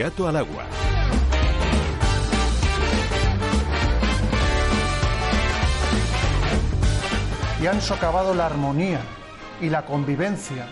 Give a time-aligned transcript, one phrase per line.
[0.00, 0.64] gato al agua.
[7.60, 9.00] Y han socavado la armonía
[9.60, 10.66] y la convivencia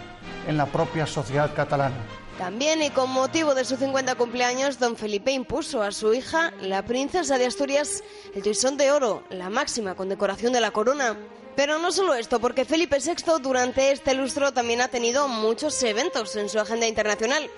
[0.47, 1.97] en la propia sociedad catalana.
[2.39, 6.83] También y con motivo de su 50 cumpleaños, don Felipe impuso a su hija, la
[6.87, 8.03] princesa de Asturias,
[8.35, 11.19] el toisón de oro, la máxima condecoración de la corona.
[11.55, 16.35] Pero no solo esto, porque Felipe VI durante este lustro también ha tenido muchos eventos
[16.37, 17.51] en su agenda internacional.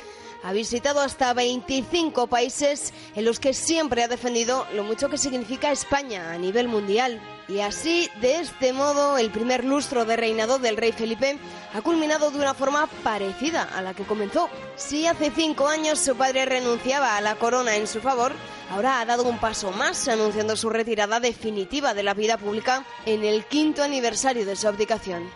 [0.42, 5.70] Ha visitado hasta 25 países en los que siempre ha defendido lo mucho que significa
[5.70, 7.20] España a nivel mundial.
[7.46, 11.38] Y así, de este modo, el primer lustro de reinado del rey Felipe
[11.74, 14.48] ha culminado de una forma parecida a la que comenzó.
[14.76, 18.32] Si hace cinco años su padre renunciaba a la corona en su favor,
[18.70, 23.24] ahora ha dado un paso más anunciando su retirada definitiva de la vida pública en
[23.24, 25.28] el quinto aniversario de su abdicación.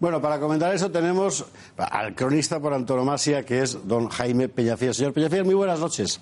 [0.00, 1.44] Bueno, para comentar eso tenemos
[1.76, 4.96] al cronista por antonomasia, que es don Jaime Peñafías.
[4.96, 6.20] Señor Peñafías, muy buenas noches.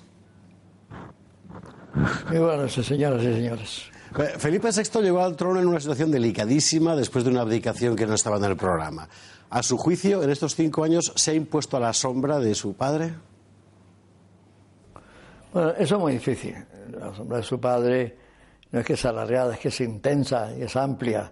[2.28, 3.90] Muy buenas noches, señoras y señores.
[4.38, 8.14] Felipe VI llegó al trono en una situación delicadísima después de una abdicación que no
[8.14, 9.08] estaba en el programa.
[9.50, 12.74] A su juicio, en estos cinco años, ¿se ha impuesto a la sombra de su
[12.74, 13.12] padre?
[15.52, 16.56] Bueno, eso es muy difícil.
[16.98, 18.16] La sombra de su padre
[18.72, 21.30] no es que sea alargada, es que es intensa y es amplia.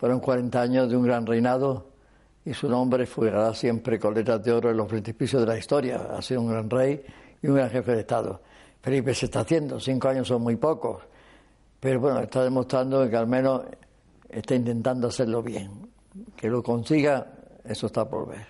[0.00, 1.88] Fueron 40 años de un gran reinado
[2.42, 6.08] y su nombre figurará siempre con letras de oro en los precipicios de la historia.
[6.16, 7.04] Ha sido un gran rey
[7.42, 8.40] y un gran jefe de Estado.
[8.80, 11.02] Felipe se está haciendo, cinco años son muy pocos,
[11.78, 13.64] pero bueno, está demostrando que al menos
[14.26, 15.70] está intentando hacerlo bien.
[16.34, 17.26] Que lo consiga,
[17.62, 18.46] eso está por ver.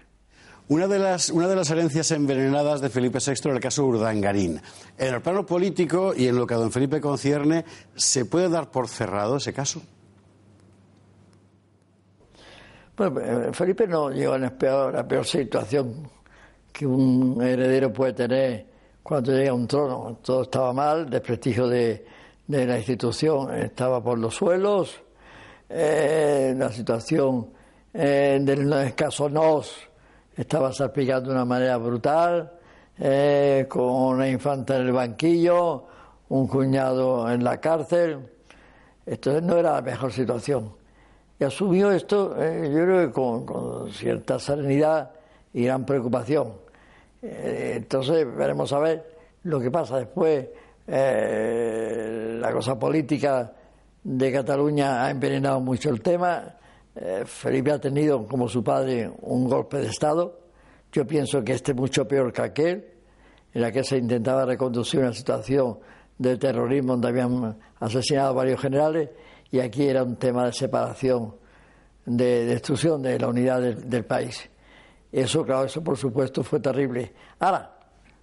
[0.68, 4.62] Una de, las, una de las herencias envenenadas de Felipe VI era el caso Urdangarín.
[4.96, 7.64] En el plano político y en lo que a don Felipe concierne,
[7.96, 9.82] ¿se puede dar por cerrado ese caso?
[13.00, 16.06] Bueno, Felipe no llegó a la peor, situación
[16.70, 18.66] que un heredero puede tener
[19.02, 20.18] cuando llega a un trono.
[20.22, 22.04] Todo estaba mal, el desprestigio de,
[22.46, 25.00] de la institución estaba por los suelos,
[25.70, 27.48] eh, la situación
[27.94, 29.74] eh, del escaso nos
[30.36, 32.52] estaba salpicando de una manera brutal,
[32.98, 35.86] eh, con una infanta en el banquillo,
[36.28, 38.18] un cuñado en la cárcel.
[39.06, 40.79] Entonces no era la mejor situación.
[41.40, 45.10] Y asumió esto, yo creo que con, cierta serenidad
[45.54, 46.52] y gran preocupación.
[47.22, 50.48] entonces veremos a ver lo que pasa después.
[50.86, 53.52] la cosa política
[54.04, 56.56] de Cataluña ha envenenado mucho el tema.
[57.24, 60.40] Felipe ha tenido, como su padre, un golpe de Estado.
[60.92, 62.84] Yo pienso que este es mucho peor que aquel,
[63.54, 65.78] en la que se intentaba reconducir una situación
[66.18, 69.08] de terrorismo donde habían asesinado varios generales
[69.50, 71.34] y aquí era un tema de separación,
[72.06, 74.48] de destrucción de la unidad del, país.
[75.10, 77.12] Eso, claro, eso por supuesto fue terrible.
[77.40, 77.76] Ahora,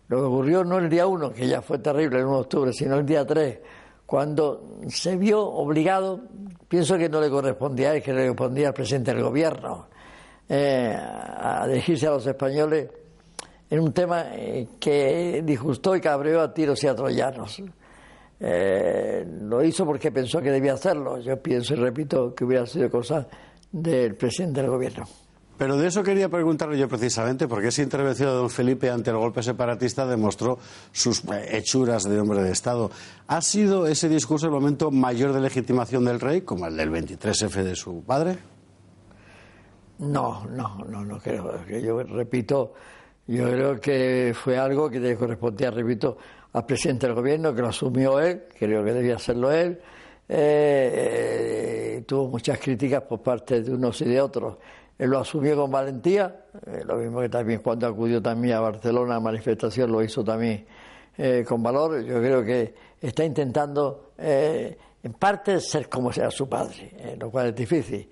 [0.08, 2.74] lo que ocurrió no el día 1, que ya fue terrible el 1 de octubre,
[2.74, 3.60] sino el día 3,
[4.06, 6.22] cuando se vio obligado,
[6.68, 9.88] pienso que no le correspondía a él, que le correspondía al presidente del gobierno,
[10.48, 12.90] eh, a dirigirse a los españoles
[13.70, 17.62] en un tema eh, que disgustó y cabreó a tiros y a troyanos.
[18.40, 21.20] Eh, lo hizo porque pensó que debía hacerlo.
[21.20, 23.28] Yo pienso y repito que hubiera sido cosa
[23.72, 25.08] del presidente del gobierno.
[25.58, 29.18] Pero de eso quería preguntarle yo precisamente, porque esa intervención de don Felipe ante el
[29.18, 30.60] golpe separatista demostró
[30.92, 32.92] sus hechuras de hombre de Estado.
[33.26, 37.64] ¿Ha sido ese discurso el momento mayor de legitimación del rey, como el del 23F
[37.64, 38.38] de su padre?
[39.98, 41.66] No, no, no, no creo.
[41.66, 42.74] Yo repito,
[43.26, 46.20] yo creo que fue algo que le correspondía, repito,
[46.54, 49.80] al presidente del gobierno, que lo asumió él, creo que debía hacerlo él.
[50.30, 54.58] Eh, tuvo muchas críticas por parte de unos y de otros.
[54.98, 59.16] Él lo asumió con valentía, eh, lo mismo que también cuando acudió también a Barcelona
[59.16, 60.66] a manifestación lo hizo también
[61.18, 62.04] eh, con valor.
[62.04, 67.56] Yo creo que está intentando, en parte, ser como sea su padre, lo cual es
[67.56, 68.10] difícil.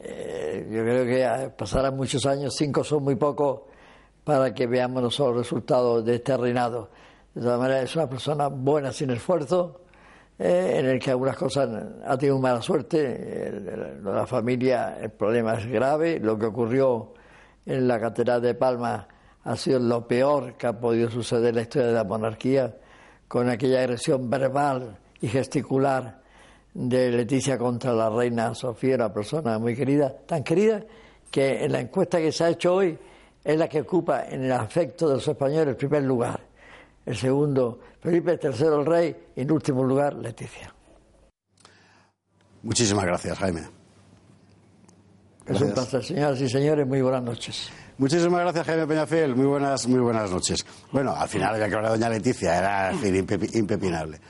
[0.00, 3.62] yo creo que pasarán muchos años, cinco son muy pocos,
[4.24, 6.90] para que veamos los resultados de este reinado.
[7.34, 9.80] De todas maneras, es una persona buena sin esfuerzo,
[10.38, 11.68] eh, en el que algunas cosas
[12.06, 13.52] ha tenido mala suerte.
[14.04, 16.20] la familia, el problema es grave.
[16.20, 17.12] Lo que ocurrió
[17.66, 19.08] en la Catedral de Palma
[19.42, 22.76] ha sido lo peor que ha podido suceder en la historia de la monarquía,
[23.26, 26.22] con aquella agresión verbal y gesticular
[26.72, 30.82] de Leticia contra la reina Sofía, una persona muy querida, tan querida
[31.32, 32.96] que en la encuesta que se ha hecho hoy
[33.42, 36.53] es la que ocupa en el afecto de los españoles el primer lugar
[37.06, 40.74] el segundo Felipe, el tercero el rey y en último lugar Leticia.
[42.62, 43.62] Muchísimas gracias, Jaime.
[45.46, 46.86] Es un placer, señoras y señores.
[46.86, 47.70] Muy buenas noches.
[47.98, 49.36] Muchísimas gracias, Jaime Peñafiel.
[49.36, 50.64] Muy buenas, muy buenas noches.
[50.90, 52.92] Bueno, al final había que hablar de Doña Leticia, era
[53.52, 54.20] impepinable.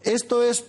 [0.00, 0.64] Esto es,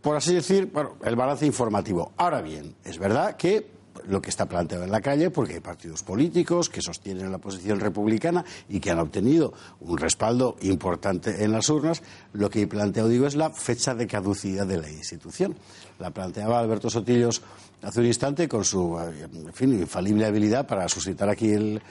[0.00, 2.12] por así decir, bueno, el balance informativo.
[2.16, 6.02] Ahora bien, es verdad que lo que está planteado en la calle, porque hay partidos
[6.02, 11.68] políticos que sostienen la posición republicana y que han obtenido un respaldo importante en las
[11.68, 12.02] urnas.
[12.32, 15.56] Lo que he planteado, digo, es la fecha de caducidad de la institución.
[15.98, 17.42] La planteaba Alberto Sotillos
[17.82, 21.82] hace un instante con su en fin, infalible habilidad para suscitar aquí el,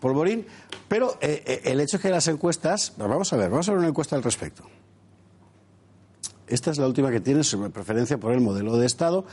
[0.00, 0.46] polvorín.
[0.88, 3.80] Pero eh, eh, el hecho es que las encuestas, vamos a ver, vamos a ver
[3.80, 4.64] una encuesta al respecto.
[6.46, 9.24] Esta es la última que tiene sobre preferencia por el modelo de Estado.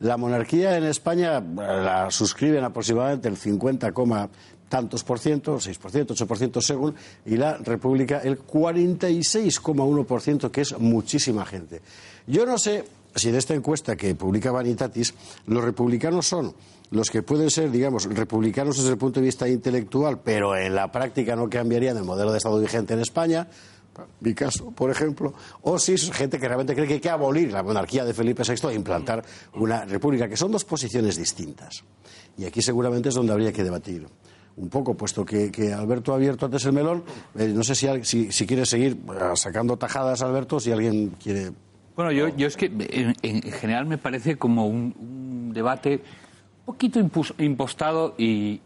[0.00, 3.92] La monarquía en España la suscriben aproximadamente el 50,
[4.68, 6.94] tantos por ciento, 6 por ciento, 8 por ciento según,
[7.24, 11.80] y la República el 46,1 por ciento, que es muchísima gente.
[12.26, 15.14] Yo no sé si de esta encuesta que publica Vanitatis,
[15.46, 16.54] los republicanos son
[16.90, 20.90] los que pueden ser, digamos, republicanos desde el punto de vista intelectual, pero en la
[20.92, 23.48] práctica no cambiarían el modelo de Estado vigente en España,
[24.20, 27.52] mi caso, por ejemplo, o si es gente que realmente cree que hay que abolir
[27.52, 29.24] la monarquía de Felipe VI e implantar
[29.54, 31.84] una república, que son dos posiciones distintas.
[32.36, 34.06] Y aquí seguramente es donde habría que debatir
[34.56, 37.04] un poco, puesto que, Alberto ha abierto antes el melón.
[37.36, 41.52] Eh, no sé si, si, quiere seguir eh, sacando tajadas, Alberto, si alguien quiere.
[41.96, 42.66] Bueno, yo, es que
[43.22, 46.02] en, general me parece como un, debate
[46.60, 47.00] un poquito
[47.38, 48.60] impostado y,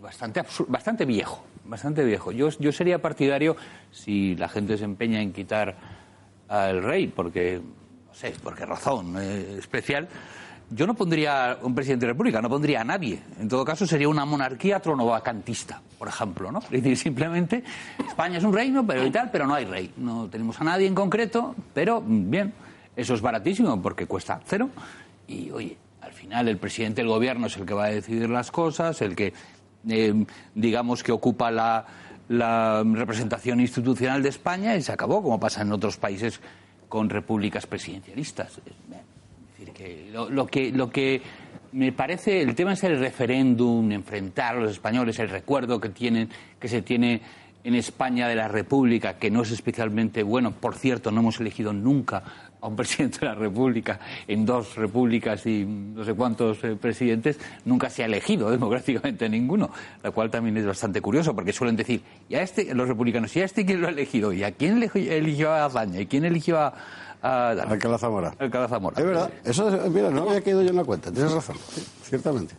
[0.00, 2.32] bastante, bastante viejo bastante viejo.
[2.32, 3.56] Yo, yo sería partidario
[3.92, 5.76] si la gente se empeña en quitar
[6.48, 10.08] al rey, porque, no sé, por qué razón eh, especial.
[10.72, 13.20] Yo no pondría un presidente de la República, no pondría a nadie.
[13.40, 16.58] En todo caso, sería una monarquía tronovacantista, por ejemplo, ¿no?
[16.58, 17.64] Es decir, simplemente
[18.06, 19.92] España es un reino, pero y tal, pero no hay rey.
[19.96, 22.52] No tenemos a nadie en concreto, pero bien,
[22.94, 24.70] eso es baratísimo porque cuesta cero.
[25.26, 28.52] Y oye, al final el presidente del gobierno es el que va a decidir las
[28.52, 29.32] cosas, el que
[29.88, 30.24] eh,
[30.54, 31.86] digamos que ocupa la,
[32.28, 36.40] representación institucional de España y se acabó, como pasa en otros países
[36.88, 38.60] con repúblicas presidencialistas.
[40.12, 41.22] Lo, que lo que
[41.72, 46.28] me parece el tema es el referéndum, enfrentar a los españoles, el recuerdo que tienen,
[46.60, 47.20] que se tiene
[47.64, 50.52] en España de la República, que no es especialmente bueno.
[50.52, 52.22] Por cierto, no hemos elegido nunca
[52.60, 57.38] a un presidente de la República en dos repúblicas y no sé cuántos eh, presidentes,
[57.64, 59.70] nunca se ha elegido democráticamente ninguno,
[60.02, 63.40] lo cual también es bastante curioso, porque suelen decir, y a este, los republicanos, ¿y
[63.40, 64.32] a este quién lo ha elegido?
[64.32, 66.00] ¿Y a quién eligió a Azaña?
[66.00, 66.74] ¿Y quién eligió a,
[67.22, 68.34] a Alcalá Zamora?
[68.38, 68.96] Alcalá Zamora.
[68.98, 71.56] Es verdad, eso, mira, no había caído yo en la cuenta, tienes razón,
[72.02, 72.54] ciertamente.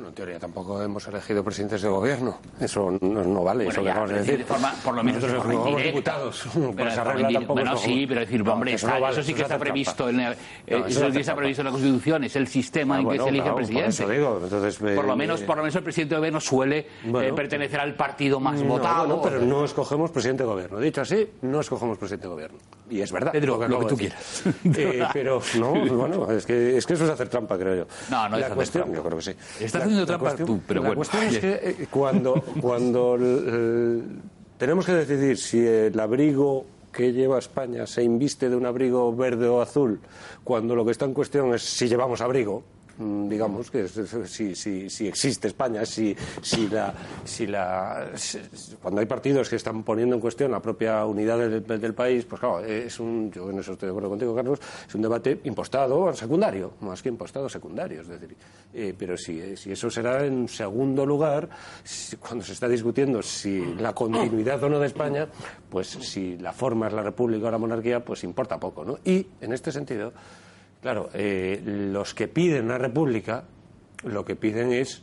[0.00, 2.38] Bueno, en teoría tampoco hemos elegido presidentes de gobierno.
[2.58, 4.38] Eso no, vale, eso que acabas de decir.
[4.38, 6.48] De forma, por lo menos Nosotros como diputados.
[6.74, 8.88] Pero tampoco bueno, sí, pero decir, hombre, eso,
[9.22, 10.36] sí que está previsto, en, eh,
[10.66, 14.02] eso, está previsto en la Constitución, es el sistema en que se elige presidente.
[14.02, 14.40] Por, digo.
[14.42, 17.94] Entonces, por, lo menos, por lo menos el presidente de gobierno suele eh, pertenecer al
[17.94, 19.06] partido más votado.
[19.06, 20.78] No, pero no escogemos presidente de gobierno.
[20.78, 22.58] Dicho así, no escogemos presidente de gobierno.
[22.88, 23.32] Y es verdad.
[23.32, 24.42] Pedro, lo que, tú quieras.
[24.80, 27.86] Eh, pero, no, bueno, es que, es que eso es hacer trampa, creo yo.
[28.10, 28.96] No, no es hacer trampa.
[28.96, 29.34] Yo creo que sí.
[29.90, 30.92] Estás haciendo trampa tú, pero bueno.
[30.92, 33.18] La cuestión es que eh, cuando, cuando
[34.58, 39.48] tenemos que decidir si el abrigo que lleva España se inviste de un abrigo verde
[39.48, 40.00] o azul,
[40.44, 42.62] cuando lo que está en cuestión es si llevamos abrigo,
[43.00, 46.92] digamos, que si, si, si, existe España, si, si la,
[47.24, 48.10] si la,
[48.82, 52.60] cuando hay partidos que están poniendo en cuestión la propia unidad del, país, pues claro,
[52.60, 56.74] es un, yo en eso estoy de acuerdo contigo, Carlos, es un debate impostado secundario,
[56.80, 58.36] más que impostado secundario, es decir,
[58.74, 61.48] eh, pero si, si eso será en segundo lugar,
[62.20, 65.26] cuando se está discutiendo si la continuidad o no de España,
[65.68, 68.98] pues si la forma es la república o la monarquía, pues importa poco, ¿no?
[69.04, 70.12] Y, en este sentido,
[70.80, 73.44] Claro, eh, los que piden una república,
[74.04, 75.02] lo que piden es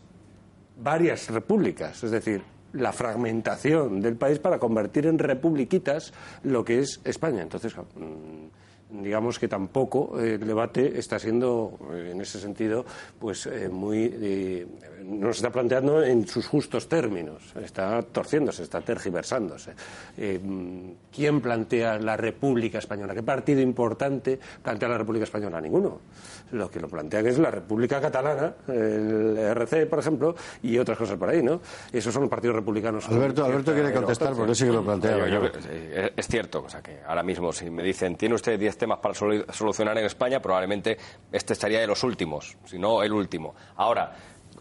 [0.77, 2.41] varias repúblicas, es decir,
[2.73, 7.41] la fragmentación del país para convertir en republiquitas lo que es España.
[7.41, 8.47] Entonces, mm,
[8.89, 12.85] digamos que tampoco eh, el debate está siendo, eh, en ese sentido,
[13.19, 14.65] pues eh, muy.
[15.03, 19.73] no se está planteando en sus justos términos, está torciéndose, está tergiversándose.
[20.17, 23.13] ¿Quién plantea la República Española?
[23.13, 25.61] ¿Qué partido importante plantea la República Española?
[25.61, 25.99] Ninguno.
[26.51, 31.17] Lo que lo plantea es la República Catalana, el RC, por ejemplo, y otras cosas
[31.17, 31.61] por ahí, ¿no?
[31.91, 33.07] Esos son los partidos republicanos.
[33.09, 35.17] Alberto, Alberto quiere contestar porque sí que lo plantea.
[36.15, 39.13] es cierto, o sea que ahora mismo si me dicen, ¿tiene usted 10 temas para
[39.13, 40.97] solucionar en España, probablemente
[41.31, 43.55] este estaría de los últimos, si no el último.
[43.75, 44.13] Ahora,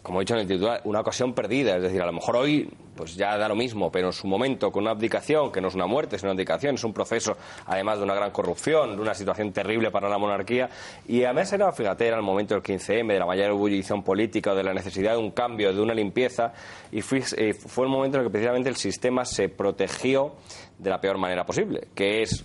[0.06, 1.76] como he dicho en el titular, una ocasión perdida.
[1.76, 4.70] Es decir, a lo mejor hoy pues ya da lo mismo, pero en su momento
[4.70, 7.36] con una abdicación, que no es una muerte, es una abdicación, es un proceso
[7.66, 10.70] además de una gran corrupción, de una situación terrible para la monarquía.
[11.08, 14.62] Y además era, fíjate, era el momento del 15M, de la mayor ebullición política, de
[14.62, 16.52] la necesidad de un cambio, de una limpieza,
[16.92, 20.34] y fue, eh, fue el momento en el que precisamente el sistema se protegió
[20.78, 22.44] de la peor manera posible, que es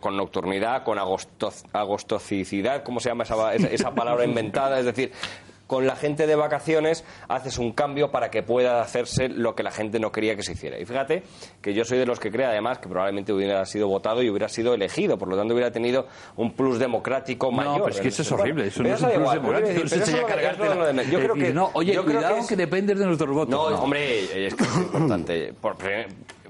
[0.00, 4.78] con nocturnidad, con agosto, agostocicidad, ¿cómo se llama esa- esa palabra inventada?
[4.78, 5.12] Es decir,
[5.66, 9.70] con la gente de vacaciones haces un cambio para que pueda hacerse lo que la
[9.72, 10.78] gente no quería que se hiciera.
[10.78, 11.22] Y fíjate
[11.60, 14.48] que yo soy de los que cree, además, que probablemente hubiera sido votado y hubiera
[14.48, 16.06] sido elegido, por lo tanto hubiera tenido
[16.36, 17.78] un plus democrático mayor.
[17.78, 18.66] No, pero es que eso es horrible.
[18.68, 19.70] Eso no es un plus igual, democrático.
[19.86, 22.98] Eso sería es es Yo creo que no, oye, yo creo cuidado es- que dependes
[22.98, 23.50] de nuestros votos.
[23.50, 23.82] no, No.
[23.82, 25.52] hombre, es que es importante.
[25.60, 25.76] Por-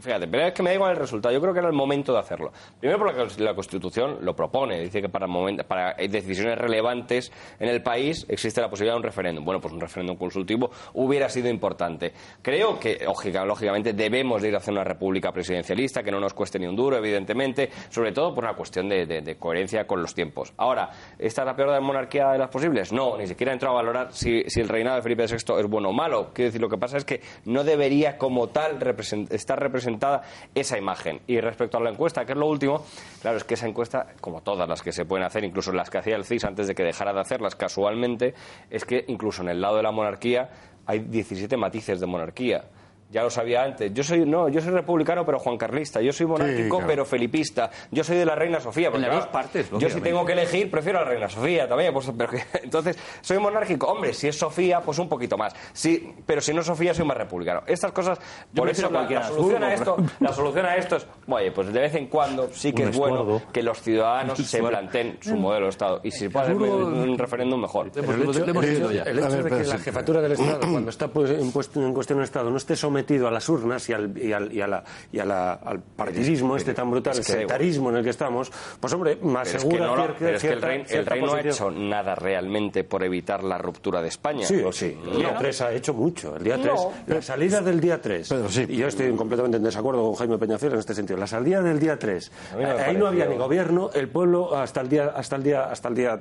[0.01, 1.33] fíjate, pero es que me da el resultado.
[1.35, 2.53] Yo creo que era el momento de hacerlo.
[2.81, 4.81] Primero porque la Constitución lo propone.
[4.81, 5.27] Dice que para,
[5.67, 9.45] para decisiones relevantes en el país existe la posibilidad de un referéndum.
[9.45, 12.13] Bueno, pues un referéndum consultivo hubiera sido importante.
[12.43, 16.59] Creo que, lógica- lógicamente, debemos de ir hacia una república presidencialista, que no nos cueste
[16.59, 20.53] ni un duro, evidentemente, sobre todo por una cuestión de, coherencia con los tiempos.
[20.57, 22.93] Ahora, ¿esta es la peor de la monarquía de las posibles?
[22.93, 25.91] No, ni siquiera he entrado a valorar si, el reinado de Felipe VI es bueno
[25.91, 26.31] o malo.
[26.33, 30.23] Quiero decir, lo que pasa es que no debería como tal represent- estar representada
[30.55, 31.21] esa imagen.
[31.27, 32.85] Y respecto a la encuesta, que es lo último,
[33.23, 35.99] claro, es que esa encuesta, como todas las que se pueden hacer, incluso las que
[35.99, 38.35] hacía el CIS antes de que dejara de hacerlas casualmente,
[38.71, 40.51] es que incluso en el lado de la monarquía
[40.87, 42.65] hay 17 matices de monarquía.
[43.09, 43.95] Ya lo sabía antes.
[43.95, 46.01] Yo soy no, yo soy republicano pero Juan Carlista.
[46.01, 46.87] Yo soy monárquico claro.
[46.89, 47.71] pero felipista.
[47.91, 48.91] Yo soy de la reina Sofía.
[48.91, 51.93] porque, las dos partes, Yo si tengo que elegir prefiero a la reina Sofía también.
[51.93, 53.87] pues, pero que- entonces soy monárquico.
[53.87, 55.55] Hombre, si es Sofía pues un poquito más.
[55.73, 57.63] Sí, pero si no es Sofía soy más republicano.
[57.67, 58.19] Estas cosas.
[58.55, 61.73] por eso la, cualquiera la solución a esto, la solución a esto es, oye, pues
[61.73, 63.43] de vez en cuando sí que Un es bueno Estuardo.
[63.53, 67.17] que los ciudadanos se planteen su modelo de Estado y si se puede hacer un
[67.17, 67.91] referéndum mejor.
[67.95, 72.51] El hecho de que la jefatura del Estado, cuando está pues, en, cuestión el Estado,
[72.51, 75.25] no esté sometido a las urnas y al, y al, y a la- y a
[75.25, 77.43] la- al partidismo este tan brutal, es el que igual.
[77.49, 81.07] sectarismo en el que estamos, pues hombre, más Pero es que, no el rey, el
[81.07, 84.47] rey no ha hecho nada realmente por evitar la ruptura de España.
[84.47, 84.97] Sí, sí.
[85.05, 86.37] El día 3 ha hecho mucho.
[86.37, 88.29] El día 3, la salida del día 3.
[88.29, 88.67] Pedro, sí.
[88.69, 91.19] Y yo estoy completamente en desacuerdo con Jaime Peñafiel en este sentido.
[91.19, 92.31] La salida del día 3.
[92.53, 93.91] A mí no ahí no pareció- había ni gobierno.
[93.95, 96.21] El pueblo hasta el día hasta el día hasta el día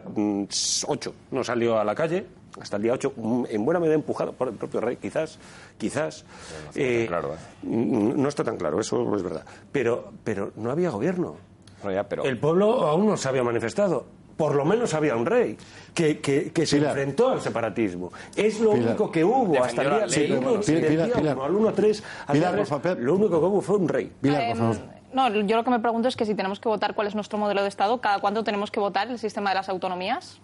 [0.87, 2.25] 8 no salió a la calle.
[2.61, 3.13] Hasta el día 8,
[3.49, 5.37] en buena medida empujado por el propio rey, quizás,
[5.77, 6.25] quizás.
[6.73, 7.37] eh, claro, ¿eh?
[7.63, 9.43] no está tan claro, eso es verdad.
[9.71, 11.35] Pero, pero no había gobierno.
[11.83, 14.05] Bueno, ya, pero El pueblo aún no se había manifestado.
[14.37, 15.57] Por lo menos había un rey
[15.93, 16.91] que, que- que se Pilar.
[16.91, 18.11] enfrentó al separatismo.
[18.35, 18.89] Es lo Pilar.
[18.89, 21.37] único que hubo hasta el día, bueno, sí, del Pilar, día Pilar.
[21.37, 22.03] uno al 1-3.
[22.27, 22.99] al Pilar, día tres, por favor.
[22.99, 24.11] Lo único que hubo fue un rey.
[24.21, 24.75] Pilar, por favor.
[24.75, 24.81] Em,
[25.13, 27.37] no, yo lo que me pregunto es que si tenemos que votar cuál es nuestro
[27.37, 30.41] modelo de Estado, ¿cada cuánto tenemos que votar el sistema de las autonomías?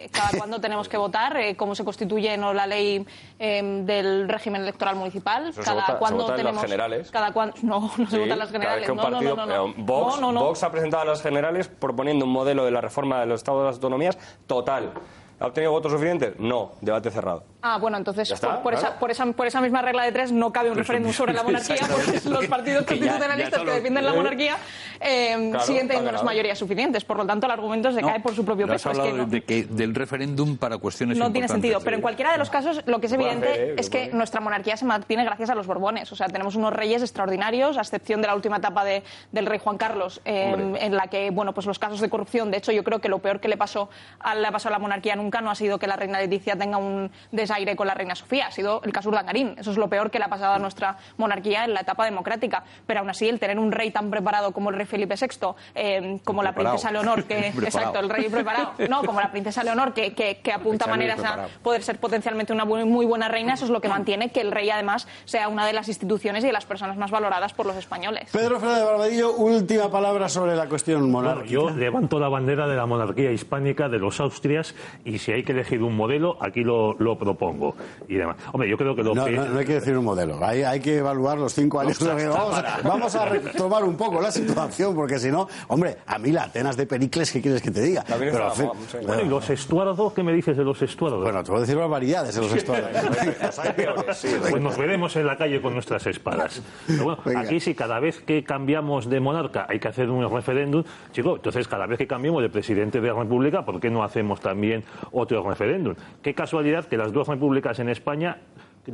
[0.00, 1.36] Eh, ¿Cada cuándo tenemos que votar?
[1.36, 3.04] Eh, ¿Cómo se constituye no, la ley
[3.38, 5.48] em, del régimen electoral municipal?
[5.48, 7.10] Eso se ¿Cada vota- se cuándo vota en las tenemos, generales.
[7.10, 8.86] Cada cuán- no, no se Sí, votan las cada vez generales.
[8.86, 9.70] que un no, no, partido- no, no, no.
[9.70, 10.40] eh, Vox, No, no, no.
[10.46, 13.60] Vox ha presentado a las generales proponiendo un modelo de la reforma de los estados
[13.60, 14.16] de las autonomías
[14.46, 14.92] total.
[15.40, 16.38] ¿Ha obtenido votos suficientes?
[16.38, 17.42] No, debate cerrado.
[17.62, 18.88] Ah, bueno, entonces está, por, por claro.
[18.88, 21.42] esa, por, esa, por esa misma regla de tres no cabe un referéndum sobre la
[21.42, 24.56] monarquía porque los partidos Que ya- ya constitucionalistas que defienden la monarquía
[25.00, 27.04] eh, Claro, siguen teniendo las mayorías suficientes.
[27.04, 28.90] Por lo tanto, el argumento se No, cae por su propio no has peso.
[28.92, 31.80] Es que hablado no- de que, del referéndum para cuestiones no tiene sentido.
[31.80, 33.74] Pero en cualquiera de los casos, lo que es evidente hacer, ¿eh?
[33.78, 36.10] es que nuestra monarquía se mantiene gracias a los Borbones.
[36.12, 39.58] O sea, tenemos unos reyes extraordinarios, a excepción de la última etapa de- del rey
[39.58, 40.84] Juan Carlos, eh, Hombre.
[40.84, 42.50] en la que, bueno, pues los casos de corrupción.
[42.50, 44.78] De hecho, yo creo que lo peor que le pasó a, le pasó a la
[44.78, 48.16] monarquía nunca no ha sido que la reina Leticia tenga un desaire con la reina
[48.16, 48.48] Sofía.
[48.48, 49.54] Ha sido el caso Urdangarín.
[49.56, 52.64] Eso es lo peor que le ha pasado a nuestra monarquía en la etapa democrática.
[52.84, 56.18] Pero aún así, el tener un rey tan preparado como el rey Felipe VI, eh,
[56.24, 60.14] como la princesa Leonor, que exacto, el rey preparado, no, como la princesa Leonor, que,
[60.14, 63.70] que, que apunta Preparado maneras a poder ser potencialmente una muy buena reina, eso es
[63.70, 66.64] lo que mantiene que el rey además sea una de las instituciones y de las
[66.66, 68.30] personas más valoradas por los españoles.
[68.32, 71.52] Pedro Fernández Barbadillo, última palabra sobre la cuestión Bueno, monárquica.
[71.52, 75.52] yo levanto la bandera de la monarquía hispánica de los Austrias y si hay que
[75.52, 77.74] elegir un modelo, aquí lo, lo propongo.
[78.08, 78.36] Y demás.
[78.52, 79.32] Hombre, yo creo que lo No, que...
[79.32, 81.98] no, no hay que decir un modelo, hay, hay que evaluar los cinco años.
[82.04, 86.32] vamos, a, vamos a retomar un poco la situación, porque si no, hombre, a mí
[86.32, 88.04] la Atenas de Pericles, ¿qué quieres que te diga?
[88.18, 88.72] Pero, moda.
[89.06, 90.12] Bueno, ¿y los estuardos?
[90.12, 91.22] ¿Qué me dices de los estuardos?
[91.22, 92.52] bueno, te voy a decir barbaridades en los
[93.76, 94.28] peores, sí.
[94.40, 96.62] Pues nos veremos en la calle con nuestras espadas.
[96.86, 97.40] Pero bueno, Venga.
[97.40, 100.82] aquí sí, cada vez que cambiamos de monarca hay que hacer un referéndum.
[101.12, 104.40] Chico, entonces cada vez que cambiemos de presidente de la República, ¿por qué no hacemos
[104.40, 105.94] también otro referéndum?
[106.22, 108.38] Qué casualidad que las dos repúblicas en España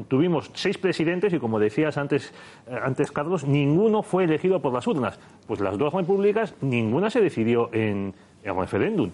[0.08, 2.32] tuvimos seis presidentes y como decías antes,
[2.66, 5.18] eh, antes Carlos, ninguno fue elegido por las urnas.
[5.46, 9.10] Pues las dos repúblicas, ninguna se decidió en referéndum.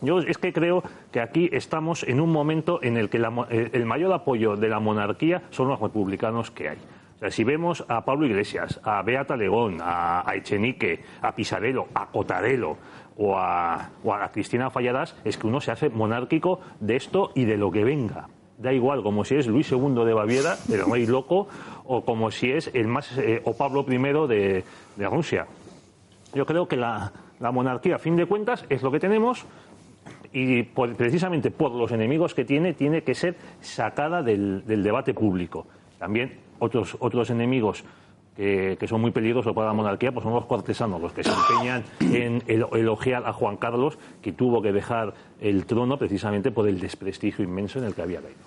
[0.00, 3.70] Yo es que creo que aquí estamos en un momento en el que la, eh,
[3.72, 6.78] el mayor apoyo de la monarquía son los republicanos que hay.
[7.16, 11.86] O sea, si vemos a Pablo Iglesias, a Beata Legón, a, a Echenique, a Pisarello,
[11.94, 12.76] a Cotarello
[13.18, 17.44] o a, o a Cristina Falladas, es que uno se hace monárquico de esto y
[17.44, 18.28] de lo que venga.
[18.58, 21.48] Da igual, como si es Luis II de Baviera, el rey loco,
[21.84, 23.98] o como si es el más eh, o Pablo I
[24.28, 24.64] de,
[24.96, 25.46] de Rusia.
[26.34, 29.46] Yo creo que la, la monarquía, a fin de cuentas, es lo que tenemos
[30.32, 35.14] y por- precisamente por los enemigos que tiene, tiene que ser sacada del, del debate
[35.14, 35.66] público.
[35.98, 37.84] También otros, otros enemigos
[38.38, 41.30] que, que son muy peligrosos para la monarquía pues son los cortesanos, los que se
[41.30, 46.68] empeñan en el- elogiar a Juan Carlos, que tuvo que dejar el trono precisamente por
[46.68, 48.38] el desprestigio inmenso en el que había caído.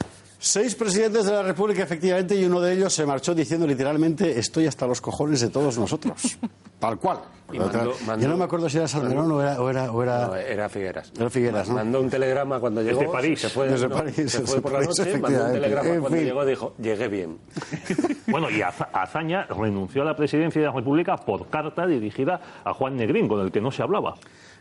[0.44, 4.66] Seis presidentes de la República, efectivamente, y uno de ellos se marchó diciendo literalmente: Estoy
[4.66, 6.38] hasta los cojones de todos nosotros.
[6.80, 7.20] Tal cual.
[7.54, 9.62] Y mandó- mandó- Yo no me acuerdo si era Salmerón o era.
[9.62, 11.12] O era, o era- No, era Figueras.
[11.16, 11.76] Era Figueras, ¿no?
[11.76, 13.02] Mandó un telegrama cuando llegó.
[13.02, 13.40] Desde París.
[13.42, 16.00] Se fue, Desde no, París, se desde fue por la noche, mandó un telegrama En
[16.00, 16.26] cuando fin.
[16.26, 17.38] llegó dijo, llegué bien.
[18.32, 22.74] Bueno, y Aza- Azaña renunció a la presidencia de la República por carta dirigida a
[22.74, 24.16] Juan Negrín, con el que no se hablaba.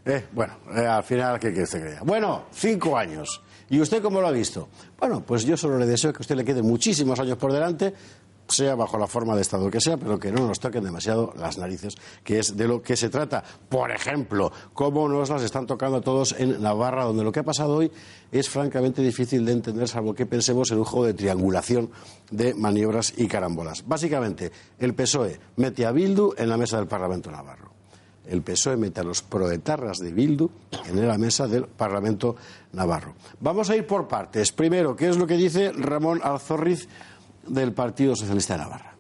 [0.05, 2.01] Eh, bueno, eh, al final, ¿qué quiere usted que diga?
[2.05, 3.41] Bueno, cinco años.
[3.71, 4.69] ¿Y usted cómo lo ha visto?
[4.99, 7.95] Bueno, pues yo solo le deseo que usted le queden muchísimos años por delante,
[8.49, 11.57] sea bajo la forma de Estado que sea, pero que no nos toquen demasiado las
[11.57, 13.45] narices, que es de lo que se trata.
[13.69, 17.45] Por ejemplo, cómo nos las están tocando a todos en Navarra, donde lo que ha
[17.45, 17.93] pasado hoy
[18.33, 21.91] es francamente difícil de entender, salvo que pensemos en un juego de triangulación
[22.33, 23.87] de maniobras y carambolas.
[23.87, 24.51] Básicamente,
[24.81, 27.70] el PSOE mete a Bildu en la mesa del Parlamento Navarro
[28.31, 30.49] el PSOE mete a los proetarras de Bildu
[30.87, 32.37] en la mesa del Parlamento
[32.73, 33.15] Navarro.
[33.41, 34.53] Vamos a ir por partes.
[34.53, 36.89] Primero, ¿qué es lo que dice Ramón Alzorriz
[37.47, 38.95] del Partido Socialista de Navarra?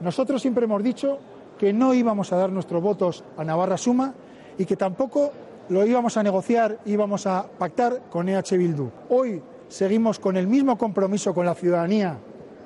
[0.00, 1.18] Nosotros siempre hemos dicho
[1.58, 4.14] que no íbamos a dar nuestros votos a Navarra Suma
[4.56, 5.30] y que tampoco
[5.68, 8.90] lo íbamos a negociar, íbamos a pactar con EH Bildu.
[9.10, 12.18] Hoy seguimos con el mismo compromiso con la ciudadanía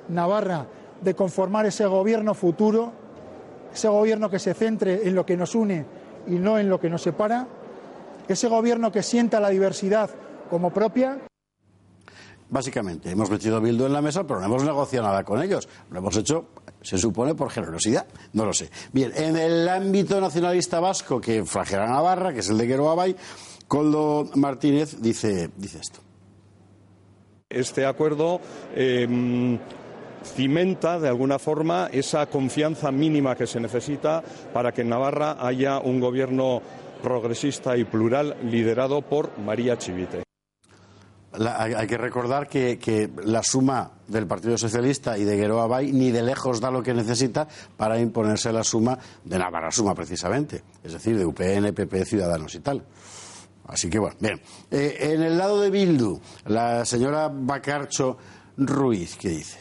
[0.09, 0.67] navarra
[1.01, 2.93] de conformar ese gobierno futuro,
[3.75, 5.85] ese gobierno que se centre en lo que nos une
[6.27, 7.47] y no en lo que nos separa,
[8.29, 10.11] ese gobierno que sienta la diversidad
[10.49, 11.19] como propia.
[12.49, 15.69] Básicamente, hemos metido a Bildu en la mesa, pero no hemos negociado nada con ellos.
[15.91, 16.47] Lo hemos hecho,
[16.83, 18.07] se supone, por generosidad.
[18.33, 18.71] No lo sé.
[18.93, 23.17] Bien, en el ámbito nacionalista vasco que flagela Navarra, que es el de Guero Abay,
[23.67, 26.01] Coldo Martínez dice, dice esto.
[27.49, 28.41] Este acuerdo
[28.75, 29.59] eh,
[30.25, 35.79] cimenta de alguna forma esa confianza mínima que se necesita para que en Navarra haya
[35.79, 36.61] un gobierno
[37.03, 40.25] progresista y plural liderado por María Chivite.
[41.33, 46.13] Hay, que recordar que, que la suma del Partido Socialista y de Gueroa Bay ni
[46.13, 50.63] de lejos da lo que necesita para imponerse la suma de Navarra Suma, precisamente.
[50.85, 52.85] Es decir, de UPN, PP, Ciudadanos y tal.
[53.67, 54.41] Así que bueno, bien.
[54.71, 58.17] Eh, en el lado de Bildu, la señora Bacarcho
[58.57, 59.59] Ruiz, ¿qué dice?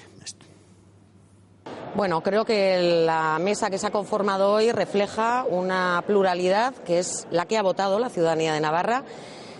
[1.95, 7.27] Bueno, creo que la mesa que se ha conformado hoy refleja una pluralidad que es
[7.29, 9.03] la que ha votado la ciudadanía de Navarra.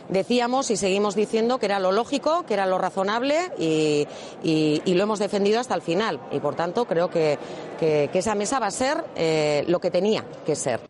[0.10, 4.08] Decíamos y seguimos diciendo que era lo lógico, que era lo razonable y,
[4.44, 6.20] y- y lo hemos defendido hasta el final.
[6.32, 7.38] Y por tanto creo que,
[7.80, 10.82] que- que esa mesa va a ser eh, lo que tenía que ser.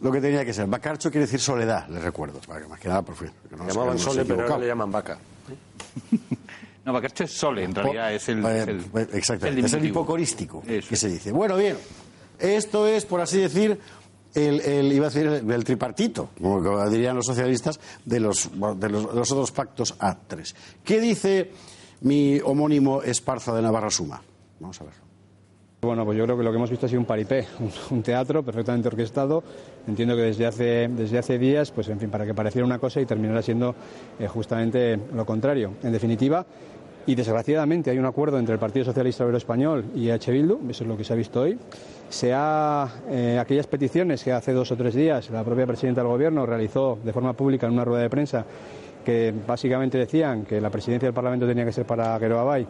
[0.00, 0.66] Lo que tenía que ser.
[0.68, 2.38] Bacarcho quiere decir soledad, les recuerdo.
[2.46, 3.32] Para que más que nada, por fin.
[3.50, 5.18] que no Llamaban Sole, pero ahora le llaman Vaca.
[6.88, 8.42] No, Bacarcho es Sole, en realidad es el.
[8.46, 11.32] Eh, es el- eh, exactamente, el es el hipocorístico Eso que se dice.
[11.32, 11.76] Bueno, bien,
[12.38, 13.78] esto es, por así decir,
[14.34, 18.88] el, el- iba a decir el, el tripartito, como dirían los socialistas, de los, de
[18.88, 20.54] los, de los otros pactos A3.
[20.82, 21.50] ¿Qué dice
[22.00, 24.22] mi homónimo Esparza de Navarra Suma?
[24.58, 25.00] Vamos a verlo.
[25.80, 28.02] Bueno, pues yo creo que lo que hemos visto ha sido un paripé, un, un
[28.02, 29.44] teatro perfectamente orquestado.
[29.86, 33.00] Entiendo que desde hace, desde hace días, pues en fin, para que pareciera una cosa
[33.00, 33.76] y terminara siendo
[34.18, 35.74] eh, justamente lo contrario.
[35.84, 36.44] En definitiva,
[37.08, 40.30] y desgraciadamente hay un acuerdo entre el Partido Socialista Obrero Español y H.
[40.30, 41.58] Bildu, eso es lo que se ha visto hoy.
[42.10, 46.08] Se ha, eh, aquellas peticiones que hace dos o tres días la propia presidenta del
[46.10, 48.44] Gobierno realizó de forma pública en una rueda de prensa,
[49.06, 52.66] que básicamente decían que la presidencia del Parlamento tenía que ser para Guero Abay,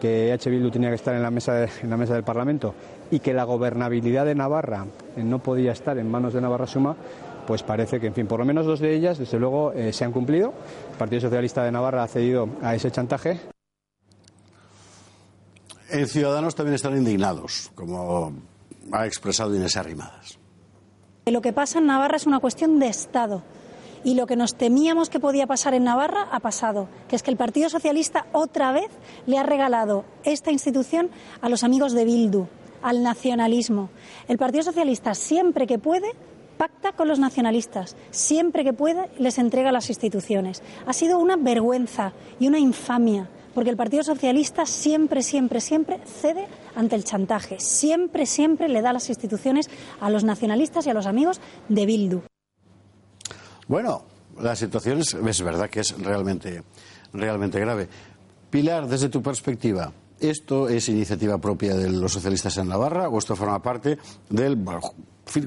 [0.00, 2.72] que EH Bildu tenía que estar en la mesa de- en la mesa del Parlamento
[3.10, 4.86] y que la gobernabilidad de Navarra
[5.18, 6.96] eh, no podía estar en manos de Navarra Suma,
[7.46, 10.04] pues parece que, en fin, por lo menos dos de ellas, desde luego, eh, se
[10.06, 10.54] han cumplido.
[10.92, 13.38] El Partido Socialista de Navarra ha cedido a ese chantaje.
[15.90, 18.32] En Ciudadanos también están indignados, como
[18.92, 20.38] ha expresado Inés Arrimadas.
[21.26, 23.42] Lo que pasa en Navarra es una cuestión de Estado.
[24.04, 27.30] Y lo que nos temíamos que podía pasar en Navarra ha pasado, que es que
[27.30, 28.88] el Partido Socialista otra vez
[29.26, 32.46] le ha regalado esta institución a los amigos de Bildu,
[32.82, 33.90] al nacionalismo.
[34.28, 36.12] El Partido Socialista siempre que puede
[36.56, 40.62] pacta con los nacionalistas, siempre que puede les entrega las instituciones.
[40.86, 46.46] Ha sido una vergüenza y una infamia, porque el Partido Socialista siempre, siempre, siempre cede
[46.74, 51.06] ante el chantaje, siempre, siempre le da las instituciones a los nacionalistas y a los
[51.06, 51.40] amigos
[51.70, 52.20] de Bildu.
[53.66, 54.04] Bueno,
[54.38, 56.64] la situación es, es verdad que es realmente,
[57.14, 57.88] realmente grave.
[58.50, 59.90] Pilar, desde tu perspectiva,
[60.20, 63.96] ¿esto es iniciativa propia de los socialistas en Navarra o esto forma parte
[64.28, 64.62] del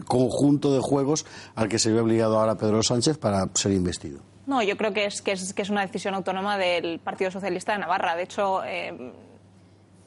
[0.04, 4.29] conjunto de juegos al que se ve obligado ahora Pedro Sánchez para ser investido?
[4.50, 7.74] No, yo creo que es, que es, que es una decisión autónoma del Partido Socialista
[7.74, 8.16] de Navarra.
[8.16, 9.14] De hecho, eh,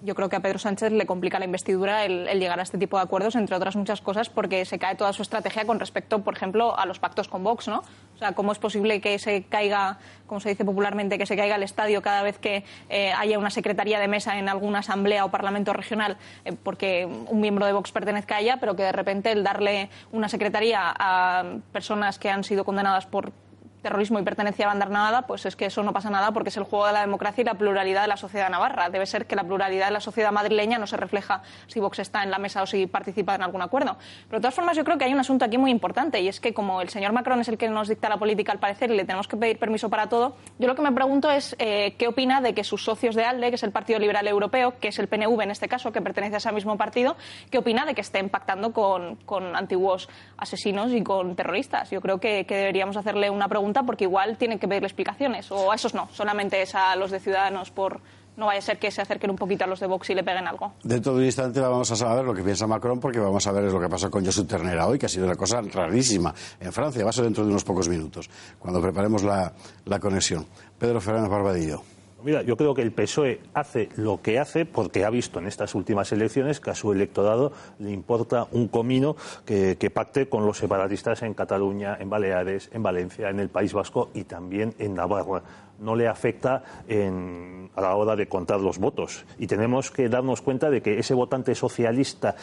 [0.03, 2.97] yo creo que a Pedro Sánchez le complica la investidura el, llegar a este tipo
[2.97, 6.35] de acuerdos, entre otras muchas cosas, porque se cae toda su estrategia con respecto, por
[6.35, 7.85] ejemplo, a los pactos con Vox, ¿no?
[8.17, 11.55] O sea, ¿cómo es posible que se caiga, como se dice popularmente, que se caiga
[11.55, 15.31] el estadio cada vez que eh, haya una secretaría de mesa en alguna asamblea o
[15.31, 19.31] parlamento regional eh, porque un miembro de Vox pertenezca a ella, pero que de repente
[19.31, 23.33] el darle una secretaría a personas que han sido condenadas por
[23.83, 26.57] terrorismo y pertenencia a Bandar Navada, pues es que eso no pasa nada porque es
[26.57, 28.89] el juego de la democracia y la pluralidad de la sociedad navarra.
[28.89, 32.23] Debe ser que la pluralidad de la sociedad madrileña no se refleja si Vox está
[32.23, 33.97] en la mesa o si participa en algún acuerdo.
[34.29, 36.41] Pero de todas formas yo creo que hay un asunto aquí muy importante y es
[36.41, 38.97] que como el señor Macron es el que nos dicta la política al parecer y
[38.97, 42.07] le tenemos que pedir permiso para todo, yo lo que me pregunto es eh, qué
[42.07, 44.99] opina de que sus socios de ALDE, que es el Partido Liberal Europeo, que es
[44.99, 47.17] el PNV en este caso, que pertenece a ese mismo partido,
[47.51, 51.91] qué opina de que estén pactando con, con antiguos asesinos y con terroristas.
[51.91, 55.75] Yo creo que deberíamos hacerle una pregunta porque igual tienen que pedirle explicaciones, o a
[55.75, 58.01] esos no, solamente es a los de Ciudadanos por
[58.37, 60.25] no vaya a ser que se acerquen un poquito a los de Vox y le
[60.25, 60.73] peguen algo.
[60.83, 63.65] Dentro de un instante vamos a saber lo que piensa Macron, porque vamos a ver
[63.65, 67.05] lo que pasó con Jesús Ternera hoy, que ha sido una cosa rarísima en Francia.
[67.05, 69.53] Va a ser dentro de unos pocos minutos, cuando preparemos la,
[69.85, 70.47] la conexión.
[70.79, 71.83] Pedro Fernández Barbadillo.
[72.25, 75.75] Mira, yo creo que el PSOE hace lo que hace porque ha visto en estas
[75.75, 81.23] últimas elecciones que a su electorado le importa un comino que, pacte con los separatistas
[81.23, 85.43] en Cataluña, en Baleares, en Valencia, en el País Vasco y también en Navarra.
[85.81, 89.25] No le afecta en, a la hora de contar los votos.
[89.39, 92.37] Y tenemos que darnos cuenta de que ese votante socialista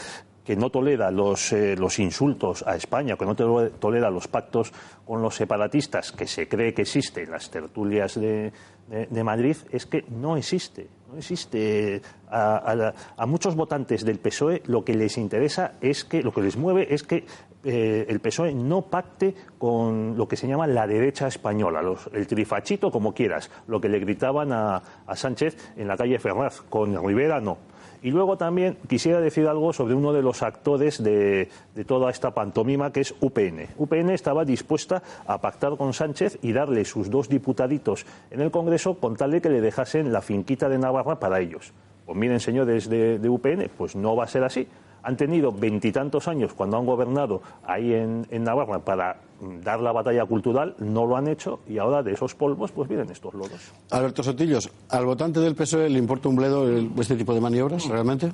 [0.44, 4.74] que no tolera los, eh, los, insultos a España, que no tolera los pactos
[5.06, 8.52] con los separatistas, que se cree que existe en las tertulias de,
[8.90, 10.88] de, Madrid, es que no existe.
[11.10, 12.02] No existe.
[12.30, 12.94] A,
[13.28, 17.04] muchos votantes del PSOE lo que les interesa es que, lo que les mueve es
[17.04, 17.26] que
[17.64, 22.28] eh, el PSOE no pacte con lo que se llama la derecha española, los, el
[22.28, 26.62] trifachito, como quieras, lo que le gritaban a, a Sánchez en la calle Ferraz.
[26.62, 27.58] Con Rivera no.
[28.02, 32.32] Y luego también quisiera decir algo sobre uno de los actores de, de, toda esta
[32.32, 33.68] pantomima, que es UPN.
[33.78, 38.96] UPN estaba dispuesta a pactar con Sánchez y darle sus dos diputaditos en el Congreso
[38.96, 41.74] con tal de que le dejasen la finquita de Navarra para ellos.
[42.06, 44.68] Pues miren, señores de, de UPN, pues no va a ser así.
[45.04, 49.22] Han tenido veintitantos años cuando han gobernado ahí en, en Navarra para
[49.64, 53.10] dar la batalla cultural, no lo han hecho y ahora de esos polvos pues vienen
[53.10, 53.74] estos lodos.
[53.92, 56.68] Alberto Sotillos, ¿al votante del PSOE le importa un bledo
[57.00, 58.32] este tipo de maniobras realmente?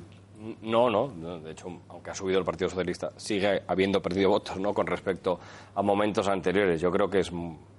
[0.62, 1.08] No, no,
[1.40, 4.72] de hecho, aunque ha subido el Partido Socialista, sigue habiendo perdido votos ¿no?
[4.72, 5.40] con respecto
[5.74, 6.80] a momentos anteriores.
[6.80, 7.32] Yo creo que es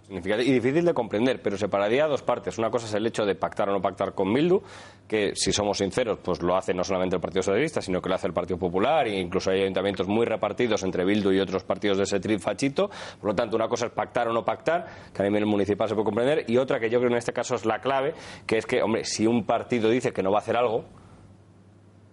[0.09, 2.57] y difícil de comprender, pero separaría dos partes.
[2.57, 4.61] Una cosa es el hecho de pactar o no pactar con Bildu,
[5.07, 8.15] que si somos sinceros, pues lo hace no solamente el Partido Socialista, sino que lo
[8.15, 11.97] hace el Partido Popular e incluso hay ayuntamientos muy repartidos entre Bildu y otros partidos
[11.97, 12.89] de ese trifachito.
[13.19, 15.95] Por lo tanto, una cosa es pactar o no pactar, que a nivel municipal se
[15.95, 18.13] puede comprender, y otra que yo creo en este caso es la clave,
[18.45, 20.85] que es que, hombre, si un partido dice que no va a hacer algo,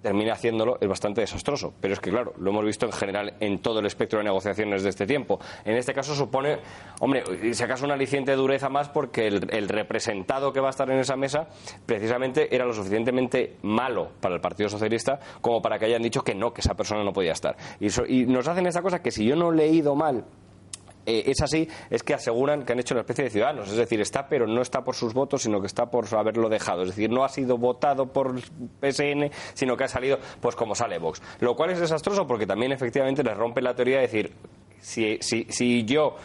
[0.05, 1.73] termina haciéndolo es bastante desastroso.
[1.81, 4.83] Pero es que, claro, lo hemos visto en general en todo el espectro de negociaciones
[4.83, 5.41] de este tiempo.
[5.65, 6.59] En este caso supone,
[7.01, 10.99] hombre, si acaso una aliciente dureza más porque el, representado que va a estar en
[10.99, 11.49] esa mesa
[11.87, 16.35] precisamente era lo suficientemente malo para el Partido Socialista como para que hayan dicho que
[16.35, 17.57] no, que esa persona no podía estar.
[17.81, 20.27] Y, y nos hacen esta cosa que si yo no he leído mal
[21.07, 23.71] eh, es así, es que aseguran que han hecho una especie de ciudadanos.
[23.71, 26.83] Es decir, está, pero no está por sus votos, sino que está por haberlo dejado.
[26.83, 30.99] Es decir, no ha sido votado por PSN, sino que ha salido pues como sale
[30.99, 31.23] Vox.
[31.41, 34.33] Lo cual es desastroso porque también efectivamente les rompe la teoría de decir,
[34.81, 36.17] si, si, si yo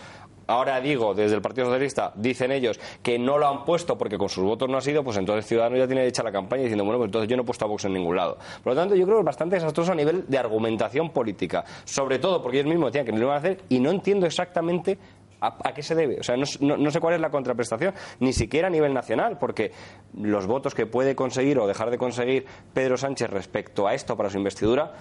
[0.50, 4.30] ahora digo desde el Partido Socialista, dicen ellos que no lo han puesto porque con
[4.30, 6.98] sus votos no ha sido, pues entonces Ciudadanos ya tiene hecha la campaña diciendo, bueno,
[6.98, 8.38] pues entonces yo no he puesto a Vox en ningún lado.
[8.64, 12.18] Por lo tanto, yo creo que es bastante desastroso a nivel de argumentación política, sobre
[12.20, 14.98] todo porque ellos mismos decían que no lo iban a hacer y no entiendo exactamente
[15.42, 16.20] ¿A, ¿A, qué se debe?
[16.20, 19.72] O sea, no, sé cuál es la contraprestación, ni siquiera a nivel nacional, porque
[20.14, 24.30] los votos que puede conseguir o dejar de conseguir Pedro Sánchez respecto a esto para
[24.30, 24.92] su investidura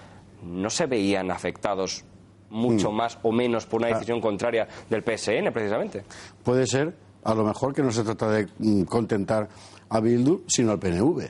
[0.45, 2.05] no se veían afectados
[2.51, 2.95] mucho mm.
[2.95, 4.23] más o menos por una decisión ah.
[4.23, 6.05] contraria del PSN, precisamente.
[6.43, 9.49] Puede ser, a lo mejor, que no se trata de mm, contentar
[9.89, 11.29] a Bildu, sino al PNV.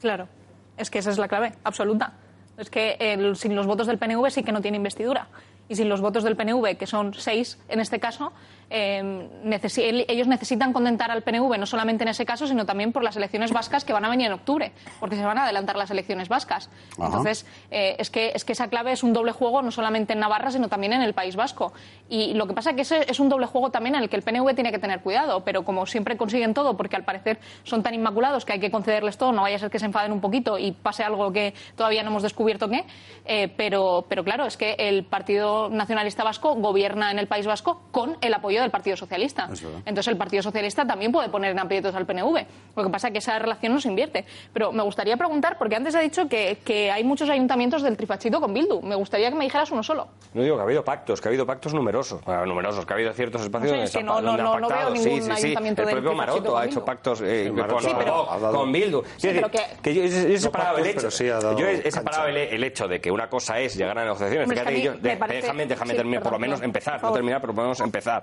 [0.00, 0.28] Claro,
[0.76, 2.12] es que esa es la clave absoluta.
[2.56, 5.28] Es que el, sin los votos del PNV sí que no tiene investidura.
[5.70, 8.32] y sin los votos del PNV, que son seis en este caso,
[8.70, 9.02] eh,
[9.44, 13.16] necesi- ellos necesitan contentar al PNV no solamente en ese caso, sino también por las
[13.16, 16.28] elecciones vascas que van a venir en octubre, porque se van a adelantar las elecciones
[16.28, 16.70] vascas.
[16.96, 17.06] Ajá.
[17.06, 20.18] Entonces, eh, es, que, es que esa clave es un doble juego no solamente en
[20.20, 21.72] Navarra, sino también en el País Vasco.
[22.08, 24.16] Y lo que pasa es que ese es un doble juego también en el que
[24.16, 27.82] el PNV tiene que tener cuidado, pero como siempre consiguen todo, porque al parecer son
[27.82, 30.20] tan inmaculados que hay que concederles todo, no vaya a ser que se enfaden un
[30.20, 32.84] poquito y pase algo que todavía no hemos descubierto qué,
[33.24, 37.82] eh, pero, pero claro, es que el Partido Nacionalista Vasco gobierna en el País Vasco
[37.90, 39.48] con el apoyo del Partido Socialista.
[39.84, 42.46] Entonces el Partido Socialista también puede poner en aprietos al PNV.
[42.76, 44.24] Lo que pasa es que esa relación no se invierte.
[44.52, 48.40] Pero me gustaría preguntar, porque antes ha dicho que, que hay muchos ayuntamientos del trifachito
[48.40, 48.80] con Bildu.
[48.82, 50.08] Me gustaría que me dijeras uno solo.
[50.34, 52.22] No digo que ha habido pactos, que ha habido pactos numerosos.
[52.24, 54.90] Bueno, numerosos, que ha habido ciertos espacios No sé, es que no- no- no- veo
[54.90, 55.30] ningún sí, sí.
[55.30, 59.02] ayuntamiento El del propio trifachito Maroto con ha hecho pactos eh, Sí, con, Maroto Bildu.
[59.16, 60.98] Sí, pero que- que yo he, separado pactos, el hecho.
[61.00, 63.76] pero sí ha dado yo he, separado el, el hecho de que una cosa es
[63.76, 64.44] llegar a negociaciones.
[64.44, 66.58] Hombre, es que a yo, me de- parece- déjame, déjame sí, terminar, por lo menos
[66.58, 68.22] por empezar, no terminar, pero por lo menos empezar.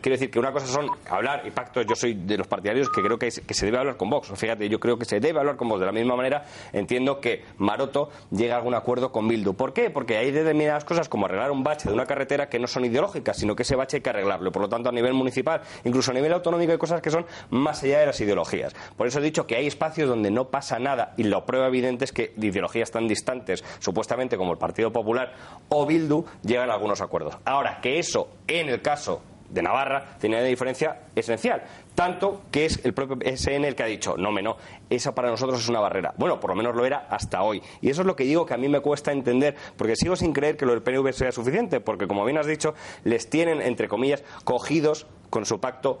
[0.00, 1.86] Quiero decir que una cosa son hablar y pactos.
[1.86, 4.32] Yo soy de los partidarios que creo que, se debe hablar con Vox.
[4.34, 5.80] Fíjate, yo creo que se debe hablar con Vox.
[5.80, 9.54] De la misma manera, entiendo que Maroto llega a algún acuerdo con Bildu.
[9.54, 9.90] ¿Por qué?
[9.90, 13.36] Porque hay determinadas cosas como arreglar un bache de una carretera que no son ideológicas,
[13.38, 14.52] sino que ese bache hay que arreglarlo.
[14.52, 17.82] Por lo tanto, a nivel municipal, incluso a nivel autonómico, hay cosas que son más
[17.82, 18.74] allá de las ideologías.
[18.96, 22.04] Por eso he dicho que hay espacios donde no pasa nada y la prueba evidente
[22.04, 25.34] es que de ideologías tan distantes, supuestamente como el Partido Popular
[25.68, 27.36] o Bildu, llegan a algunos acuerdos.
[27.44, 31.62] Ahora, que eso, en el caso de Navarra tiene una diferencia esencial.
[31.94, 34.56] Tanto que es el propio SN el que ha dicho, no, me no,
[34.90, 36.14] esa para nosotros es una barrera.
[36.18, 37.62] Bueno, por lo menos lo era hasta hoy.
[37.80, 40.32] Y eso es lo que digo que a mí me cuesta entender, porque sigo sin
[40.32, 43.88] creer que lo del PNV sea suficiente, porque como bien has dicho, les tienen, entre
[43.88, 46.00] comillas, cogidos con su pacto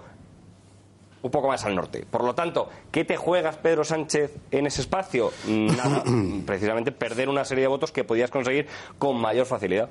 [1.22, 2.06] un poco más al norte.
[2.08, 5.32] Por lo tanto, ¿qué te juegas, Pedro Sánchez, en ese espacio?
[5.46, 6.04] Nada,
[6.46, 8.66] precisamente perder una serie de votos que podías conseguir
[8.98, 9.90] con mayor facilidad.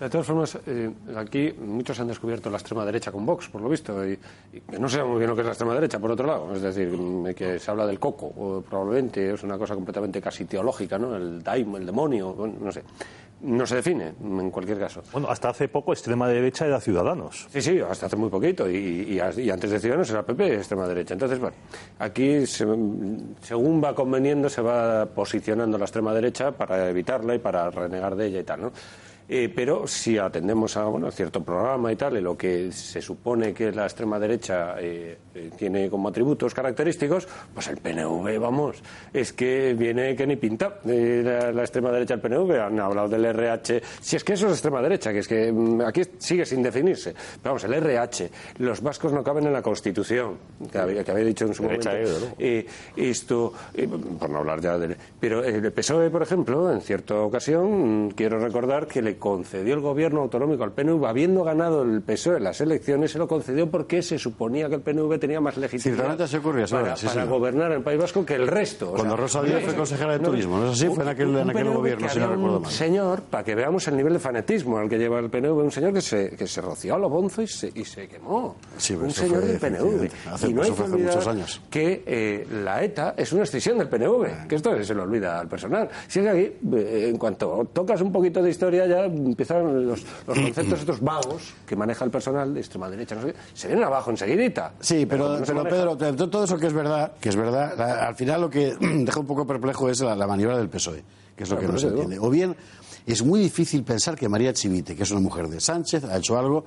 [0.00, 3.68] De todas formas, eh, aquí muchos han descubierto la extrema derecha con Vox, por lo
[3.68, 4.12] visto, y,
[4.52, 6.54] y no sabemos muy bien lo que es la extrema derecha, por otro lado.
[6.54, 10.44] Es decir, mm, que se habla del coco, o probablemente es una cosa completamente casi
[10.44, 11.16] teológica, ¿no?
[11.16, 12.84] El daimo, el demonio, bueno, no sé.
[13.40, 15.00] No se define, en cualquier caso.
[15.12, 17.46] Bueno, hasta hace poco extrema derecha era Ciudadanos.
[17.50, 18.68] Sí, sí, hasta hace muy poquito.
[18.68, 21.14] Y, y- y antes de Ciudadanos era PP, extrema derecha.
[21.14, 21.54] Entonces, bueno,
[22.00, 22.66] aquí se-
[23.40, 28.26] según va conveniendo se va posicionando la extrema derecha para evitarla y para renegar de
[28.26, 28.72] ella y tal, ¿no?
[29.28, 33.52] Eh, pero si atendemos a bueno, cierto programa y tal, y lo que se supone
[33.52, 39.34] que la extrema derecha eh, eh, tiene como atributos característicos, pues el PNV, vamos, es
[39.34, 40.80] que viene que ni pinta.
[40.84, 43.82] La, la extrema derecha del PNV han hablado del RH.
[44.00, 47.12] Si es que eso es extrema derecha, que es que mm, aquí sigue sin definirse.
[47.12, 50.38] Pero vamos, el RH, los vascos no caben en la Constitución,
[50.72, 52.34] que había, que había dicho en su Derecha, momento.
[52.38, 53.52] Eh, esto,
[54.18, 54.96] por no hablar ya del.
[55.20, 59.80] Pero el PSOE, por ejemplo, en cierta ocasión, mm, quiero recordar que le concedió el
[59.80, 64.18] gobierno autonómico al PNV, habiendo ganado el PSOE las elecciones, se lo concedió porque se
[64.18, 66.16] suponía que el PNV tenía más legitimidad
[66.70, 67.28] para, es, sí, para sí.
[67.28, 68.90] gobernar el País Vasco que el resto.
[68.90, 70.86] O Cuando sea, Rosa Díaz fue consejera de turismo, ¿no es así?
[70.94, 72.70] Fue en aquel- en aquel gobierno, si no recuerdo mal.
[72.70, 75.92] señor, para que veamos el nivel de fanatismo al que lleva el PNV, un señor
[75.92, 78.56] que se, que se roció a lo bonzo y se, y se quemó.
[78.74, 80.10] Un señor fue, del PNV.
[80.32, 81.60] hace- y no hay que muchos años.
[81.70, 85.48] que eh, la ETA es una extensión del PNV, que esto se le olvida al
[85.48, 85.88] personal.
[86.06, 90.02] Si es que aquí, eh, en cuanto tocas un poquito de historia, ya empiezan los,
[90.26, 93.66] los conceptos estos vagos que maneja el personal de extrema derecha, no sé qué, se
[93.68, 94.72] vienen abajo enseguidita.
[94.80, 95.96] Sí, pero, Pedro,
[96.28, 99.26] todo eso que es verdad, que es verdad, la- al final lo que deja un
[99.26, 101.02] poco perplejo es la, la maniobra del PSOE,
[101.36, 102.02] que es lo Claro, que no se digo.
[102.02, 102.26] entiende.
[102.26, 102.56] O bien,
[103.06, 106.38] es muy difícil pensar que María Chivite, que es una mujer de Sánchez, ha hecho
[106.38, 106.64] algo.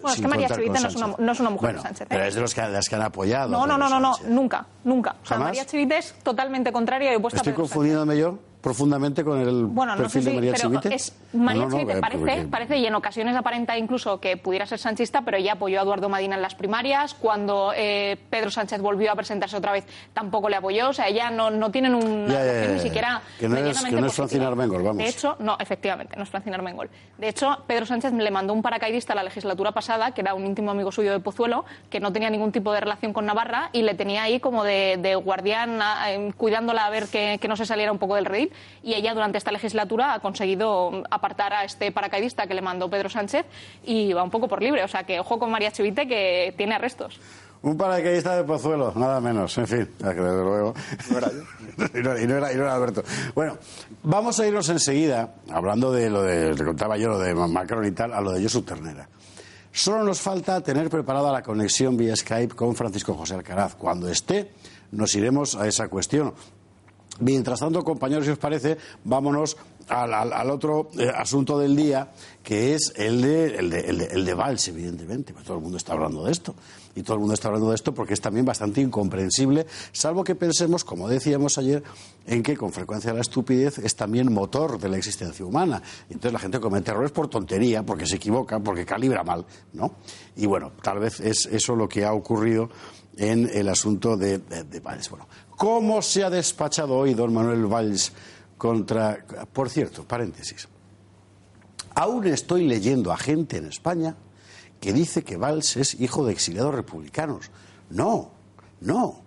[0.00, 1.18] Bueno, es que María Chivite no es, una, Sánchez.
[1.24, 2.02] no es una mujer Bueno, de Sánchez.
[2.02, 2.06] ¿eh?
[2.10, 3.48] Pero es de los que, las que han apoyado.
[3.50, 5.12] No, no, no, no, nunca, nunca.
[5.22, 5.48] O sea, ¿Jamás?
[5.48, 7.72] María Chivite es totalmente contraria y opuesta ¿Estoy a Pedro Sánchez.
[7.74, 10.94] confundiéndome yo profundamente con el Bueno, no sé perfil si, de María pero Chivite?
[10.94, 14.18] es María No, no, no, Chivite eh, parece, porque- parece y en ocasiones aparenta incluso
[14.20, 17.12] que pudiera ser sanchista, pero ella apoyó a Eduardo Madina en las primarias.
[17.14, 20.88] Cuando eh, Pedro Sánchez volvió a presentarse otra vez, tampoco le apoyó.
[20.88, 22.82] O sea, ella no, no tienen Ya, ya, ya, ni ya.
[22.82, 24.10] siquiera Que no es- que no es positiva.
[24.14, 24.96] Francina Armengol, vamos.
[24.98, 26.88] De hecho, no, efectivamente, no es Francina Armengol.
[27.18, 30.46] De hecho, Pedro Sánchez le mandó un paracaidista a la legislatura pasada, que era un
[30.46, 33.82] íntimo amigo suyo de Pozuelo, que no tenía ningún tipo de relación con Navarra y
[33.82, 37.66] le tenía ahí como de, de guardián eh, cuidándola a ver que, que no se
[37.66, 38.50] saliera un poco del redil.
[38.82, 43.08] Y ella durante esta legislatura ha conseguido apartar a este paracaidista que le mandó Pedro
[43.08, 43.46] Sánchez
[43.84, 44.84] y va un poco por libre.
[44.84, 47.20] O sea que ojo con María Chivite que tiene arrestos.
[47.64, 50.74] Un paracaidista de Pozuelo, nada menos, en fin, desde luego.
[51.94, 53.02] y, no, y no era, y no era Alberto.
[53.34, 53.56] Bueno,
[54.02, 57.92] vamos a irnos enseguida, hablando de lo de, le contaba yo lo de Macron y
[57.92, 59.08] tal, a lo de Josu Ternera.
[59.72, 63.74] Solo nos falta tener preparada la conexión vía Skype con Francisco José Alcaraz.
[63.76, 64.52] Cuando esté,
[64.92, 66.34] nos iremos a esa cuestión.
[67.20, 69.56] Mientras tanto, compañeros, si os parece, vámonos
[69.88, 72.10] al, al- al otro eh, asunto del día,
[72.42, 73.80] que es el de, el de,
[74.12, 75.32] el de, Valls, evidentemente.
[75.32, 76.54] Pues todo el mundo está hablando de esto.
[76.96, 80.36] Y todo el mundo está hablando de esto porque es también bastante incomprensible, salvo que
[80.36, 81.82] pensemos, como decíamos ayer,
[82.24, 85.82] en que con frecuencia la estupidez es también motor de la existencia humana.
[86.08, 89.94] Entonces la gente comete errores por tontería, porque se equivoca, porque calibra mal, ¿no?
[90.36, 92.70] Y bueno, tal vez es eso lo que ha ocurrido
[93.16, 95.10] en el asunto de, de, de Valls.
[95.10, 98.12] Bueno, ¿cómo se ha despachado hoy don Manuel Valls
[98.56, 99.24] contra...
[99.52, 100.68] Por cierto, paréntesis.
[101.94, 104.16] Aún estoy leyendo a gente en España
[104.80, 107.50] que dice que Valls es hijo de exiliados republicanos.
[107.90, 108.32] No,
[108.80, 109.22] no.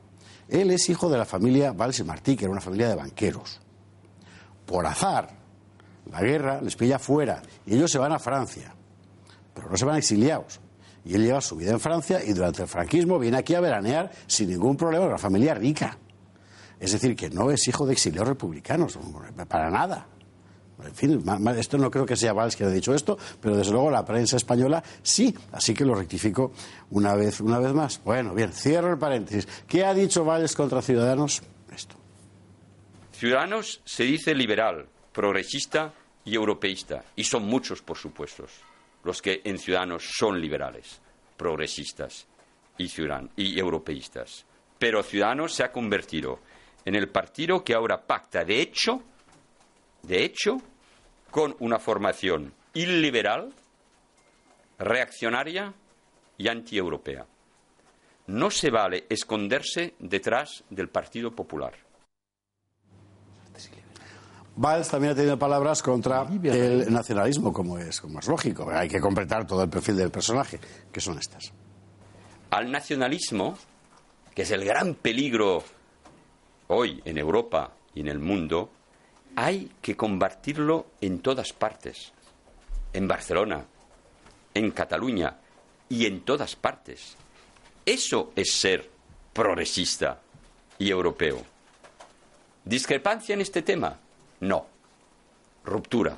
[0.50, 3.60] Él es hijo de la familia Valls y Martí, que era una familia de banqueros.
[4.66, 5.30] Por azar,
[6.12, 8.74] la guerra les pilla fuera y ellos se van a Francia,
[9.54, 10.60] pero no se van exiliados.
[11.06, 14.12] Y él lleva su vida en Francia y durante el franquismo viene aquí a veranear
[14.28, 15.98] sin ningún problema, una familia rica.
[16.80, 18.98] Es decir, que no es hijo de exiliados republicanos,
[19.48, 20.08] para nada.
[20.84, 21.24] En fin,
[21.58, 24.38] esto no creo que sea Valls que haya dicho esto, pero desde luego la prensa
[24.38, 26.52] española sí, así que lo rectifico
[26.92, 28.00] una vez, una vez más.
[28.04, 29.48] Bueno, bien, cierro el paréntesis.
[29.68, 31.42] ¿Qué ha dicho Valls contra Ciudadanos?
[33.12, 35.92] Ciudadanos se dice liberal, progresista
[36.24, 37.04] y europeísta.
[37.16, 38.46] Y son muchos, por supuesto,
[39.04, 41.02] los que en Ciudadanos son liberales,
[41.36, 42.28] progresistas
[42.78, 42.86] y,
[43.36, 44.46] y europeístas.
[44.78, 46.40] Pero Ciudadanos se ha convertido
[46.88, 49.02] en el partido que ahora pacta, de hecho,
[50.04, 50.56] de hecho,
[51.30, 53.54] con una formación iliberal,
[54.80, 55.74] reaccionaria
[56.38, 57.26] y antieuropea.
[58.28, 61.74] No se vale esconderse detrás del Partido Popular.
[64.56, 68.72] Valls también ha tenido palabras contra el nacionalismo, como es, como es lógico.
[68.72, 70.58] Hay que completar todo el perfil del personaje,
[70.90, 71.52] que son estas.
[72.50, 73.58] al nacionalismo,
[74.34, 75.66] que es el gran peligro
[76.68, 78.70] hoy en Europa y en el mundo,
[79.36, 82.12] hay que combatirlo en todas partes.
[82.94, 83.66] En Barcelona,
[84.54, 85.38] en Cataluña
[85.90, 87.16] y en todas partes.
[87.86, 88.90] Eso es ser
[89.34, 90.20] progresista
[90.80, 91.42] y europeo.
[92.66, 93.98] ¿Discrepancia en este tema?
[94.42, 94.66] No.
[95.64, 96.18] Ruptura.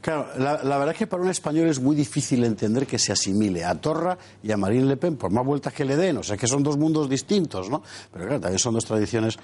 [0.00, 3.12] Claro, la, la verdad es que para un español es muy difícil entender que se
[3.12, 6.18] asimile a Torra y a Marine Le Pen, por más vueltas que le den.
[6.18, 7.82] O sea, que son dos mundos distintos, ¿no?
[8.12, 9.38] Pero claro, también son dos tradiciones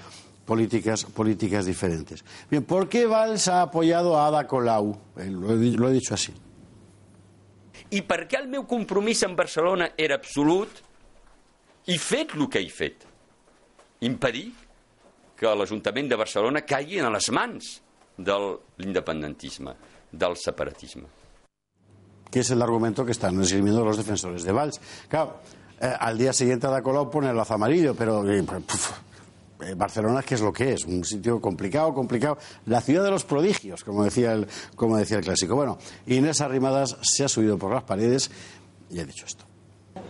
[0.45, 2.25] políticas, políticas diferentes.
[2.51, 4.97] Bien, ¿por qué Valls ha apoyado a Ada Colau?
[5.17, 6.33] Eh, lo, he, lo he dicho así.
[7.93, 10.79] I perquè el meu compromís amb Barcelona era absolut
[11.93, 13.05] i fet el que he fet.
[14.09, 14.47] Impedir
[15.37, 17.69] que l'Ajuntament de Barcelona caigui a les mans
[18.17, 18.37] de
[18.81, 19.75] l'independentisme,
[20.13, 21.05] del separatisme.
[22.31, 24.81] que es el argumento que están esgrimiendo los defensores de Valls.
[25.07, 25.41] Claro,
[25.79, 28.43] eh, al día siguiente Ada Colau pone el lazo amarillo, pero eh,
[29.63, 30.87] eh, Barcelona, ¿qué es lo que es?
[30.87, 32.39] Un sitio complicado, complicado.
[32.67, 34.47] La ciudad de los prodigios, como decía el,
[34.77, 35.55] como decía el clásico.
[35.55, 38.31] Bueno, Inés Arrimadas se ha subido por las paredes
[38.91, 39.45] y ha dicho esto.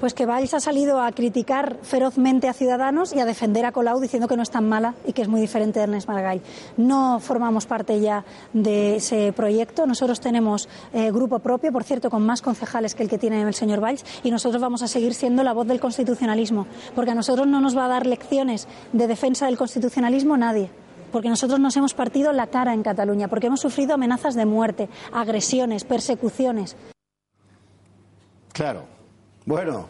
[0.02, 4.00] Pues que Valls ha salido a criticar ferozmente a Ciudadanos y a defender a Colau
[4.00, 6.40] diciendo que no es tan mala y que es muy diferente de Ernest Maragall.
[6.76, 9.86] No formamos parte ya de ese proyecto.
[9.86, 13.54] Nosotros tenemos eh, grupo propio, por cierto, con más concejales que el que tiene el
[13.54, 17.46] señor Valls, y nosotros vamos a seguir siendo la voz del constitucionalismo, porque a nosotros
[17.46, 20.68] no nos va a dar lecciones de defensa del constitucionalismo nadie
[21.12, 24.88] porque nosotros nos hemos partido la cara en Cataluña, porque hemos sufrido amenazas de muerte,
[25.12, 26.74] agresiones, persecuciones.
[28.52, 29.01] Claro.
[29.44, 29.88] Bueno,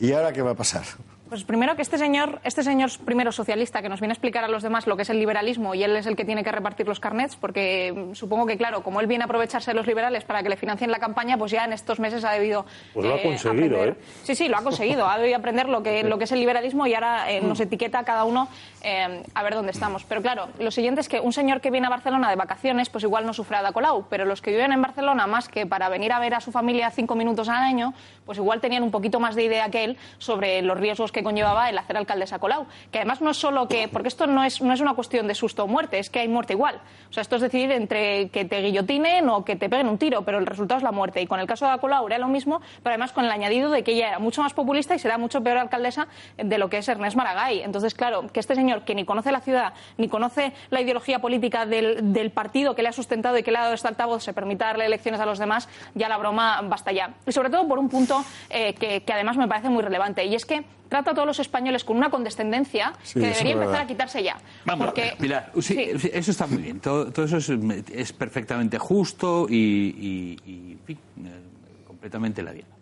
[0.00, 0.84] ¿y ahora qué va a pasar?
[1.30, 4.48] Pues primero que este señor, este señor primero socialista que nos viene a explicar a
[4.48, 6.88] los demás lo que es el liberalismo y él es el que tiene que repartir
[6.88, 10.24] los carnets, porque mm, supongo que claro, como él viene a aprovecharse de los liberales
[10.24, 13.14] para que le financien la campaña, pues ya en estos meses ha debido Pues lo
[13.14, 14.04] ha eh, conseguido, aprender- ¿eh?
[14.24, 15.06] Sí, sí, lo ha conseguido.
[15.08, 18.00] Ha debido aprender lo que, lo que es el liberalismo y ahora eh, nos etiqueta
[18.00, 18.48] a cada uno
[18.82, 20.02] eh, a ver dónde estamos.
[20.02, 23.04] Pero claro, lo siguiente es que un señor que viene a Barcelona de vacaciones, pues
[23.04, 26.12] igual no sufre Ada Colau, pero los que viven en Barcelona, más que para venir
[26.12, 27.94] a ver a su familia cinco minutos al año,
[28.26, 31.68] pues igual tenían un poquito más de idea que él sobre los riesgos que conllevaba
[31.70, 32.66] el hacer alcaldesa Colau.
[32.90, 35.34] Que además no es solo que, porque esto no es, no es una cuestión de
[35.34, 36.80] susto o muerte, es que hay muerte igual.
[37.08, 40.22] O sea, esto es decidir entre que te guillotinen o que te peguen un tiro,
[40.22, 41.20] pero el resultado es la muerte.
[41.20, 43.82] Y con el caso de Colau era lo mismo, pero además con el añadido de
[43.82, 46.88] que ella era mucho más populista y será mucho peor alcaldesa de lo que es
[46.88, 47.60] Ernest Maragall.
[47.60, 51.66] Entonces, claro, que este señor que ni conoce la ciudad, ni conoce la ideología política
[51.66, 54.66] del, partido que le ha sustentado y que le ha dado este altavoz, se permita
[54.66, 57.14] darle elecciones a los demás, ya la broma basta ya.
[57.26, 60.34] Y sobre todo por un punto eh, que, que además me parece muy relevante, y
[60.34, 63.84] es que trata a todos los españoles con una condescendencia Sí, que debería empezar verdad.
[63.84, 64.36] a quitarse ya.
[64.66, 65.98] Vamos, porque, Pilar, sí, sí.
[65.98, 66.80] sí, eso está muy bien.
[66.80, 67.48] Todo, todo eso es,
[67.94, 71.40] es perfectamente justo y, y- y, en fin, eh,
[71.86, 72.74] completamente la diana.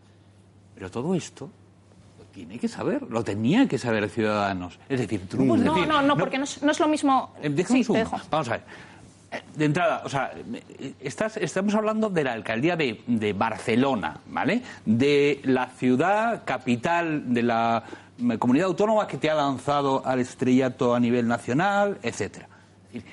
[0.74, 1.50] Pero todo esto
[2.18, 4.78] lo tiene que saber, lo tenía que saber Ciudadanos.
[4.88, 5.86] Es decir, tú no no, decir...
[5.88, 7.34] no, no, porque no es, no es lo mismo.
[7.42, 8.18] Eh, déjame Sí, un te dejo.
[8.30, 8.62] Vamos a ver.
[9.56, 10.30] De entrada, o sea,
[11.00, 14.62] estás, estamos hablando de la alcaldía de, de Barcelona, ¿vale?
[14.86, 17.82] De la ciudad capital de la
[18.38, 22.48] comunidad autónoma que te ha lanzado al estrellato a nivel nacional, etcétera.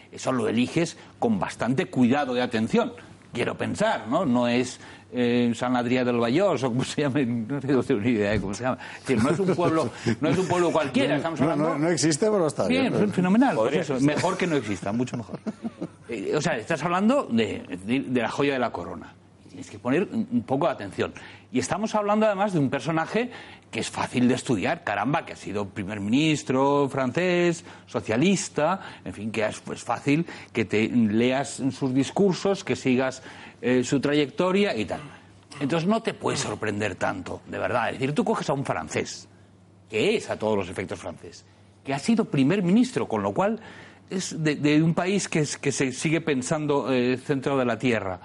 [0.09, 2.93] Eso lo eliges con bastante cuidado de atención.
[3.33, 4.25] Quiero pensar, ¿no?
[4.25, 4.79] No es
[5.11, 8.53] eh, San Adrià del Vallós o como se llama, no tengo ni idea de cómo
[8.53, 8.77] se llama.
[8.95, 9.89] Es decir, no es un pueblo,
[10.21, 11.17] no es un pueblo cualquiera.
[11.17, 12.93] Estamos No, hablando no, no existe, pero está bien.
[12.93, 13.55] Bien, fenomenal.
[13.57, 15.39] Pues eso, mejor que no exista, mucho mejor.
[16.09, 19.13] Eh, o sea, estás hablando de, de- la joya de la corona.
[19.49, 21.13] Tienes que poner un un poco de atención.
[21.51, 23.31] Y estamos hablando además de un personaje
[23.71, 29.31] que es fácil de estudiar, caramba, que ha sido primer ministro francés, socialista, en fin,
[29.31, 33.21] que es pues, fácil que te leas sus discursos, que sigas
[33.61, 35.01] eh, su trayectoria y tal.
[35.59, 37.87] Entonces no te puede sorprender tanto, de verdad.
[37.89, 39.27] Es decir, tú coges a un francés,
[39.89, 41.45] que es a todos los efectos francés,
[41.83, 43.59] que ha sido primer ministro, con lo cual
[44.09, 47.77] es de, de un país que, es- que se sigue pensando eh, centro de la
[47.79, 48.19] tierra.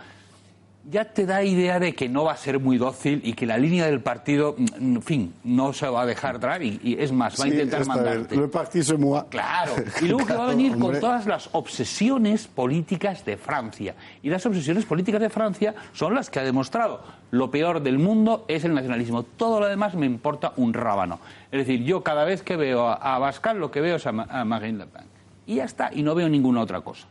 [0.90, 3.58] Ya te da idea de que no va a ser muy dócil y que la
[3.58, 7.12] línea del partido, mm, en fin, no se va a dejar traer y, y es
[7.12, 7.88] más, va a Sí, intentar bien.
[7.88, 8.34] mandarte.
[8.36, 9.22] Le parti c'est moi.
[9.28, 9.72] Claro.
[10.02, 13.94] Y luego que va a venir con todas las obsesiones políticas de Francia.
[14.22, 17.02] Y las obsesiones políticas de Francia son las que ha demostrado.
[17.30, 19.22] Lo peor del mundo es el nacionalismo.
[19.22, 21.20] Todo lo demás me importa un rábano.
[21.52, 24.12] Es decir, yo cada vez que veo a, a Abascal lo que veo es a,
[24.12, 25.04] Ma- a Marine Le Pen.
[25.50, 25.90] Y ya está.
[25.92, 27.08] Y no veo ninguna otra cosa.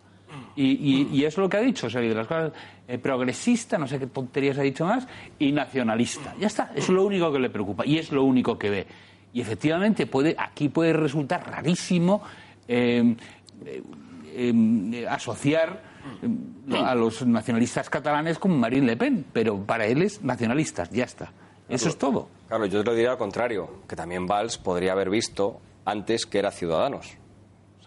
[0.55, 2.51] Y, y es lo que ha dicho, o sea, de las cosas
[2.87, 6.35] eh, progresista, no sé qué tonterías ha dicho más, y nacionalista.
[6.39, 8.87] Ya está, es lo único que le preocupa y es lo único que ve.
[9.33, 12.21] Y efectivamente puede, aquí puede resultar rarísimo
[12.67, 13.15] eh,
[13.65, 13.83] eh,
[14.33, 15.81] eh, asociar
[16.23, 21.03] eh, a los nacionalistas catalanes con Marine Le Pen, pero para él es nacionalistas, ya
[21.03, 21.31] está.
[21.67, 22.29] Eso es todo.
[22.47, 26.39] Claro, yo te lo diría al contrario, que también Valls podría haber visto antes que
[26.39, 27.18] era Ciudadanos.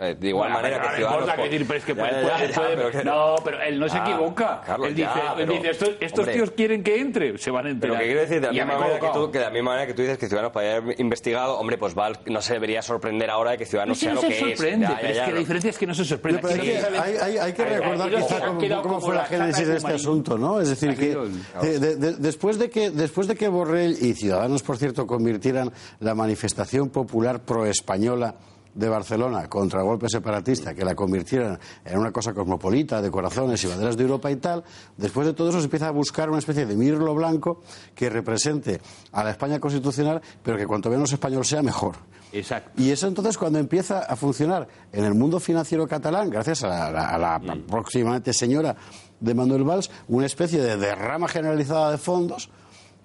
[0.03, 1.20] Sea, de igual manera pero que no Ciudadanos...
[1.22, 3.34] importa, po- que decir, pero es que Ya, puede- ya, puede- ya, puede- pero no,
[3.44, 4.61] pero él no se Ah, equivoca.
[4.66, 7.50] Carlos, él dice, ya, él pero- dice, estos, estos hombre, tíos quieren que entre, se
[7.50, 7.96] van a enterar.
[7.96, 9.86] Pero que quiero decir, de la, misma manera que, tú, que de la misma manera
[9.86, 13.30] que tú dices que Ciudadanos podría haber investigado, hombre, pues Valls no se debería sorprender
[13.30, 14.90] ahora de que Ciudadanos sea no lo se que sorprende, es.
[14.92, 15.38] Ya, ya, pero es que la no.
[15.38, 16.40] diferencia es que no se sorprende.
[16.42, 19.66] Pero es que no se hay, hay- hay que recordar quizá cómo, fue la génesis
[19.68, 20.61] de este asunto, ¿no?
[20.61, 21.16] Es decir, que
[21.62, 26.90] de- después, de que después de que Borrell y Ciudadanos, por cierto, convirtieran la manifestación
[26.90, 28.34] popular pro-española
[28.74, 33.66] de Barcelona contra golpe separatista, que la convirtieran en una cosa cosmopolita, de corazones y
[33.66, 34.64] banderas de Europa y tal,
[34.96, 37.60] después de todo eso se empieza a buscar una especie de mirlo blanco
[37.94, 38.80] que represente
[39.12, 41.96] a la España constitucional, pero que cuanto menos español sea, mejor.
[42.32, 42.70] Exacto.
[42.80, 47.18] Y es entonces cuando empieza a funcionar en el mundo financiero catalán, gracias la- a
[47.18, 47.66] la Mm.
[47.66, 48.74] próximamente señora
[49.20, 52.48] de Manuel Valls, una especie de derrama generalizada de fondos,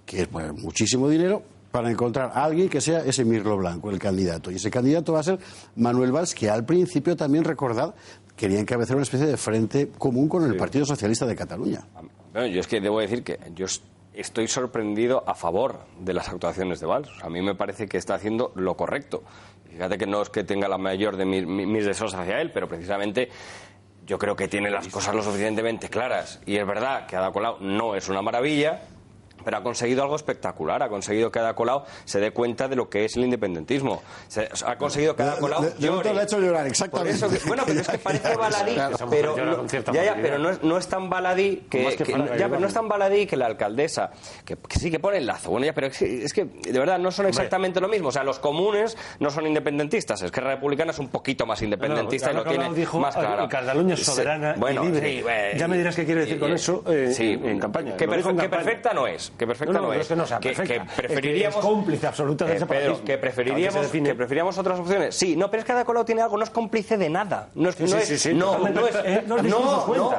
[0.05, 3.99] que es pues, muchísimo dinero, para encontrar a alguien que sea ese Mirlo Blanco, el
[3.99, 4.51] candidato.
[4.51, 5.39] Y ese candidato va a ser
[5.75, 7.93] Manuel Valls, que al principio también, recordad,
[8.35, 11.81] quería encabezar una especie de frente común con el Partido Socialista de Cataluña.
[12.33, 13.81] Bueno, yo es que debo decir que yo es-
[14.13, 17.09] estoy sorprendido a favor de las actuaciones de Valls.
[17.21, 19.23] A mí me parece que está haciendo lo correcto.
[19.69, 22.67] Fíjate que no es que tenga la mayor de mis, mis deseos hacia él, pero
[22.67, 23.29] precisamente
[24.07, 26.39] yo creo que tiene las cosas lo suficientemente claras.
[26.45, 28.81] Y es verdad que Ada Colau no es una maravilla,
[29.47, 30.83] pero ha conseguido algo espectacular.
[30.83, 34.03] Ha conseguido que Ada Colau se dé cuenta de lo que es el independentismo.
[34.27, 37.11] Se- ha conseguido que Ada Colau momento le ha hecho llorar, Por exactamente.
[37.15, 38.97] eso que- bueno, pero es que parece baladí, Claro.
[39.09, 42.11] pero, no, ya, ya, pero no es, no es tan baladí que, Más que que-
[42.11, 42.49] Fraga, ya, igual.
[42.49, 44.11] pero no es tan baladí que la alcaldesa,
[44.43, 45.49] que, que sí que pone el lazo.
[45.49, 48.09] Bueno, ya, pero es que, es que, de verdad no son exactamente lo mismo.
[48.09, 50.21] O sea, los comunes no son independentistas.
[50.23, 53.43] Es que Republicana es un poquito más independentista No, y lo tiene dijo, más claro.
[53.43, 55.09] "Ah, Cataluña es Sí, soberana y bueno, libre".
[55.09, 57.59] sí, bueno, Ya me dirás qué quiere decir con y- eso, eh, sí, en- en
[57.59, 57.95] campaña.
[57.95, 58.49] Que, campaña.
[58.49, 59.31] perfecta no es.
[59.37, 60.07] Que perfecta No, no, no, es.
[60.07, 61.55] que no sea que, que Es que preferiríamos.
[61.57, 62.95] es cómplice absoluta Eh, Pedro, separatismo.
[62.97, 64.09] que Claro, que preferiríamos, define.
[64.09, 65.15] que preferiríamos otras opciones.
[65.15, 67.49] Sí, no, pero es que Ada Colau tiene algo, no es cómplice de nada.
[67.55, 69.57] No es, Sí, no sí, es, sí, no, no es, Eh, no, no,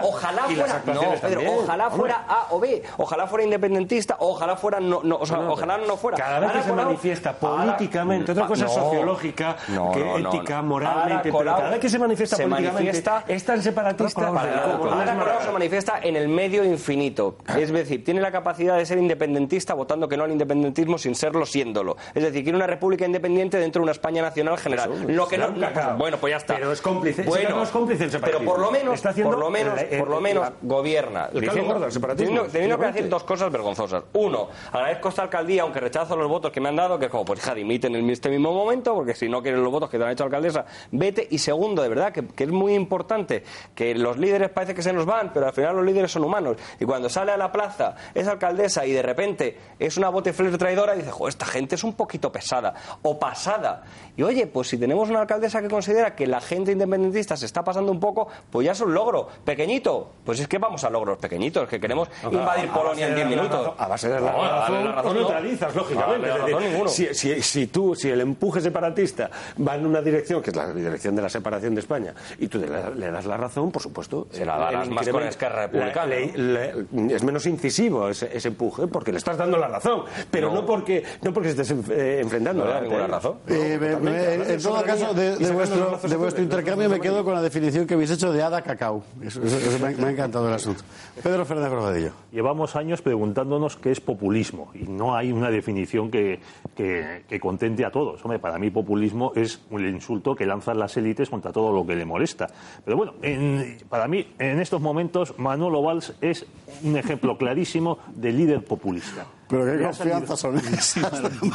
[0.02, 5.00] ojalá fuera, no, Pedro, ojalá fuera A o B, ojalá fuera independentista, ojalá fuera no,
[5.02, 6.16] no, o sea, ojalá no fuera.
[6.16, 9.56] Cada vez que se manifiesta políticamente, otra cosa sociológica,
[9.94, 15.40] que ética, moralmente, pero cada vez que se manifiesta políticamente es tan separatista Ada Colau
[15.42, 17.36] se manifiesta en el medio infinito.
[17.56, 21.46] Es decir, tiene la capacidad de ser independentista votando que no al independentismo sin serlo
[21.46, 21.96] siéndolo.
[22.14, 24.92] Es decir, quiere una república independiente dentro de una España nacional general.
[24.92, 25.48] Eso, lo que no,
[25.96, 26.54] bueno, pues ya está.
[26.54, 29.80] Pero es cómplice, Bueno, es cómplice pero por lo menos, Está haciendo por lo menos,
[29.80, 31.28] el- el- por lo menos gobierna.
[31.32, 34.04] el diciendo- gordo separatismo, teniendo, teniendo que decir dos cosas vergonzosas.
[34.14, 37.24] Uno, agradezco esta alcaldía, aunque rechazo los votos que me han dado, que es como,
[37.24, 40.04] pues hija, dimite en este mismo momento, porque si no quieres los votos que te
[40.04, 41.26] han hecho alcaldesa, vete.
[41.30, 43.42] Y segundo, de verdad, que, que es muy importante,
[43.74, 46.56] que los líderes parece que se nos van, pero al final los líderes son humanos.
[46.80, 50.94] Y cuando sale a la plaza esa alcaldesa y de repente es una Boutefleur traidora
[50.94, 53.84] y dice, jo, esta gente es un poquito pesada o pasada.
[54.16, 57.62] Y oye, pues si tenemos una alcaldesa que considera que la gente independentista se está
[57.62, 59.28] pasando un poco, pues ya es un logro.
[59.44, 63.12] Pequeñito, pues es que vamos a logros pequeñitos, que queremos No, claro, invadir Polonia en
[63.12, 63.66] base 10 de la minutos.
[63.66, 65.20] razón- A base de la No, razón, la razón, o no.
[65.20, 66.28] neutralizas, lógicamente.
[66.28, 69.30] No, Es decir, si, si- si tú, si el empuje separatista
[69.66, 72.58] va en una dirección, que es la dirección de la separación de España, y tú
[72.58, 74.26] le, le das la razón, por supuesto.
[74.30, 79.10] Se la darás más con Esquerra Republicana, la- es menos incisivo ese, ese empuje, porque
[79.12, 82.64] le estás dando la razón, pero no, porque no porque estés eh, enfrentando.
[82.64, 82.82] No le da ¿eh?
[82.82, 83.34] ninguna razón.
[83.48, 87.24] Eh, me- me- en, en todo caso, de, de vuestro, de vuestro intercambio me quedo
[87.24, 89.02] con la definición que habéis hecho de hada cacao.
[89.22, 90.82] Eso, eso- eso me, ha- me ha encantado el asunto.
[91.22, 92.12] Pedro Fernández Rodadillo.
[92.30, 96.40] Llevamos años preguntándonos qué es populismo y no hay una definición que,
[96.76, 98.24] que- que contente a todos.
[98.24, 101.96] Hombre, para mí populismo es un insulto que lanzan las élites contra todo lo que
[101.96, 102.46] le molesta.
[102.84, 106.46] Pero bueno, en- para mí en estos momentos Manolo Valls es
[106.82, 109.26] un ejemplo clarísimo de líder populista.
[109.48, 110.54] Pero qué confianza son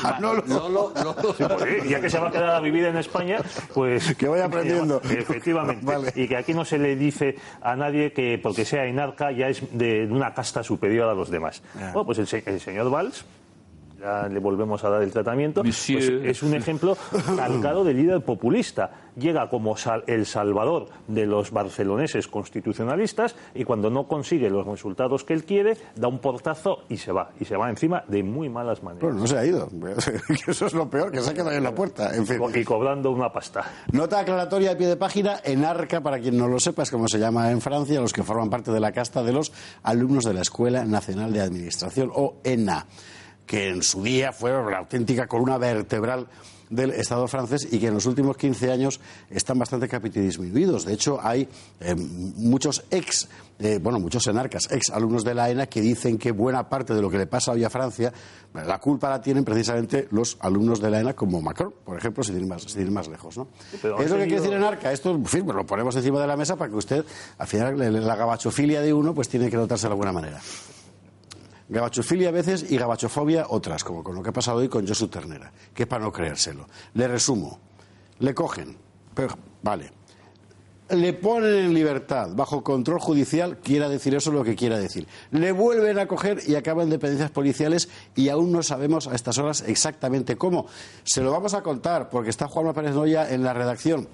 [0.03, 0.91] Manolo.
[1.37, 3.39] Sí, pues ya que se va a quedar a vivir en España,
[3.73, 4.15] pues...
[4.15, 5.01] Que vaya aprendiendo.
[5.03, 6.11] Efectivamente.
[6.15, 9.61] Y que aquí no se le dice a nadie que porque sea enarca ya es
[9.71, 11.61] de una casta superior a los demás.
[11.75, 13.25] Bueno, pues el, el señor Valls,
[14.03, 16.97] ya le volvemos a dar el tratamiento, pues es un ejemplo
[17.37, 18.91] calcado de líder populista.
[19.15, 25.23] Llega como sal- el salvador de los barceloneses constitucionalistas y cuando no consigue los resultados
[25.23, 27.29] que él quiere, da un portazo y se va.
[27.39, 29.03] Y se va encima de muy malas maneras.
[29.03, 29.69] Bueno, no se ha ido.
[30.47, 32.15] Eso es lo peor, que se ha quedado ahí en la puerta.
[32.15, 32.39] En fin.
[32.55, 33.63] Y cobrando una pasta.
[33.91, 37.19] Nota aclaratoria de pie de página, Enarca, para quien no lo sepa, es como se
[37.19, 39.51] llama en Francia, los que forman parte de la casta de los
[39.83, 42.87] alumnos de la Escuela Nacional de Administración, o ENA,
[43.45, 46.27] que en su día fue la auténtica columna vertebral
[46.69, 50.85] del Estado francés y que en los últimos 15 años están bastante disminuidos.
[50.85, 51.47] De hecho, hay
[51.79, 53.29] eh, muchos ex,
[53.59, 57.01] eh, bueno, muchos enarcas, ex alumnos de la ENA que dicen que buena parte de
[57.01, 58.11] lo que le pasa hoy a Francia,
[58.53, 62.37] la culpa la tienen precisamente los alumnos de la ENA como Macron, por ejemplo, sin
[62.37, 63.37] ir más, sin ir más lejos.
[63.37, 63.47] ¿no?
[63.71, 64.91] es lo que quiere decir enarca.
[64.91, 67.05] Esto, en fin, pues lo ponemos encima de la mesa para que usted,
[67.37, 70.39] al final, la gabachofilia de uno, pues tiene que notarse de alguna manera.
[71.73, 75.07] Gabachofilia a veces y gabachofobia otras, como con lo que ha pasado hoy con Josu
[75.07, 76.67] Ternera, que es para no creérselo.
[76.93, 77.59] Le resumo.
[78.19, 78.77] Le cogen,
[79.63, 79.91] vale.
[80.89, 85.07] Le ponen en libertad, bajo control judicial, quiera decir eso lo que quiera decir.
[85.31, 89.63] Le vuelven a coger y acaban dependencias policiales y aún no sabemos a estas horas
[89.65, 90.67] exactamente cómo.
[91.03, 94.07] Se lo vamos a contar porque está Juanma Pérez Noya en la redacción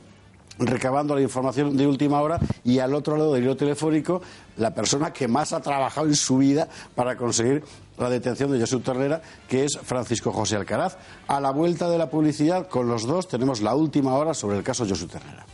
[0.59, 4.21] recabando la información de última hora y al otro lado del hilo telefónico
[4.57, 7.63] la persona que más ha trabajado en su vida para conseguir
[7.97, 10.97] la detención de Jesús Ternera, que es Francisco José Alcaraz.
[11.27, 14.63] A la vuelta de la publicidad, con los dos, tenemos la última hora sobre el
[14.63, 15.45] caso Jesús Ternera.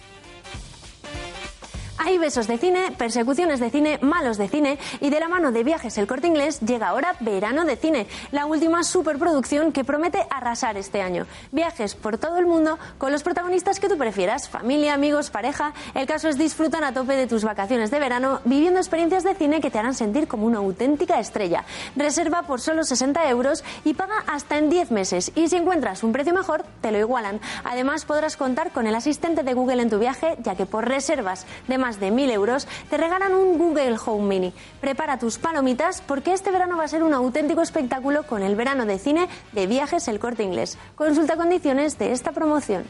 [2.06, 5.64] Hay besos de cine, persecuciones de cine, malos de cine y de la mano de
[5.64, 10.78] viajes el corte inglés llega ahora Verano de Cine, la última superproducción que promete arrasar
[10.78, 11.26] este año.
[11.52, 15.74] Viajes por todo el mundo con los protagonistas que tú prefieras, familia, amigos, pareja.
[15.96, 19.60] El caso es disfrutar a tope de tus vacaciones de verano viviendo experiencias de cine
[19.60, 21.66] que te harán sentir como una auténtica estrella.
[21.96, 25.32] Reserva por solo 60 euros y paga hasta en 10 meses.
[25.34, 27.42] Y si encuentras un precio mejor, te lo igualan.
[27.64, 31.48] Además podrás contar con el asistente de Google en tu viaje, ya que por reservas
[31.68, 34.54] de más de 1.000 euros te regalan un Google Home Mini.
[34.82, 38.86] Prepara tus palomitas porque este verano va a ser un auténtico espectáculo con el verano
[38.86, 40.78] de cine de viajes El Corte Inglés.
[40.96, 42.84] Consulta condiciones de esta promoción.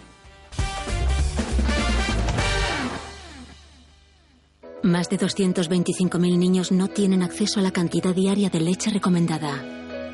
[4.86, 9.64] Más de 225.000 niños no tienen acceso a la cantidad diaria de leche recomendada.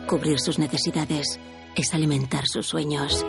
[0.08, 1.42] Cubrir sus necesidades
[1.76, 3.26] es alimentar sus sueños.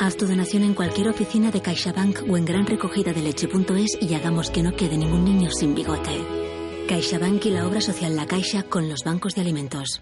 [0.00, 4.72] Haz tu donación en cualquier oficina de CaixaBank o en granrecogidadeleche.es y hagamos que no
[4.72, 6.24] quede ningún niño sin bigote.
[6.88, 10.00] CaixaBank y la obra social La Caixa con los bancos de alimentos.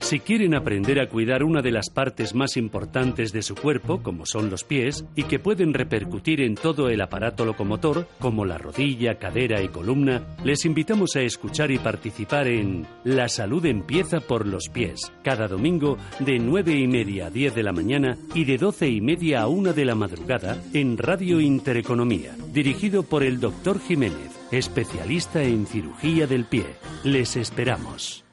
[0.00, 4.26] Si quieren aprender a cuidar una de las partes más importantes de su cuerpo, como
[4.26, 9.18] son los pies, y que pueden repercutir en todo el aparato locomotor, como la rodilla,
[9.18, 14.68] cadera y columna, les invitamos a escuchar y participar en La salud empieza por los
[14.68, 18.88] pies, cada domingo de 9 y media a 10 de la mañana y de 12
[18.88, 24.30] y media a 1 de la madrugada en Radio Intereconomía, dirigido por el doctor Jiménez,
[24.50, 26.64] especialista en cirugía del pie.
[27.04, 28.24] Les esperamos.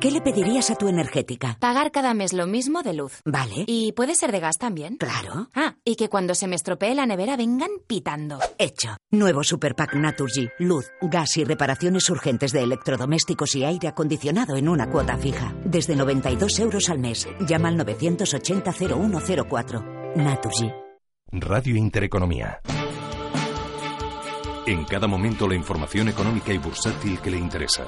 [0.00, 1.56] ¿Qué le pedirías a tu energética?
[1.60, 3.20] Pagar cada mes lo mismo de luz.
[3.24, 3.64] Vale.
[3.66, 4.96] ¿Y puede ser de gas también?
[4.96, 5.48] Claro.
[5.54, 8.38] Ah, y que cuando se me estropee la nevera vengan pitando.
[8.58, 8.96] Hecho.
[9.10, 10.48] Nuevo Superpack Naturgy.
[10.58, 15.54] Luz, gas y reparaciones urgentes de electrodomésticos y aire acondicionado en una cuota fija.
[15.64, 17.28] Desde 92 euros al mes.
[17.40, 20.16] Llama al 980-0104.
[20.16, 20.70] Naturgy.
[21.30, 22.60] Radio Intereconomía.
[24.68, 27.86] En cada momento la información económica y bursátil que le interesa.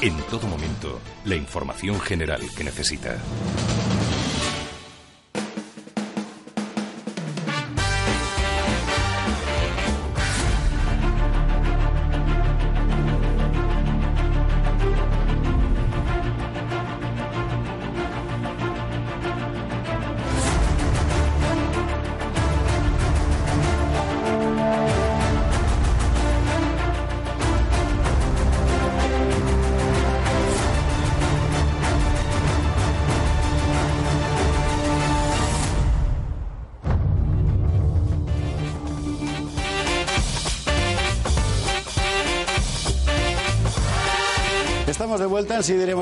[0.00, 3.18] En todo momento la información general que necesita.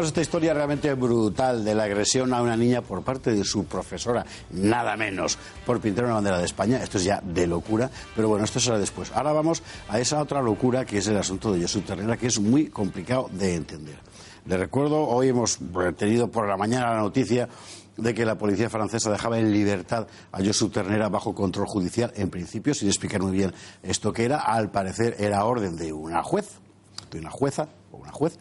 [0.08, 4.24] Esta historia realmente brutal de la agresión a una niña por parte de su profesora,
[4.50, 6.82] nada menos, por pintar una bandera de España.
[6.82, 9.12] Esto es ya de locura, pero bueno, esto será después.
[9.12, 12.40] Ahora vamos a esa otra locura que es el asunto de Josu Ternera, que es
[12.40, 13.96] muy complicado de entender.
[14.46, 15.58] Le recuerdo, hoy hemos
[15.96, 17.48] tenido por la mañana la noticia
[17.98, 22.30] de que la policía francesa dejaba en libertad a Josu Ternera bajo control judicial, en
[22.30, 23.52] principio, sin explicar muy bien
[23.82, 26.60] esto que era, al parecer era orden de una juez,
[27.10, 28.38] de una jueza o una juez.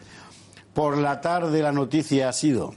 [0.78, 2.72] Por la tarde la noticia ha sido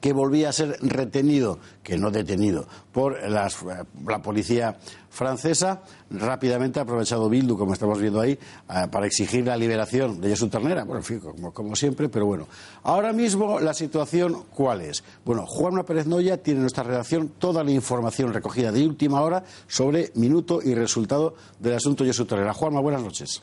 [0.00, 5.82] que volvía a ser retenido, que no detenido, por la policía francesa.
[6.08, 10.50] Rápidamente ha aprovechado Bildu, como estamos viendo ahí, eh, para exigir la liberación de Jesús
[10.50, 10.84] Ternera.
[10.84, 12.46] Bueno, en fin, como, como, siempre, pero bueno.
[12.84, 15.02] Ahora mismo la situación, ¿cuál es?
[15.24, 19.42] Bueno, Juanma Pérez Noya tiene en nuestra redacción toda la información recogida de última hora
[19.66, 22.54] sobre minuto y resultado del asunto Jesús Ternera.
[22.54, 23.42] Juanma, buenas noches.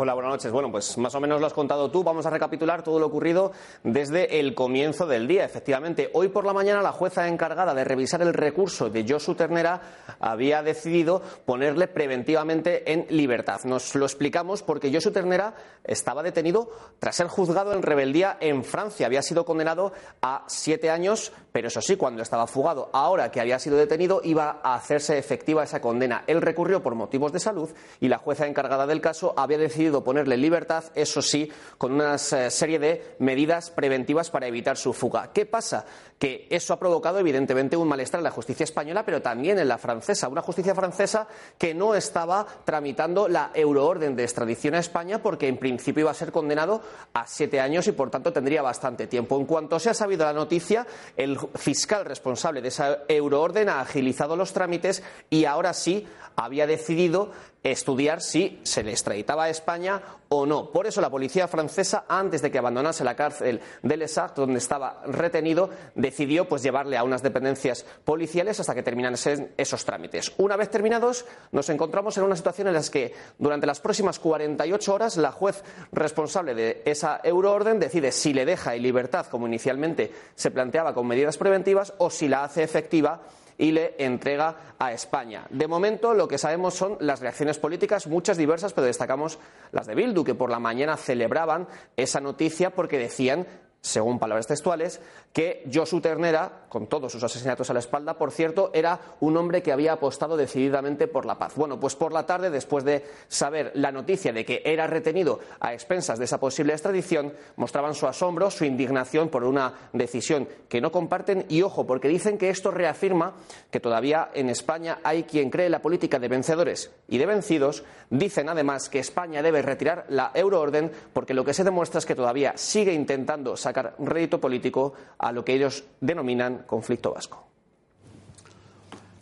[0.00, 0.52] Hola, buenas noches.
[0.52, 2.04] Bueno, pues más o menos lo has contado tú.
[2.04, 3.50] Vamos a recapitular todo lo ocurrido
[3.82, 5.44] desde el comienzo del día.
[5.44, 9.80] Efectivamente, hoy por la mañana la jueza encargada de revisar el recurso de Josu Ternera
[10.20, 13.62] había decidido ponerle preventivamente en libertad.
[13.64, 16.70] Nos lo explicamos porque Josu Ternera estaba detenido
[17.00, 19.06] tras ser juzgado en rebeldía en Francia.
[19.06, 19.92] Había sido condenado
[20.22, 22.88] a siete años, pero eso sí, cuando estaba fugado.
[22.92, 26.22] Ahora que había sido detenido, iba a hacerse efectiva esa condena.
[26.28, 30.34] Él recurrió por motivos de salud y la jueza encargada del caso había decidido ponerle
[30.34, 35.32] en libertad, eso sí, con una eh, serie de medidas preventivas para evitar su fuga.
[35.32, 35.84] ¿Qué pasa?
[36.18, 39.78] Que eso ha provocado, evidentemente, un malestar en la justicia española, pero también en la
[39.78, 40.28] francesa.
[40.28, 45.58] Una justicia francesa que no estaba tramitando la euroorden de extradición a España porque, en
[45.58, 46.82] principio, iba a ser condenado
[47.14, 49.38] a siete años y, por tanto, tendría bastante tiempo.
[49.38, 54.34] En cuanto se ha sabido la noticia, el fiscal responsable de esa euroorden ha agilizado
[54.36, 56.06] los trámites y ahora sí
[56.36, 57.30] había decidido
[57.62, 60.70] estudiar si se le extraditaba a España o no.
[60.70, 65.02] Por eso la policía francesa, antes de que abandonase la cárcel de Les donde estaba
[65.06, 70.32] retenido, decidió pues llevarle a unas dependencias policiales hasta que terminasen esos trámites.
[70.38, 74.94] Una vez terminados, nos encontramos en una situación en la que durante las próximas 48
[74.94, 80.12] horas la juez responsable de esa euroorden decide si le deja en libertad, como inicialmente
[80.34, 83.20] se planteaba con medidas preventivas, o si la hace efectiva
[83.58, 85.46] y le entrega a España.
[85.50, 89.38] De momento, lo que sabemos son las reacciones políticas, muchas diversas, pero destacamos
[89.72, 93.46] las de Bildu, que por la mañana celebraban esa noticia porque decían
[93.80, 95.00] según palabras textuales,
[95.32, 99.62] que Josu Ternera, con todos sus asesinatos a la espalda, por cierto, era un hombre
[99.62, 101.54] que había apostado decididamente por la paz.
[101.54, 105.74] Bueno, pues por la tarde, después de saber la noticia de que era retenido a
[105.74, 110.90] expensas de esa posible extradición, mostraban su asombro, su indignación por una decisión que no
[110.90, 113.34] comparten y, ojo, porque dicen que esto reafirma
[113.70, 117.84] que todavía en España hay quien cree la política de vencedores y de vencidos.
[118.10, 122.14] Dicen además que España debe retirar la euroorden porque lo que se demuestra es que
[122.14, 127.44] todavía sigue intentando sacar rédito político a lo que ellos denominan conflicto vasco.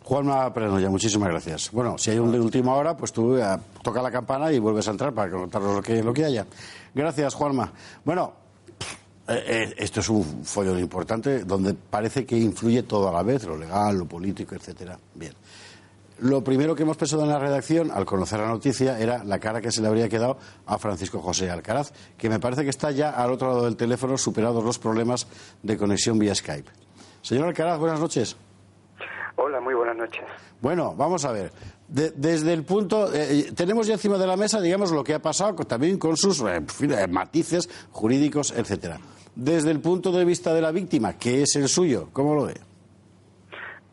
[0.03, 1.69] Juanma Prenoya, muchísimas gracias.
[1.71, 3.43] Bueno, si hay un de última hora, pues tú eh,
[3.83, 6.45] toca la campana y vuelves a entrar para contarnos lo que, lo que haya.
[6.95, 7.73] Gracias, Juanma.
[8.05, 8.31] Bueno,
[9.27, 13.43] eh, eh, esto es un follón importante donde parece que influye todo a la vez,
[13.43, 14.97] lo legal, lo político, etcétera.
[15.13, 15.33] Bien.
[16.19, 19.61] Lo primero que hemos pensado en la redacción, al conocer la noticia, era la cara
[19.61, 23.11] que se le habría quedado a Francisco José Alcaraz, que me parece que está ya
[23.11, 25.27] al otro lado del teléfono, superados los problemas
[25.61, 26.71] de conexión vía Skype.
[27.21, 28.35] Señor Alcaraz, buenas noches.
[29.35, 30.23] Hola, muy buenas noches.
[30.59, 31.51] Bueno, vamos a ver.
[31.87, 33.13] desde el punto.
[33.13, 36.41] Eh, tenemos ya encima de la mesa, digamos, lo que ha pasado también con sus
[36.41, 38.99] eh, eh, matices jurídicos, etcétera.
[39.35, 42.55] Desde el punto de vista de la víctima, que es el suyo, ¿cómo lo ve?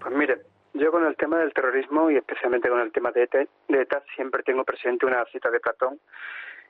[0.00, 0.43] Pues mire,
[0.74, 4.42] yo con el tema del terrorismo y especialmente con el tema de ETA, ETA siempre
[4.42, 6.00] tengo presente una cita de Platón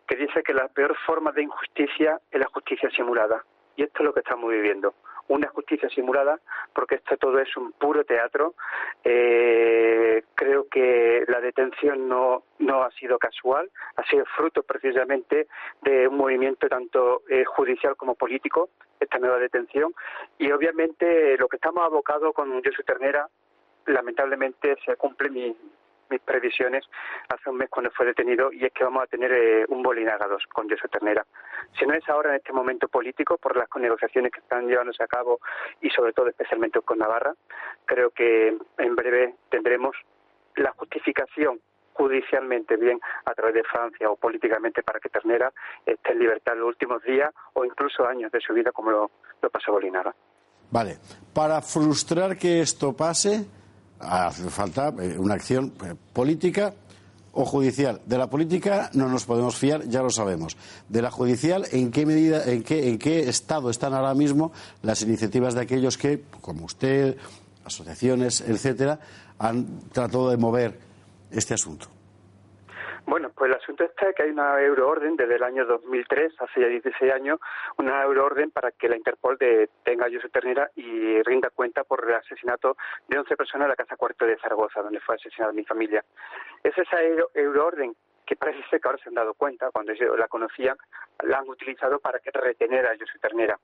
[0.07, 3.42] que dice que la peor forma de injusticia es la justicia simulada.
[3.76, 4.94] Y esto es lo que estamos viviendo.
[5.26, 6.38] una justicia simulada,
[6.74, 8.55] porque esto todo es un puro teatro.
[9.02, 15.46] Eh, creo que la detención no, no ha sido casual, ha sido fruto precisamente
[15.80, 18.68] de un movimiento tanto eh, judicial como político,
[19.00, 19.94] esta nueva detención.
[20.36, 23.26] Y obviamente lo que estamos abocados con Josu Ternera,
[23.87, 25.57] lamentablemente se cumple mi,
[26.11, 26.85] mis previsiones
[27.28, 30.26] hace un mes cuando fue detenido y es que vamos a tener eh, un Bolinaga
[30.26, 31.24] 2 con Josu Ternera.
[31.78, 35.07] Si no es ahora en este momento político por las negociaciones que están llevándose a
[35.09, 35.41] cabo
[35.80, 37.35] y sobre todo especialmente con Navarra,
[37.85, 39.97] creo que en breve tendremos
[40.57, 41.61] la justificación
[41.95, 45.53] judicialmente bien a través de Francia o políticamente para que Ternera
[45.87, 49.11] esté en libertad los últimos días o incluso años de su vida como lo,
[49.41, 50.14] lo pasó Bolinaga.
[50.70, 50.99] Vale,
[51.32, 53.47] para frustrar que esto pase,
[53.99, 56.74] hace falta eh, una acción eh, política
[57.32, 58.01] o judicial.
[58.07, 60.57] De la política no nos podemos fiar, ya lo sabemos.
[60.88, 65.03] De la judicial, ¿en qué medida, en qué, en qué estado están ahora mismo las
[65.03, 67.16] iniciativas de aquellos que, como usted,
[67.64, 69.01] asociaciones, etcétera,
[69.38, 70.78] han tratado de mover
[71.30, 71.93] este asunto?
[73.07, 76.68] Bueno, pues el asunto está que hay una euroorden desde el año 2003, hace ya
[76.68, 77.38] 16 años,
[77.76, 82.14] una euroorden para que la Interpol detenga a José Ternera y rinda cuenta por el
[82.14, 82.76] asesinato
[83.07, 86.02] de 11 personas en la Casa Cuarto de Zaragoza, donde fue asesinada mi familia.
[86.62, 87.94] Es esa euro, euroorden
[88.26, 90.76] que parece ser que ahora se han dado cuenta, cuando ellos la conocían,
[91.22, 93.58] la han utilizado para que retener a José Ternera.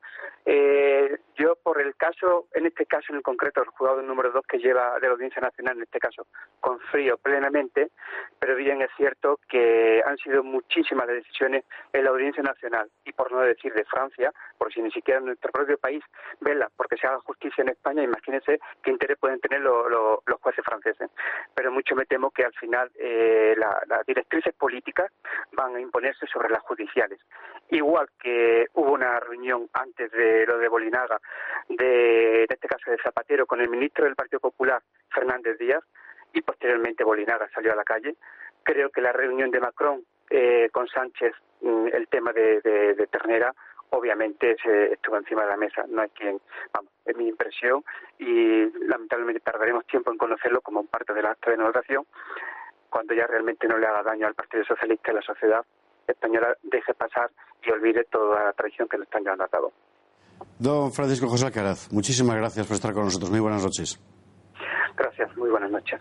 [0.44, 4.58] Eh, yo, por el caso, en este caso en concreto, el juzgado número 2 que
[4.58, 6.26] lleva de la Audiencia Nacional, en este caso,
[6.60, 7.90] confío plenamente,
[8.38, 13.12] pero bien es cierto que han sido muchísimas las decisiones en la Audiencia Nacional, y
[13.12, 16.02] por no decir de Francia, por si ni siquiera en nuestro propio país
[16.40, 20.40] vela porque se haga justicia en España, imagínense qué interés pueden tener lo- lo- los
[20.40, 21.10] jueces franceses.
[21.54, 24.04] Pero mucho me temo que al final eh, la- las
[24.52, 25.10] políticas
[25.52, 27.20] van a imponerse sobre las judiciales.
[27.70, 31.20] Igual que hubo una reunión antes de lo de Bolinaga,
[31.68, 34.82] de, en este caso de Zapatero, con el ministro del Partido Popular,
[35.12, 35.84] Fernández Díaz,
[36.32, 38.14] y posteriormente Bolinaga salió a la calle.
[38.62, 43.52] Creo que la reunión de Macron eh, con Sánchez, mm, el tema de, de- Ternera,
[43.90, 45.84] obviamente se estuvo encima de la mesa.
[45.88, 46.40] No hay quien,
[46.72, 47.84] vamos, es mi impresión
[48.18, 52.06] y lamentablemente tardaremos tiempo en conocerlo como parte del acto de negociación
[52.90, 55.64] cuando ya realmente no le haga daño al Partido Socialista y la sociedad
[56.06, 57.30] española deje pasar
[57.62, 59.72] y olvide toda la traición que le están llevando a cabo.
[60.58, 63.30] Don Francisco José Alcaraz, muchísimas gracias por estar con nosotros.
[63.30, 64.00] Muy buenas noches.
[64.96, 66.00] Gracias, muy buenas noches.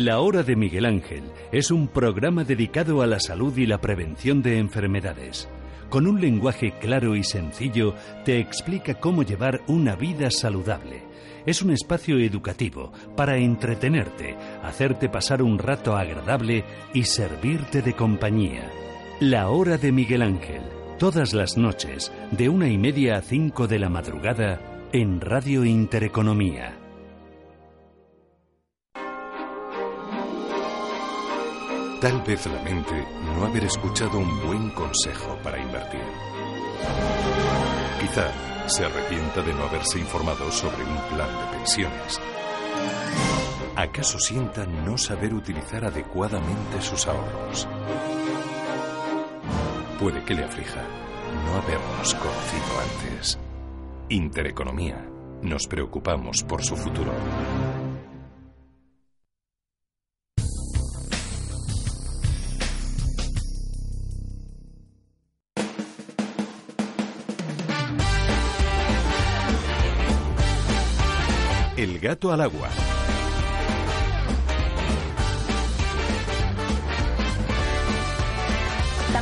[0.00, 4.40] La Hora de Miguel Ángel es un programa dedicado a la salud y la prevención
[4.40, 5.46] de enfermedades.
[5.90, 7.94] Con un lenguaje claro y sencillo,
[8.24, 11.02] te explica cómo llevar una vida saludable.
[11.44, 18.70] Es un espacio educativo para entretenerte, hacerte pasar un rato agradable y servirte de compañía.
[19.20, 20.62] La Hora de Miguel Ángel,
[20.98, 24.62] todas las noches, de una y media a cinco de la madrugada,
[24.94, 26.79] en Radio Intereconomía.
[32.00, 36.00] Tal vez lamente no haber escuchado un buen consejo para invertir.
[38.00, 38.32] Quizá
[38.66, 42.18] se arrepienta de no haberse informado sobre un plan de pensiones.
[43.76, 47.68] ¿Acaso sienta no saber utilizar adecuadamente sus ahorros?
[49.98, 50.82] Puede que le aflija
[51.44, 53.38] no habernos conocido antes.
[54.08, 55.06] Intereconomía.
[55.42, 57.12] Nos preocupamos por su futuro.
[71.80, 72.99] El gato al agua.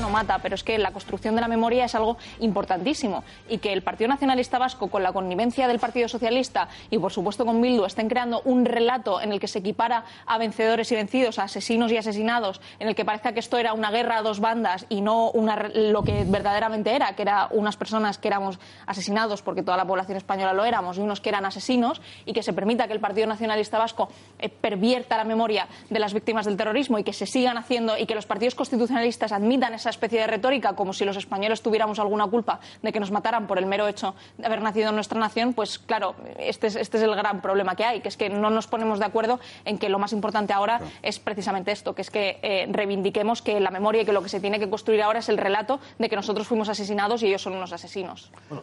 [0.08, 3.24] Mata, pero es que la construcción de la memoria es algo importantísimo.
[3.48, 7.44] Y que el Partido Nacionalista Vasco, con la connivencia del Partido Socialista y por supuesto
[7.44, 11.38] con Bildu, estén creando un relato en el que se equipara a vencedores y vencidos,
[11.38, 14.40] a asesinos y asesinados, en el que parezca que esto era una guerra a dos
[14.40, 15.32] bandas y no
[15.74, 20.16] lo que verdaderamente era, que era unas personas que éramos asesinados porque toda la población
[20.16, 23.26] española lo éramos y unos que eran asesinos y que se permita que el Partido
[23.26, 27.58] Nacionalista Vasco eh, pervierta la memoria de las víctimas del terrorismo y que se sigan
[27.58, 31.62] haciendo y que los partidos constitucionalistas admitan esa especie de retórica como si los españoles
[31.62, 34.94] tuviéramos alguna culpa de que nos mataran por el mero hecho de haber nacido en
[34.94, 38.16] nuestra nación, pues claro, este es, este es el gran problema que hay, que es
[38.16, 41.94] que no nos ponemos de acuerdo en que lo más importante ahora es precisamente esto,
[41.94, 44.70] que es que eh, reivindiquemos que la memoria y que lo que se tiene que
[44.70, 48.30] construir ahora es el relato de que nosotros fuimos asesinados y ellos son unos asesinos.
[48.50, 48.62] No,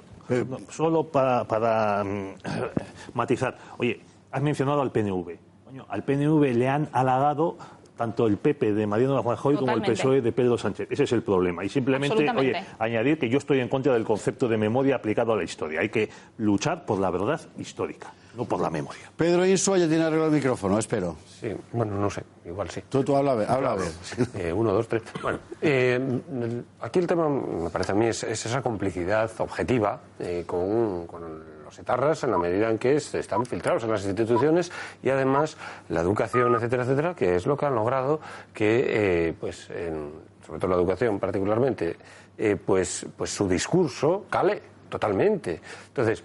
[0.69, 2.35] solo para, para, mm,
[3.13, 3.57] matizar.
[3.77, 5.37] Oye, has mencionado al PNV.
[5.65, 7.57] Coño, al PNV le han halagado
[7.95, 9.81] tanto el PP de Mariano Rajoy como el.
[9.81, 10.87] PSOE E de Pedro Sánchez.
[10.91, 11.63] Ese es el problema.
[11.63, 15.37] Y simplemente, oye, añadir que yo estoy en contra del concepto de memoria aplicado a
[15.37, 15.81] la historia.
[15.81, 19.11] Hay que luchar por la verdad histórica, no por la memoria.
[19.15, 21.15] Pedro Insua ya tiene arreglado el micrófono, espero.
[21.39, 22.81] Sí, bueno, no sé, igual sí.
[22.89, 23.77] Tú, tú habla, a ver, habla.
[24.35, 25.03] Eh, uno, dos, tres.
[25.21, 25.99] Bueno, eh,
[26.81, 31.54] aquí el tema, me parece a mí, es, es esa complicidad objetiva eh, con, con
[31.65, 34.71] los etarras en la medida en que es- están filtrados en las instituciones
[35.03, 35.57] y además
[35.89, 38.19] la educación, etcétera, etcétera, que es lo que han logrado
[38.53, 38.85] que,
[39.29, 40.11] eh, pues, en-
[40.45, 41.97] sobre todo la educación particularmente,
[42.37, 45.59] eh, pues, pues su discurso cale totalmente.
[45.87, 46.23] Entonces,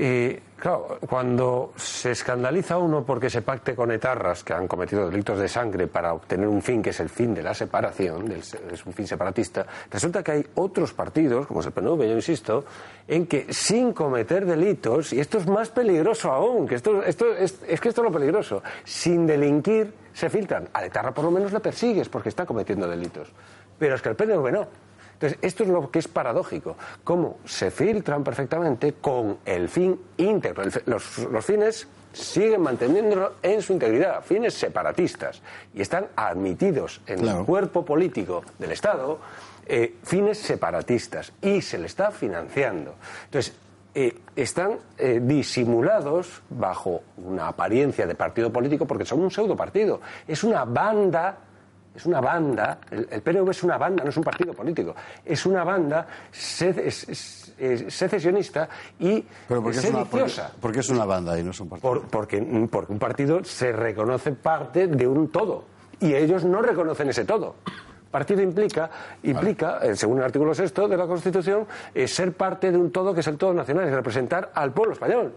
[0.00, 5.38] eh, claro, cuando se escandaliza uno porque se pacte con etarras que han cometido delitos
[5.38, 8.92] de sangre para obtener un fin que es el fin de la separación, es un
[8.92, 12.64] fin separatista, resulta que hay otros partidos, como es el PNV, yo insisto,
[13.08, 17.58] en que sin cometer delitos, y esto es más peligroso aún, que esto, esto es,
[17.66, 20.68] es que esto es lo peligroso, sin delinquir se filtran.
[20.72, 23.32] Al etarra por lo menos le persigues porque está cometiendo delitos.
[23.78, 24.87] Pero es que el PNV no.
[25.18, 26.76] Entonces, esto es lo que es paradójico.
[27.02, 30.62] Cómo se filtran perfectamente con el fin íntegro.
[30.86, 35.42] Los fines siguen manteniéndolo en su integridad, fines separatistas.
[35.74, 39.18] Y están admitidos en el cuerpo político del Estado
[39.66, 41.32] eh, fines separatistas.
[41.42, 42.94] Y se le está financiando.
[43.24, 43.54] Entonces,
[43.94, 50.00] eh, están eh, disimulados bajo una apariencia de partido político porque son un pseudo partido.
[50.28, 51.38] Es una banda
[51.98, 54.94] es una banda, el, el PNV es una banda, no es un partido político,
[55.24, 58.68] es una banda sece- es- es- es secesionista
[59.00, 60.52] y Pero porque es, una, porque, sediciosa.
[60.60, 61.90] porque es una banda y no es un partido.
[61.92, 65.64] Por- porque, porque un partido se reconoce parte de un todo
[65.98, 67.56] y ellos no reconocen ese todo.
[68.12, 68.88] Partido implica,
[69.24, 73.12] implica eh, según el artículo sexto de la Constitución, eh, ser parte de un todo
[73.12, 75.32] que es el todo nacional y representar al pueblo español.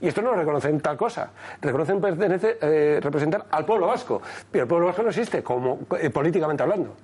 [0.00, 1.30] Y esto no reconocen tal cosa.
[1.60, 4.20] Reconocen eh, representar al pueblo vasco.
[4.50, 6.94] Pero el pueblo vasco no existe, como eh, políticamente hablando.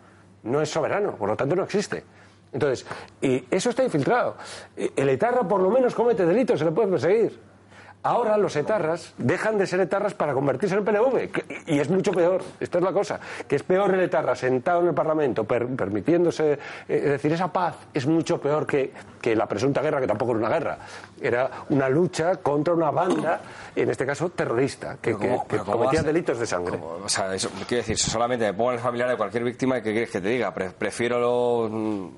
[0.42, 2.04] No es soberano, por lo tanto no existe.
[2.52, 2.86] Entonces,
[3.20, 4.36] y eso está infiltrado.
[4.76, 7.38] El etarra por lo menos comete delitos, se le puede perseguir.
[8.06, 11.30] Ahora los etarras dejan de ser etarras para convertirse en PNV.
[11.30, 12.42] que- Y es mucho peor.
[12.60, 13.18] Esta es la cosa.
[13.48, 16.52] Que es peor el etarra sentado en el Parlamento, per- permitiéndose.
[16.52, 20.32] eh, es decir, esa paz es mucho peor que, que la presunta guerra, que tampoco
[20.32, 20.78] era una guerra.
[21.20, 23.40] Era una lucha contra una banda,
[23.74, 26.78] en este caso terrorista, que, que- ¿cómo- que cometía delitos de sangre.
[26.80, 29.90] O sea, eso, quiero decir, solamente me pongo en el familiar de cualquier víctima, ¿qué
[29.92, 30.54] quieres que te diga?
[30.54, 32.10] Pre- prefiero lo.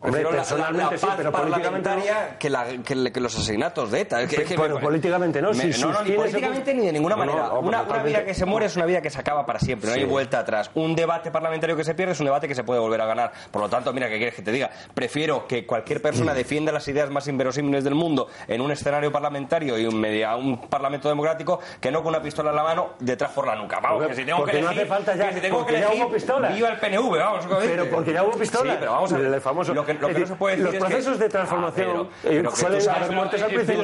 [0.00, 3.90] Hombre, la- personalmente la, la sí, paz pero políticamente parlamentaria que, la- que los asesinatos
[3.90, 4.22] de ETA.
[4.22, 7.16] Es que- Pero me- políticamente no, me- si no, no, ni políticamente ni de ninguna
[7.16, 7.48] No, manera.
[7.48, 9.94] no, una, vida que se muere es una vida que se acaba para siempre, no
[9.94, 10.00] Sí.
[10.00, 10.70] hay vuelta atrás.
[10.74, 13.32] Un debate parlamentario que se pierde es un debate que se puede volver a ganar.
[13.50, 14.70] Por lo tanto, mira, ¿qué quieres que te diga?
[14.94, 19.76] Prefiero que cualquier persona defienda las ideas más inverosímiles del mundo en un escenario parlamentario
[19.78, 23.32] y un, media, un parlamento democrático que no con una pistola en la mano detrás
[23.32, 23.80] por la nuca.
[23.80, 25.72] Vamos, Porque- que si tengo que no elegir, hace falta ya, que si tengo que
[25.72, 26.54] ya elegir, hubo pistolas.
[26.54, 27.46] viva el PNV, vamos.
[27.48, 28.74] Pero porque ya hubo pistolas.
[28.74, 29.34] Sí, pero vamos a ver.
[29.34, 30.86] El famoso- Lo que, lo que es no decir, se puede decir los es que-
[30.86, 33.82] procesos de transformación, Ah, pero- eh, pero que suelen tú sabes- haber muertes al principio,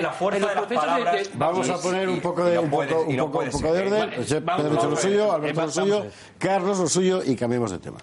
[0.00, 1.30] la fuerza de las palabras.
[1.34, 2.70] Vamos a poner un poco de orden.
[3.06, 6.06] Pedro lo suyo, Eh, Alberto lo suyo.
[6.38, 7.98] Carlos lo suyo y cambiemos de tema.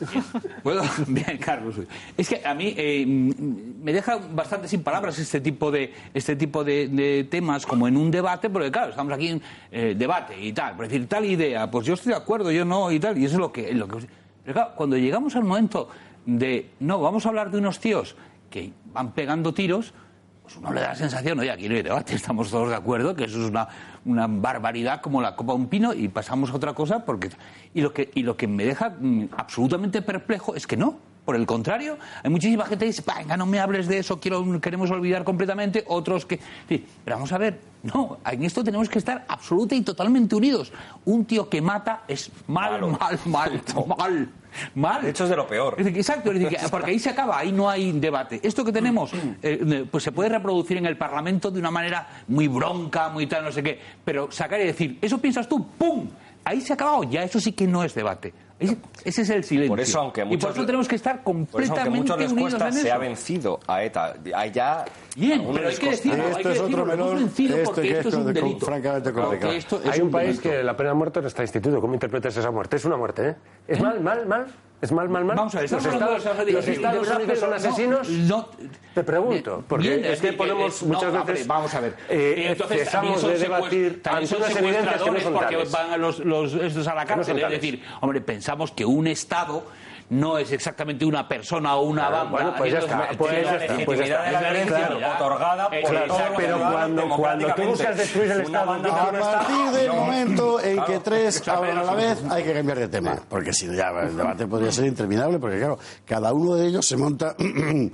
[0.62, 0.82] ¿Puedo?
[1.08, 1.74] Bien, Carlos.
[2.16, 6.64] Es que a mí eh, me deja bastante sin palabras este tipo de este tipo
[6.64, 10.54] de, de temas como en un debate, porque claro, estamos aquí en eh, debate y
[10.54, 13.26] tal, por decir tal idea, pues yo estoy de acuerdo, yo no y tal, y
[13.26, 13.98] eso es lo que, lo que
[14.44, 15.88] pero claro, cuando llegamos al momento
[16.26, 18.16] de no, vamos a hablar de unos tíos
[18.50, 19.94] que van pegando tiros,
[20.42, 23.14] pues uno le da la sensación, oye, aquí no hay debate, estamos todos de acuerdo,
[23.14, 23.68] que eso es una,
[24.04, 27.30] una barbaridad como la copa de un pino y pasamos a otra cosa porque...
[27.72, 30.98] Y lo que, y lo que me deja mm, absolutamente perplejo es que no,
[31.30, 34.60] por el contrario, hay muchísima gente que dice, venga, no me hables de eso, quiero,
[34.60, 36.40] queremos olvidar completamente, otros que...
[36.68, 40.72] Sí, pero vamos a ver, no, en esto tenemos que estar absoluta y totalmente unidos.
[41.04, 43.62] Un tío que mata es mal, mal, mal,
[43.96, 44.28] mal.
[44.74, 45.02] Mal.
[45.02, 45.76] De hecho, es de lo peor.
[45.78, 46.32] Exacto,
[46.72, 48.40] porque ahí se acaba, ahí no hay debate.
[48.42, 52.48] Esto que tenemos, eh, pues se puede reproducir en el Parlamento de una manera muy
[52.48, 55.64] bronca, muy tal, no sé qué, pero sacar y decir, ¿eso piensas tú?
[55.78, 56.08] ¡Pum!
[56.42, 58.34] Ahí se ha acabado, ya eso sí que no es debate.
[58.60, 59.72] Ese, ese es el silencio.
[59.72, 61.98] Por eso, aunque a y por muchos eso tenemos que estar Por eso, aunque completamente
[61.98, 62.94] muchos les unidos cuesta, en se eso.
[62.94, 64.14] ha vencido a ETA.
[64.52, 64.84] Ya.
[65.20, 67.88] Bien, pero hay que decirlo, hay que Esto es otro decirlo, melón, vencido esto porque
[67.88, 68.66] que esto es un delito.
[68.66, 69.10] francamente
[69.56, 70.42] esto es Hay un país delito.
[70.50, 71.80] que la pena de muerte no está instituido.
[71.80, 72.76] ¿Cómo interpretas esa muerte?
[72.76, 73.34] Es una muerte, ¿eh?
[73.68, 74.46] ¿Es mal, mal, mal?
[74.80, 75.36] ¿Es mal, mal, mal?
[75.36, 78.08] Vamos a ver, ¿Los Estados, los Estados Unidos son no, asesinos?
[78.08, 78.48] no,
[78.94, 81.42] Te pregunto, porque Bien, es que ponemos es- muchas no, veces...
[81.42, 81.94] hombre, vamos a ver.
[82.08, 85.70] eh, entonces también cesamos de debatir ante unas evidencias que no son porque tales.
[85.70, 87.38] van a los, los- estos a la cárcel.
[87.38, 89.64] es decir, hombre, pensamos que un Estado
[90.10, 92.30] no es exactamente una persona o una banda.
[92.30, 95.14] bueno, pues ya está, pues ya está, pues ya está.
[95.16, 96.06] otorgada por Exacto.
[96.08, 98.72] todos los Pero cuando, cuando tú buscas destruir el Estado...
[98.72, 102.88] A partir del momento en que tres hablan a la vez, hay que cambiar de
[102.88, 103.16] tema.
[103.28, 106.84] Porque si no, ya el debate podría ser interminable, porque claro, cada uno de ellos
[106.86, 107.92] se monta, en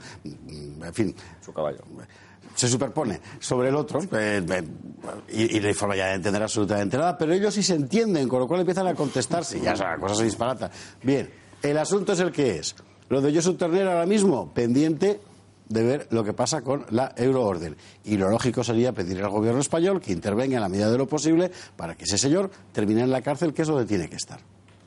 [0.94, 1.14] fin,
[1.44, 1.80] Su caballo.
[2.54, 4.64] se superpone sobre el otro eh, eh,
[5.28, 8.26] y, y no hay forma ya de entender absolutamente nada, pero ellos sí se entienden,
[8.26, 10.70] con lo cual empiezan a contestarse y ya la cosa se disparata.
[11.02, 11.28] Bien,
[11.62, 12.74] el asunto es el que es.
[13.08, 15.20] Lo de Josu Turner ahora mismo, pendiente
[15.68, 17.76] de ver lo que pasa con la euroorden.
[18.04, 21.06] Y lo lógico sería pedir al gobierno español que intervenga en la medida de lo
[21.06, 24.38] posible para que ese señor termine en la cárcel, que es donde tiene que estar.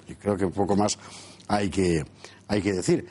[0.08, 0.98] Y creo que un poco más
[1.48, 2.04] hay que,
[2.48, 3.06] hay que decir.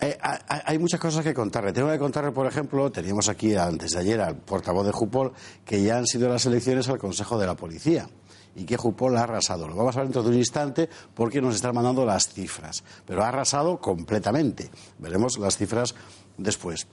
[0.00, 1.72] Eh, ha- ha- hay muchas cosas que contarle.
[1.72, 5.32] Tengo que contarle, por ejemplo, teníamos aquí antes de ayer al portavoz de Jupol,
[5.64, 8.08] que ya han sido las elecciones al Consejo de la Policía
[8.54, 9.66] y que Jupol ha arrasado.
[9.68, 12.84] Lo vamos a ver dentro de un instante porque nos están mandando las cifras.
[13.06, 14.70] Pero ha arrasado completamente.
[14.98, 15.94] Veremos las cifras
[16.36, 16.86] después.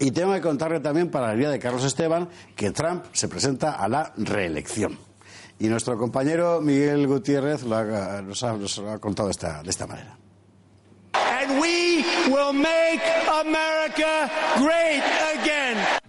[0.00, 3.72] Y tengo que contarle también, para la vida de Carlos Esteban, que Trump se presenta
[3.72, 4.98] a la reelección.
[5.60, 10.18] Y nuestro compañero Miguel Gutiérrez ha- nos, ha, lo ha contado esta, de esta manera.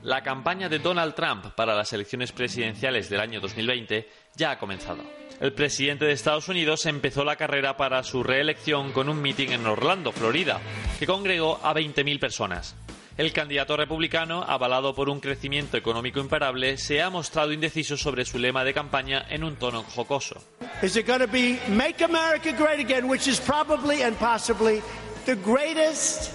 [0.03, 5.03] La campaña de Donald Trump para las elecciones presidenciales del año 2020 ya ha comenzado.
[5.41, 9.65] El presidente de Estados Unidos empezó la carrera para su reelección con un mitin en
[9.65, 10.61] Orlando, Florida,
[10.99, 12.75] que congregó a 20.000 personas.
[13.17, 18.37] El candidato republicano, avalado por un crecimiento económico imparable, se ha mostrado indeciso sobre su
[18.37, 20.41] lema de campaña en un tono jocoso.
[20.81, 24.81] Is it going to be make America great again, which is probably and possibly
[25.25, 26.31] the greatest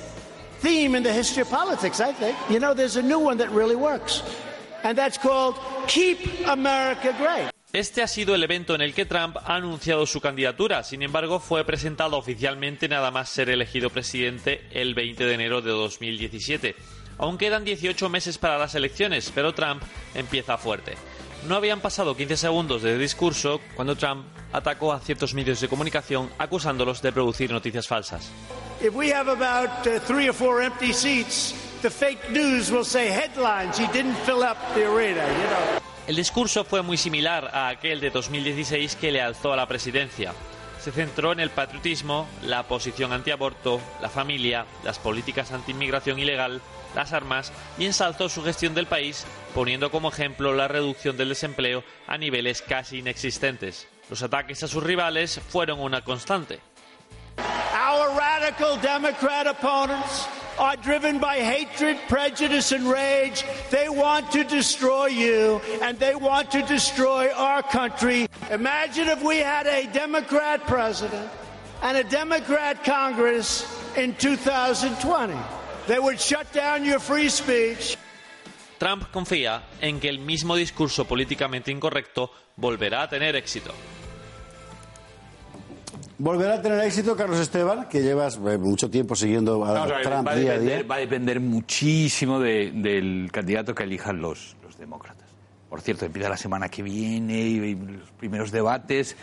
[0.63, 2.35] theme in the history of politics, I think.
[2.49, 4.23] You know, there's a new one that really works,
[4.83, 7.51] and that's called Keep America Great.
[7.73, 10.83] Este ha sido el evento en el que Trump ha anunciado su candidatura.
[10.83, 15.71] Sin embargo, fue presentado oficialmente nada más ser elegido presidente el 20 de enero de
[15.71, 16.75] 2017.
[17.19, 19.85] Aún quedan 18 meses para las elecciones, pero Trump
[20.17, 20.97] empieza fuerte.
[21.47, 26.29] No habían pasado 15 segundos de discurso cuando Trump atacó a ciertos medios de comunicación
[26.39, 28.33] acusándolos de producir noticias falsas.
[28.83, 33.11] If we have about uh, three or four empty seats, the fake news will say
[33.11, 33.79] headlines.
[33.79, 35.81] He didn't arena, you.
[36.11, 40.33] El discurso fue muy similar a aquel de 2016 que le alzó a la presidencia.
[40.81, 46.63] Se centró en el patriotismo, la posición antiaborto, la familia, las políticas antiinmigración ilegal,
[46.97, 51.85] las armas y ensalzó su gestión del país, poniendo como ejemplo la reducción del desempleo
[52.09, 53.87] a niveles casi inexistentes.
[54.09, 56.59] Los ataques a sus rivales fueron una constante.
[60.61, 63.45] Are driven by hatred, prejudice, and rage.
[63.71, 68.29] They want to destroy you, and they want to destroy our country.
[68.51, 71.31] Imagine if we had a Democrat president
[71.83, 73.65] and a Democrat Congress
[73.97, 75.35] in 2020.
[75.89, 77.97] They would shut down your free speech.
[78.79, 83.73] Trump confía en que el mismo discurso políticamente incorrecto volverá a tener éxito.
[86.23, 90.27] Volverá a tener éxito Carlos Esteban, que llevas eh, mucho tiempo siguiendo a ver, Trump
[90.29, 90.87] va, a día a depender, día.
[90.87, 95.31] va a depender muchísimo de- del candidato que elijan los, los demócratas.
[95.71, 99.17] Por cierto, empieza la semana que viene y, los primeros debates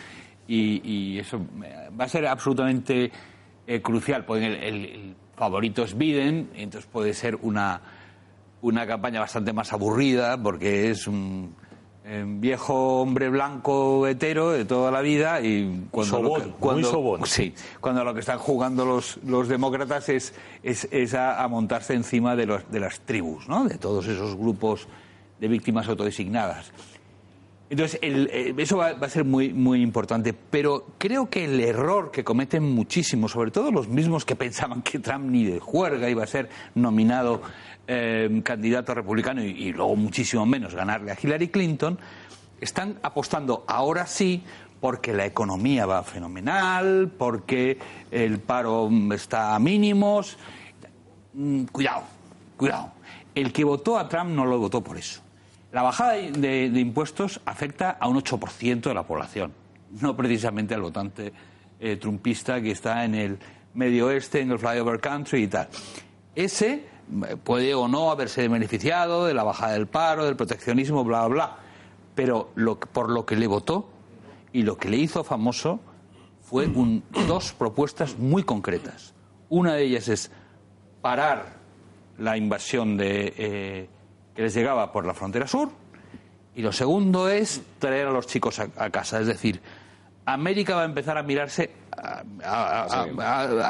[0.47, 3.11] y, y eso eh, va a ser absolutamente
[3.67, 4.25] eh, crucial.
[4.25, 7.79] Porque el, el- el favorito es Biden, entonces puede ser una,
[8.63, 11.53] una campaña bastante más aburrida porque es un
[12.09, 16.89] eh, viejo hombre blanco hetero de toda la vida y cuando lo que- muy cuando-
[16.91, 17.25] sobón.
[17.25, 20.33] Sí, cuando lo que están jugando los, los demócratas es,
[20.63, 23.65] es, es a, a montarse encima de, los, de las tribus, ¿no?
[23.65, 24.87] de todos esos grupos
[25.39, 26.71] de víctimas autodesignadas.
[27.69, 30.33] Entonces, el- eh, eso va, va a ser muy, muy importante.
[30.33, 34.99] Pero creo que el error que cometen muchísimo, sobre todo los mismos que pensaban que
[34.99, 37.41] Trump ni de juerga iba a ser nominado
[37.87, 41.97] eh, candidato republicano y, luego muchísimo menos ganarle a Hillary Clinton,
[42.59, 44.43] están apostando ahora sí
[44.79, 47.77] porque la economía va fenomenal, porque
[48.11, 50.37] el paro mm, está a mínimos.
[51.33, 52.03] Mm, Cuidado,
[52.57, 52.91] cuidado.
[53.33, 55.21] El que votó a Trump no lo votó por eso.
[55.71, 59.53] La bajada de, impuestos afecta a un 8% de la población,
[60.01, 61.33] no precisamente al votante
[61.79, 63.37] eh, trumpista que está en el
[63.73, 65.67] medio oeste, en el flyover country y tal.
[66.35, 66.96] Ese
[67.43, 71.55] puede o no haberse beneficiado de la bajada del paro, del proteccionismo, bla, bla, bla.
[72.15, 73.89] Pero lo, por lo que le votó
[74.53, 75.79] y lo que le hizo famoso
[76.43, 79.13] fue un- dos propuestas muy concretas.
[79.49, 80.31] Una de ellas es
[81.01, 81.57] parar
[82.17, 83.89] la invasión de, eh,
[84.35, 85.69] que les llegaba por la frontera sur
[86.55, 89.19] y lo segundo es traer a los chicos a, a casa.
[89.21, 89.61] Es decir,
[90.25, 93.03] América va a empezar a mirarse a, a-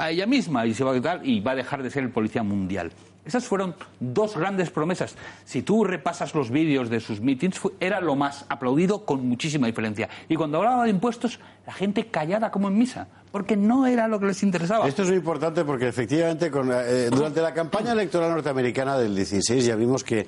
[0.03, 2.43] a- ella misma y, se va a y va a dejar de ser el policía
[2.43, 2.91] mundial.
[3.27, 5.15] Esas fueron dos grandes promesas.
[5.43, 10.07] Si tú repasas los vídeos de sus meetings, era lo más aplaudido con muchísima diferencia.
[10.29, 14.19] Y cuando hablaba de impuestos, la gente callada como en misa, porque no era lo
[14.19, 14.87] que les interesaba.
[14.87, 19.75] Esto es muy importante porque efectivamente eh, durante la campaña electoral norteamericana del 16 ya
[19.75, 20.25] vimos que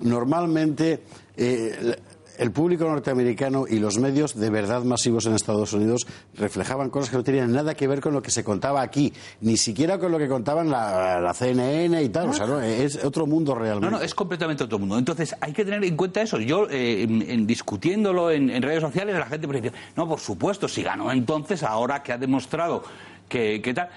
[0.00, 1.04] normalmente
[1.36, 1.96] eh,
[2.42, 7.16] el- público norteamericano y los medios de verdad masivos en Estados Unidos reflejaban cosas que
[7.16, 10.18] no tenían nada que ver con lo que se contaba aquí, ni siquiera con lo
[10.18, 12.28] que contaban la, la CNN y tal.
[12.28, 12.60] O sea, ¿no?
[12.60, 13.90] es otro mundo realmente.
[13.90, 14.98] No, no, es completamente otro mundo.
[14.98, 16.38] Entonces, hay que tener en cuenta eso.
[16.38, 20.68] Yo, eh, en, en discutiéndolo en, en redes sociales, la gente dice, no, por supuesto,
[20.68, 22.82] si ganó entonces, ahora que ha demostrado
[23.28, 23.88] que, que tal,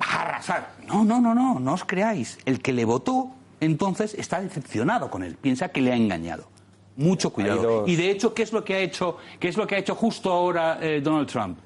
[0.00, 0.72] va a arrasar.
[0.86, 2.38] No, no, no, no, no os creáis.
[2.44, 3.30] El que le votó,
[3.60, 5.36] entonces, está decepcionado con él.
[5.40, 6.48] Piensa que le ha engañado.
[6.96, 7.84] Mucho cuidado.
[7.86, 9.94] Y de hecho, ¿qué es lo que ha hecho, qué es lo que ha hecho
[9.94, 11.58] justo ahora eh, Donald Trump?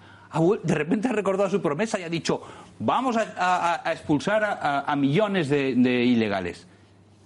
[0.62, 2.40] De repente ha recordado su promesa y ha dicho,
[2.78, 4.44] vamos a, a- a expulsar
[4.86, 6.66] a, millones de, de ilegales.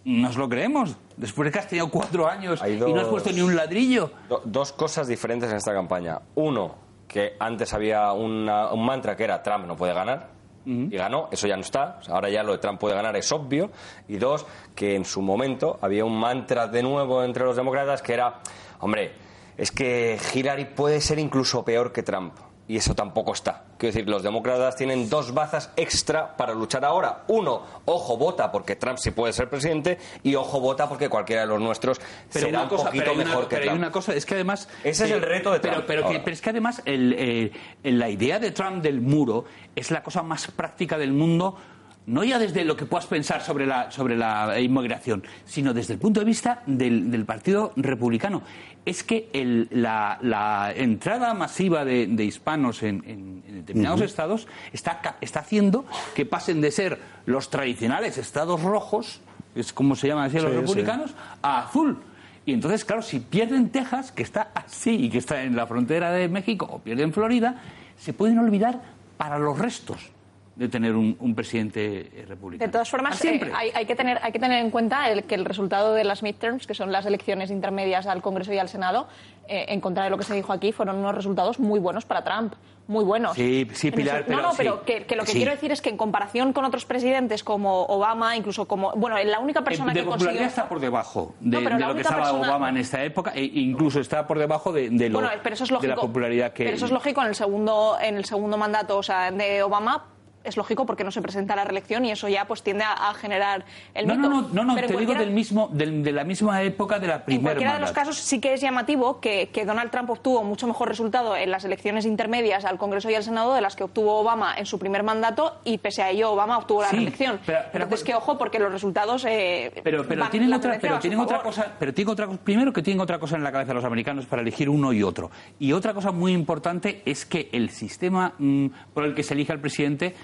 [0.05, 0.97] ¿Nos lo creemos?
[1.17, 4.11] Después de que has tenido cuatro años y no has puesto ni un ladrillo.
[4.29, 6.21] Do- dos cosas diferentes en esta campaña.
[6.35, 6.75] Uno,
[7.09, 10.29] que antes había una- un mantra que era Trump no puede ganar.
[10.67, 12.01] Y ganó, eso ya no está.
[12.09, 13.71] Ahora ya lo de Trump puede ganar es obvio.
[14.09, 18.15] Y dos, que en su momento había un mantra de nuevo entre los demócratas que
[18.15, 18.41] era,
[18.81, 19.13] hombre,
[19.57, 22.35] es que Hillary puede ser incluso peor que Trump.
[22.67, 23.65] Y eso tampoco está.
[23.85, 27.25] Quiero decir, los demócratas tienen dos bazas extra para luchar ahora.
[27.29, 29.99] Uno, ojo, vota porque Trump sí puede ser presidente.
[30.23, 32.01] Y ojo, vota porque cualquiera de los nuestros
[32.33, 33.79] Pero será una cosa, un poquito pero hay una, mejor que pero hay Trump.
[33.83, 34.69] una cosa, es que además...
[34.83, 38.39] Ese es el reto de Trump Pero, que- es que además el, eh, la idea
[38.39, 39.45] de Trump del muro
[39.77, 41.59] es la cosa más práctica del mundo,
[42.07, 45.99] no ya desde lo que puedas pensar sobre la, sobre la inmigración, sino desde el
[46.01, 48.43] punto de vista del, del Partido Republicano.
[48.85, 54.47] Es que el- la, la entrada masiva de, de hispanos en, en- en determinados estados
[54.73, 59.21] está, está haciendo que pasen de ser los tradicionales estados rojos,
[59.55, 60.61] es como se llaman así los Sí, sí.
[60.61, 61.99] republicanos, a azul.
[62.45, 66.11] Y entonces, claro, si pierden Texas, que está así y que está en la frontera
[66.13, 67.63] de México, o pierden Florida,
[67.97, 68.83] se pueden olvidar
[69.17, 70.11] para los restos
[70.57, 72.67] de tener un, un presidente eh, republicano.
[72.67, 73.51] De todas formas, Ah, siempre.
[73.51, 76.05] eh, hay, hay que tener, hay que tener en cuenta el, que el resultado de
[76.05, 79.09] las midterms, que son las elecciones intermedias al Congreso y al Senado,
[79.49, 82.23] eh, en contra de lo que se dijo aquí, fueron unos resultados muy buenos para
[82.23, 82.55] Trump.
[82.87, 83.35] Muy buenos.
[83.35, 84.59] Sí, sí, Pilar, pero No, no, sí.
[84.59, 85.39] pero que, que lo que Sí.
[85.39, 88.93] quiero decir es que en comparación con otros presidentes como Obama, incluso como.
[88.93, 90.47] Bueno, la única persona Eh, de que popularidad consiguió.
[90.49, 94.01] está por debajo de, No, lo que estaba persona- Obama en esta época e incluso
[94.01, 95.95] está por debajo de, de lo- Bueno, pero eso es de lógico.
[95.95, 96.65] la popularidad que...
[96.65, 100.05] Pero eso es lógico en el segundo, en el segundo mandato, o sea, de Obama.
[100.45, 103.11] Es lógico porque no se presenta a la reelección y eso ya pues tiende a,
[103.11, 103.65] a generar
[103.95, 104.29] el No, mito.
[104.29, 107.07] no, no, no, no, en te digo del mismo, del- de la misma época de
[107.09, 110.11] la En primera cualquiera de los casos sí que es llamativo que, que Donald Trump
[110.11, 113.75] obtuvo mucho mejor resultado en las elecciones intermedias al Congreso y al Senado de las
[113.75, 116.97] que obtuvo Obama en su primer mandato y pese a ello Obama obtuvo la Sí,
[116.97, 117.41] reelección.
[117.47, 120.99] pero- pero- Entonces que ojo porque los resultados eh, Pero, pero van- tienen otra, pero
[120.99, 123.73] tienen otra cosa, pero tienen otra cosa- primero que tienen otra cosa en la cabeza
[123.73, 125.31] los americanos para elegir uno y otro.
[125.59, 129.53] Y otra cosa muy importante es que el sistema mm, por el que se elige
[129.53, 130.15] al presidente es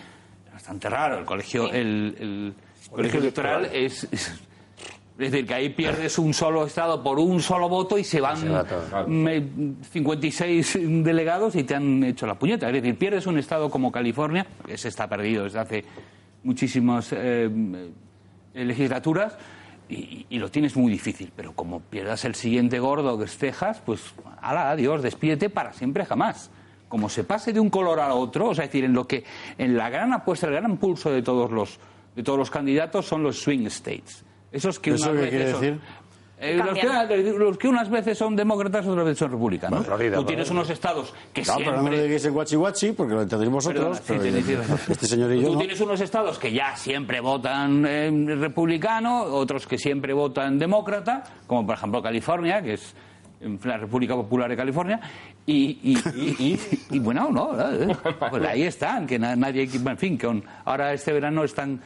[0.71, 1.19] bastante raro.
[1.19, 2.55] El colegio, el, el
[2.91, 4.41] colegio electoral es, es-
[5.19, 8.39] es decir, que ahí pierdes un solo estado por un solo voto y se van
[9.07, 9.45] me-
[9.91, 12.69] 56 delegados y te han hecho la puñeta.
[12.69, 15.85] Es decir, pierdes un estado como California, que se está perdido desde hace
[16.43, 17.51] muchísimas eh,
[18.55, 19.37] eh, legislaturas,
[19.91, 21.31] y, y lo tienes muy difícil.
[21.37, 24.01] Pero como pierdas el siguiente gordo que es Texas, pues,
[24.41, 26.51] ala, adiós, despídete para siempre jamás.
[26.91, 29.25] Como se pase de un color al otro, o sea, es decir, en lo que
[29.57, 31.79] en la gran apuesta, el gran pulso de todos los
[32.15, 34.23] de todos los candidatos son los swing states.
[34.53, 35.81] Esos que ¿Eso qué quiere esos- decir?
[36.43, 39.85] Eh, los, que, los que unas veces son demócratas, otras veces son republicanos.
[39.85, 41.97] Florida, Tú tienes unos estados que No, pero no me siempre...
[41.99, 44.01] lo digáis en guachi guachi, porque lo entendéis vosotros.
[44.01, 44.93] Perdona, sí, pero sí, sí, sí.
[44.93, 45.59] este señor y yo Tú no.
[45.59, 51.67] tienes unos estados que ya siempre votan eh, republicano, otros que siempre votan demócrata, como
[51.67, 52.95] por ejemplo California, que es
[53.41, 55.01] en la República Popular de California,
[55.47, 55.99] y, y,
[56.39, 57.97] y- y- bueno, no, eh,
[58.31, 61.81] pues ahí están, que na- nadie, en fin, que ahora este verano están,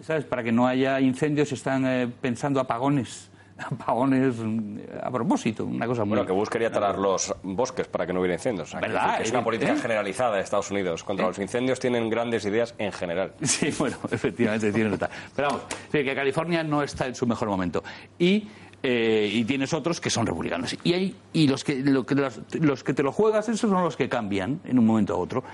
[0.00, 0.24] ¿sabes?
[0.24, 3.28] Para que no haya incendios, están eh, pensando apagones,
[3.58, 6.10] apagones mm, a propósito, una cosa muy...
[6.10, 8.70] Bueno, que Bush quería talar los bosques para que no hubiera incendios.
[8.70, 9.20] Que ¿Verdad?
[9.20, 9.76] es una política ¿Eh?
[9.76, 11.02] generalizada de Estados Unidos.
[11.04, 13.32] Contra los incendios tienen grandes ideas en general.
[13.42, 15.10] Sí, bueno, efectivamente tiene nota.
[15.36, 15.62] Pero vamos,
[15.92, 17.82] sí, que California no está en su mejor momento.
[18.18, 18.48] Y,
[18.82, 20.76] eh, y tienes otros que son republicanos.
[20.84, 23.82] Y, hay, y los, que, lo que- los, los que te lo juegas, esos son
[23.84, 25.44] los que cambian en un momento a otro.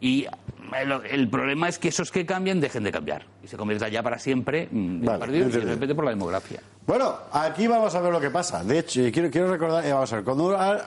[0.00, 0.26] Y
[0.80, 3.26] el, el problema es que esos que cambian dejen de cambiar.
[3.42, 5.74] Y se convierta ya para siempre en Vale, partido y de entendido.
[5.74, 6.60] repente por la demografía.
[6.86, 8.62] Bueno, aquí vamos a ver lo que pasa.
[8.62, 10.86] De hecho, y quiero, quiero recordar, eh, vamos a ver, cuando ah,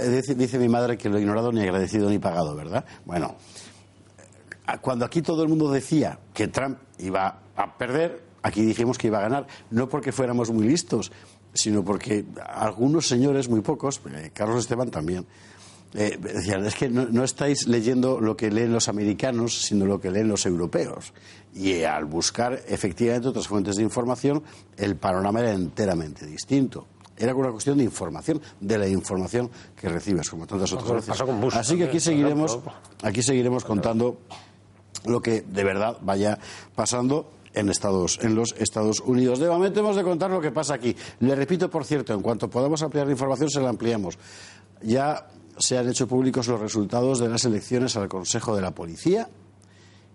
[0.00, 2.84] eh, dice, dice mi madre que lo ignorado ni agradecido ni pagado, ¿verdad?
[3.04, 3.36] Bueno,
[4.66, 9.08] eh, cuando aquí todo el mundo decía que Trump iba a perder, aquí dijimos que
[9.08, 11.12] iba a ganar, no porque fuéramos muy listos,
[11.54, 15.26] sino porque algunos señores, muy pocos, eh, Carlos Esteban también,
[15.94, 20.00] eh, decían, es que no, no estáis leyendo lo que leen los americanos, sino lo
[20.00, 21.12] que leen los europeos.
[21.54, 24.42] Y eh, al buscar efectivamente otras fuentes de información,
[24.76, 26.86] el panorama era enteramente distinto.
[27.16, 31.56] Era una cuestión de información, de la información que recibes, como tantas otras veces.
[31.56, 32.60] Así que aquí seguiremos,
[33.02, 34.20] aquí seguiremos contando
[35.04, 36.38] lo que de verdad vaya
[36.76, 39.38] pasando en Estados, en los Estados Unidos.
[39.38, 40.94] De momento hemos de contar lo que pasa aquí.
[41.20, 44.18] Le repito, por cierto, en cuanto podamos ampliar la información, se la ampliamos.
[44.82, 45.26] Ya
[45.58, 49.28] se han hecho públicos los resultados de las elecciones al Consejo de la Policía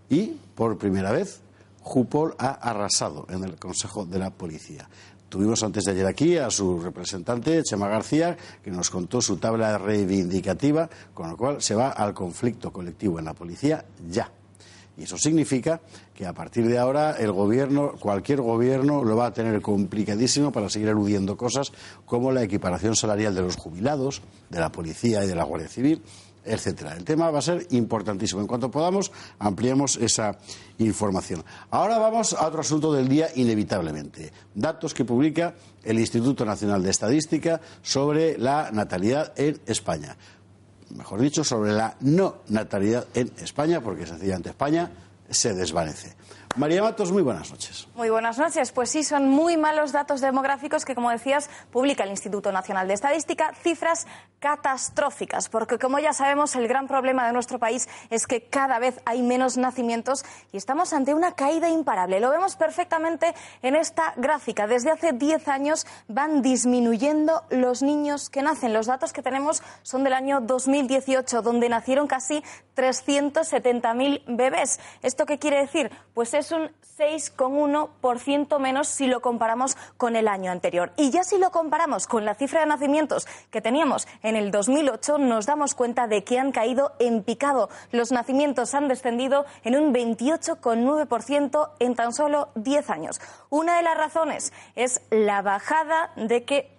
[0.10, 1.42] y, por primera vez,
[1.82, 4.88] Jupol ha arrasado en el Consejo de la Policía.
[5.28, 9.80] Tuvimos antes de ayer aquí a su representante, Chema García, que nos contó su tabla
[9.80, 14.32] reivindicativa, con lo cual se va al conflicto colectivo en la policía ya.
[14.98, 15.82] Y eso significa
[16.14, 20.70] que a partir de ahora el gobierno, cualquier gobierno, lo va a tener complicadísimo para
[20.70, 21.72] seguir eludiendo cosas
[22.06, 26.02] como la equiparación salarial de los jubilados, de la policía y de la Guardia Civil,
[26.46, 26.96] etcétera.
[26.96, 28.42] El tema va a ser importantísimo.
[28.42, 30.38] En cuanto podamos, ampliamos esa
[30.78, 31.44] información.
[31.72, 34.32] Ahora vamos a otro asunto del día, inevitablemente.
[34.54, 40.18] Datos que publica el Instituto Nacional de Estadística sobre la natalidad en España
[40.96, 44.92] mejor dicho, sobre la no natalidad en España, porque sencillamente España
[45.30, 46.16] se desvanece.
[46.56, 47.88] María Matos, muy buenas noches.
[47.96, 48.72] Muy buenas noches.
[48.72, 52.94] Pues sí, son muy malos datos demográficos que, como decías, publica el Instituto Nacional de
[52.94, 54.06] Estadística, cifras
[54.40, 59.00] catastróficas, porque como ya sabemos, el gran problema de nuestro país es que cada vez
[59.06, 62.20] hay menos nacimientos y estamos ante una caída imparable.
[62.20, 64.68] Lo vemos perfectamente en esta gráfica.
[64.68, 68.74] Desde hace 10 años van disminuyendo los niños que nacen.
[68.74, 72.44] Los datos que tenemos son del año 2018, donde nacieron casi
[72.76, 74.80] 370.000 bebés.
[75.02, 75.90] ¿Esto qué quiere decir?
[76.14, 80.92] Pues es un 6,1% menos si lo comparamos con el año anterior.
[80.98, 85.18] Y ya si lo comparamos con la cifra de nacimientos que teníamos en el 2008,
[85.18, 87.70] nos damos cuenta de que han caído en picado.
[87.92, 93.22] Los nacimientos han descendido en un 28,9% en tan solo 10 años.
[93.50, 96.73] Una de las razones es la bajada de que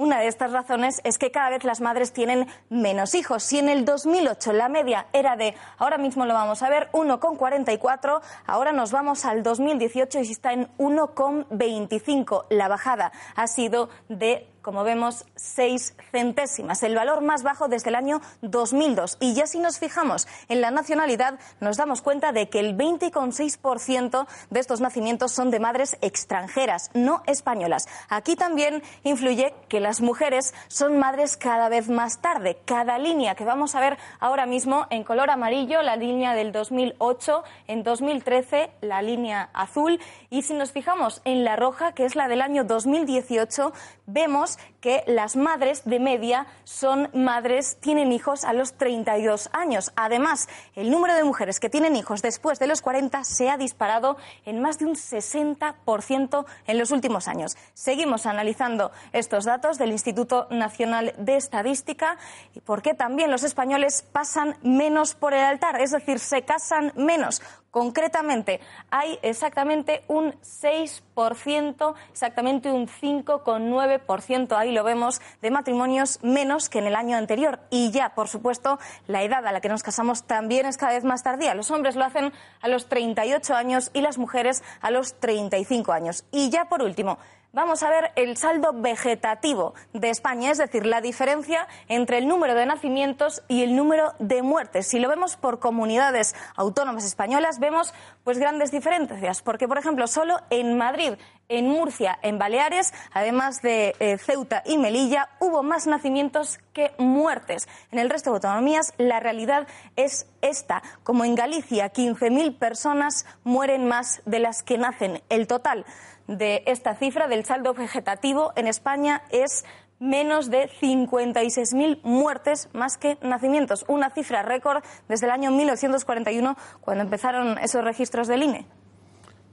[0.00, 3.42] una de estas razones es que cada vez las madres tienen menos hijos.
[3.42, 8.22] Si en el 2008 la media era de, ahora mismo lo vamos a ver, 1,44,
[8.46, 12.46] ahora nos vamos al 2018 y está en 1,25.
[12.48, 17.94] La bajada ha sido de como vemos, seis centésimas, el valor más bajo desde el
[17.94, 19.16] año 2002.
[19.20, 24.26] Y ya si nos fijamos en la nacionalidad, nos damos cuenta de que el 20,6%
[24.50, 27.88] de estos nacimientos son de madres extranjeras, no españolas.
[28.08, 32.58] Aquí también influye que las mujeres son madres cada vez más tarde.
[32.64, 37.44] Cada línea que vamos a ver ahora mismo en color amarillo, la línea del 2008,
[37.68, 40.00] en 2013 la línea azul.
[40.30, 43.72] Y si nos fijamos en la roja, que es la del año 2018,
[44.06, 49.92] vemos house que las madres de media son madres, tienen hijos a los 32 años.
[49.96, 54.16] Además, el número de mujeres que tienen hijos después de los 40 se ha disparado
[54.44, 57.56] en más de un 60% en los últimos años.
[57.74, 62.16] Seguimos analizando estos datos del Instituto Nacional de Estadística
[62.54, 66.92] y por qué también los españoles pasan menos por el altar, es decir, se casan
[66.96, 67.42] menos.
[67.70, 76.78] Concretamente, hay exactamente un 6%, exactamente un 5,9%, ahí lo vemos, de matrimonios menos que
[76.78, 77.60] en el año anterior.
[77.70, 81.04] Y ya, por supuesto, la edad a la que nos casamos también es cada vez
[81.04, 81.54] más tardía.
[81.54, 86.24] Los hombres lo hacen a los 38 años y las mujeres a los 35 años.
[86.30, 87.18] Y ya, por último,
[87.52, 92.54] vamos a ver el saldo vegetativo de España, es decir, la diferencia entre el número
[92.54, 94.86] de nacimientos y el número de muertes.
[94.86, 97.94] Si lo vemos por comunidades autónomas españolas, vemos
[98.24, 101.14] pues grandes diferencias, porque por ejemplo, solo en Madrid,
[101.48, 107.68] en Murcia, en Baleares, además de eh, Ceuta y Melilla, hubo más nacimientos que muertes.
[107.90, 109.66] En el resto de autonomías la realidad
[109.96, 110.82] es esta.
[111.02, 115.22] Como en Galicia, 15.000 personas mueren más de las que nacen.
[115.28, 115.84] El total
[116.30, 119.64] de esta cifra del saldo vegetativo en España es
[119.98, 127.04] menos de 56.000 muertes más que nacimientos, una cifra récord desde el año 1941 cuando
[127.04, 128.66] empezaron esos registros del INE.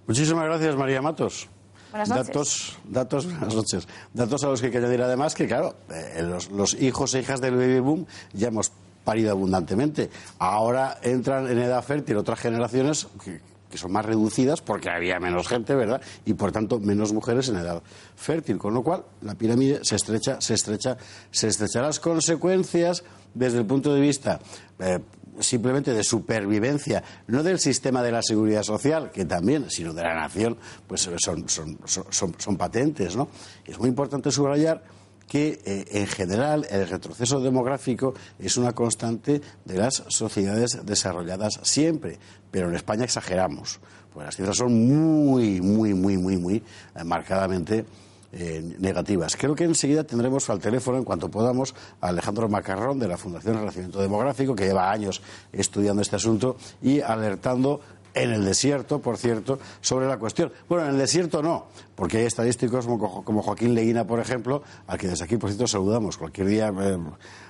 [0.05, 1.49] Muchísimas gracias, María Matos.
[1.91, 2.27] Buenas noches.
[2.27, 3.87] Datos, datos, buenas noches.
[4.13, 7.19] Datos a los que hay que añadir además que, claro, eh, los, los hijos e
[7.19, 8.71] hijas del baby boom ya hemos
[9.03, 10.09] parido abundantemente.
[10.37, 15.48] Ahora entran en edad fértil otras generaciones que, que son más reducidas porque había menos
[15.48, 16.02] gente, ¿verdad?
[16.26, 17.81] Y por tanto menos mujeres en edad
[18.15, 20.98] fértil, con lo cual la pirámide se estrecha, se estrecha,
[21.31, 21.81] se estrecha.
[21.81, 23.03] Las consecuencias
[23.34, 24.39] desde el punto de vista
[24.80, 24.99] eh,
[25.39, 30.15] simplemente de supervivencia, no del sistema de la seguridad social, que también, sino de la
[30.15, 30.57] nación,
[30.88, 33.30] pues son, son, son, son patentes, ¿no?
[33.65, 34.84] Es muy importante subrayar
[35.27, 42.17] que eh, en general el retroceso demográfico es una constante de las sociedades desarrolladas siempre,
[42.51, 43.79] pero en España exageramos,
[44.13, 46.55] pues las cifras son muy, muy, muy, muy, muy
[46.95, 47.85] eh, marcadamente
[48.33, 49.37] eh, negativas.
[49.37, 53.55] Creo que enseguida tendremos al teléfono, en cuanto podamos, a Alejandro Macarrón de la Fundación
[53.55, 55.21] Renacimiento Demográfico, que lleva años
[55.53, 57.79] estudiando este asunto y alertando
[58.23, 60.52] en el desierto, por cierto, sobre la cuestión.
[60.68, 64.98] Bueno, en el desierto no, porque hay estadísticos como, como Joaquín Leguina, por ejemplo, al
[64.98, 66.18] que desde aquí, por cierto, saludamos.
[66.18, 66.98] Cualquier día, eh,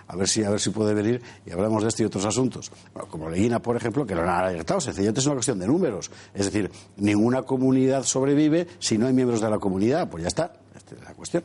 [0.07, 2.71] a, ver si, a ver si puede venir y hablamos de este y otros asuntos.
[2.93, 4.79] Bueno, como Leguina, por ejemplo, que lo han alertado.
[4.81, 6.11] Sencillamente es una cuestión de números.
[6.33, 10.09] Es decir, ninguna comunidad sobrevive si no hay miembros de la comunidad.
[10.09, 10.53] Pues ya está.
[10.75, 11.43] Esta es la cuestión.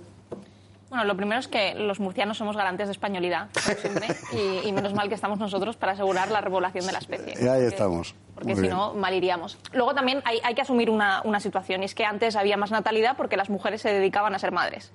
[0.93, 3.49] Bueno, lo primero es que los murcianos somos garantes de españolidad,
[3.81, 7.33] siempre, y, y menos mal que estamos nosotros para asegurar la repoblación de la especie.
[7.43, 8.15] Y ahí estamos.
[8.35, 9.57] Porque si no, mal iríamos.
[9.73, 12.71] Luego también hay, hay que asumir una, una situación, y es que antes había más
[12.71, 14.93] natalidad porque las mujeres se dedicaban a ser madres.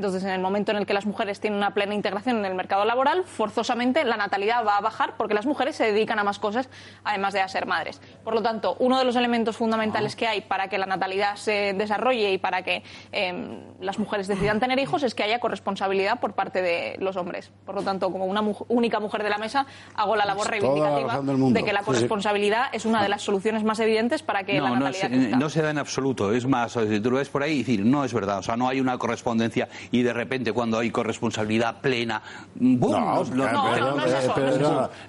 [0.00, 2.54] Entonces, en el momento en el que las mujeres tienen una plena integración en el
[2.54, 6.38] mercado laboral, forzosamente la natalidad va a bajar porque las mujeres se dedican a más
[6.38, 6.70] cosas,
[7.04, 8.00] además de a ser madres.
[8.24, 11.74] Por lo tanto, uno de los elementos fundamentales que hay para que la natalidad se
[11.74, 12.82] desarrolle y para que
[13.12, 17.50] eh, las mujeres decidan tener hijos es que haya corresponsabilidad por parte de los hombres.
[17.66, 19.66] Por lo tanto, como una mu- única mujer de la mesa,
[19.96, 21.20] hago la labor Pues la reivindicativa
[21.50, 21.86] de que la Sí, sí.
[21.92, 25.08] corresponsabilidad es una de las soluciones más evidentes para que la No, no, natalidad se,
[25.10, 25.36] crezca.
[25.36, 26.32] no se da en absoluto.
[26.32, 28.38] Es más, tú lo ves por ahí y decir, no es verdad.
[28.38, 32.22] O sea, no hay una correspondencia y de repente cuando hay corresponsabilidad plena,
[32.54, 32.90] ¡bum!
[32.92, 33.24] No.
[33.24, 33.96] No, no,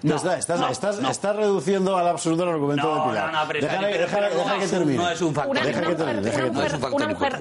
[0.03, 1.09] no.
[1.09, 3.31] estás reduciendo al absurdo el argumento de Pilar.
[3.31, 4.97] no, no, pero déjale, pero- déjale- pero déjale no que es un- termine.
[4.97, 5.57] no es un factor.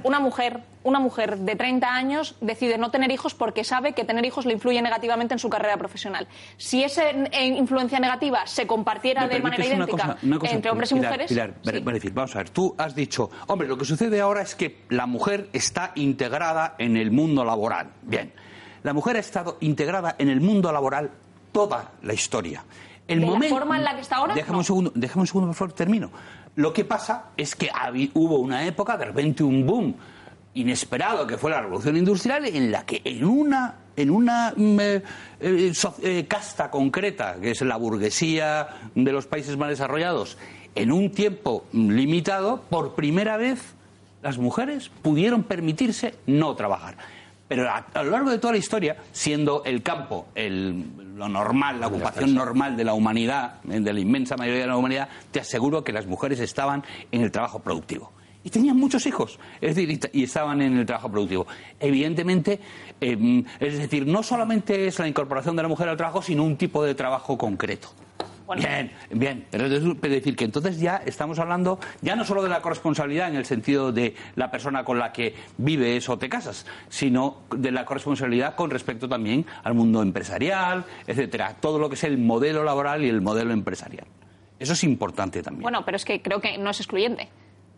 [0.05, 4.25] Una, mujer, una mujer- de 30 años decide no tener hijos porque sabe que tener
[4.25, 6.29] hijos le influye negativamente en su carrera profesional.
[6.57, 10.71] Si esa eh, influencia negativa se compartiera ¿Me de manera idéntica cosa- una cosa, entre
[10.71, 11.55] hombres y mujeres, Pilar,
[12.13, 15.49] vamos a ver, tú has dicho, hombre, lo que sucede ahora es que la mujer
[15.53, 17.91] está integrada en el mundo laboral.
[18.03, 18.33] Bien,
[18.83, 21.11] la mujer ha estado integrada en el mundo laboral
[21.53, 22.65] toda la historia.
[23.09, 24.35] El ¿De la forma en la que está ahora?
[24.35, 24.59] Déjame No.
[24.59, 26.11] un segundo, déjame un segundo, por favor, termino.
[26.57, 27.69] Lo que pasa es que
[28.15, 29.95] hubo una época, de repente un boom
[30.55, 35.03] inesperado, que fue la revolución industrial, en la que en una, en una mm, eh,
[35.41, 40.39] eh, so- eh, casta concreta, que es la burguesía de los países más desarrollados,
[40.75, 43.61] en un tiempo mm, limitado, por primera vez
[44.23, 46.97] las mujeres pudieron permitirse no trabajar.
[47.51, 50.85] Pero a, a lo largo de toda la historia, siendo el campo el-
[51.17, 54.77] lo normal, la ocupación normal de la humanidad, eh, de la inmensa mayoría de la
[54.77, 58.13] humanidad, te aseguro que las mujeres estaban en el trabajo productivo.
[58.45, 61.47] Y tenían muchos hijos, es decir, y estaban en el trabajo productivo.
[61.81, 62.61] Evidentemente,
[63.01, 66.57] eh, es decir, no solamente es la incorporación de la mujer al trabajo, sino un
[66.57, 67.89] tipo de trabajo concreto.
[68.57, 69.47] Bien, bien.
[69.51, 73.45] Pero decir que entonces ya estamos hablando ya no solo de la corresponsabilidad en el
[73.45, 78.55] sentido de la persona con la que vives o te casas, sino de la corresponsabilidad
[78.55, 81.57] con respecto también al mundo empresarial, etcétera.
[81.61, 84.07] Todo lo que es el modelo laboral y el modelo empresarial.
[84.59, 85.63] Eso es importante también.
[85.63, 87.29] bueno, pero es que creo que no es excluyente.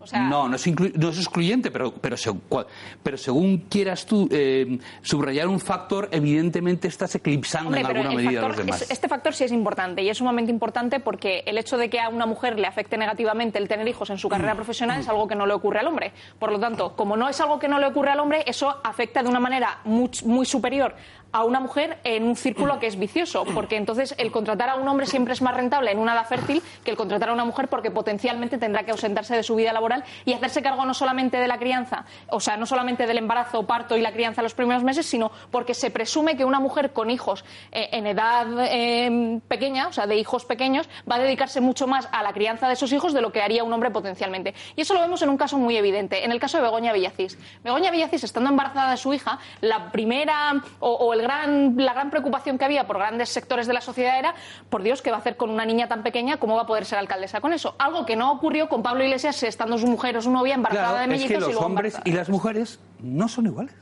[0.03, 2.67] O sea, No, no es, inclu- no es excluyente, pero, pero, seg- cua-
[3.03, 8.41] pero según quieras tú eh, subrayar un factor, evidentemente estás eclipsando Hombre, en alguna medida
[8.41, 8.83] a factor- los demás.
[8.83, 12.01] es- este factor sí es importante y es sumamente importante porque el hecho de que
[12.01, 14.31] a una mujer le afecte negativamente el tener hijos en su Mm.
[14.31, 16.13] carrera profesional es algo que no le ocurre al hombre.
[16.39, 19.23] Por lo tanto, como no es algo que no le ocurre al hombre, eso afecta
[19.23, 20.95] de una manera muy, muy superior
[21.33, 24.87] a una mujer en un círculo que es vicioso, porque entonces el contratar a un
[24.87, 27.69] hombre siempre es más rentable en una edad fértil que el contratar a una mujer
[27.69, 31.49] porque potencialmente tendrá que ausentarse de su vida laboral y hacerse cargo no solamente de
[31.49, 35.07] la crianza, o sea, no solamente del embarazo, parto y la crianza los primeros meses,
[35.07, 39.93] sino porque se presume que una mujer con hijos eh, en edad eh, pequeña, o
[39.93, 43.15] sea, de hijos pequeños, va a dedicarse mucho más a la crianza de esos hijos
[43.15, 44.55] de lo que haría un hombre potencialmente.
[44.77, 47.39] Y eso lo vemos en un caso muy evidente, en el caso de Begoña Villacís.
[47.65, 52.59] Begoña Villacís, estando embarazada de su hija, la primera o el gran, la gran preocupación
[52.59, 54.35] que había por grandes sectores de la sociedad era,
[54.69, 56.37] por Dios, ¿qué va a hacer con una niña tan pequeña?
[56.37, 57.75] ¿Cómo va a poder ser alcaldesa con eso?
[57.79, 61.07] Algo que no ocurrió con Pablo Iglesias estando su mujer o su novia embarazada de
[61.07, 63.75] Claro, es mellizos que y los hombres y las mujeres no son iguales.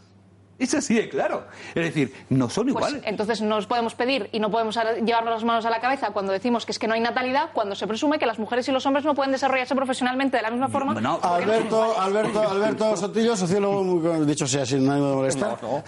[0.61, 1.45] Es así de claro.
[1.75, 3.03] Es decir, no son Pues, iguales.
[3.07, 6.65] entonces nos podemos pedir y no podemos llevarnos las manos a la cabeza cuando decimos
[6.67, 9.05] que es que no hay natalidad, cuando se presume que las mujeres y los hombres
[9.05, 10.95] no pueden desarrollarse profesionalmente de la misma forma.
[11.01, 11.99] no Alberto.
[11.99, 15.59] Alberto, Alberto Sotillo, sociólogo, muy- dicho sea sin ánimo de molestar.
[15.63, 15.83] No,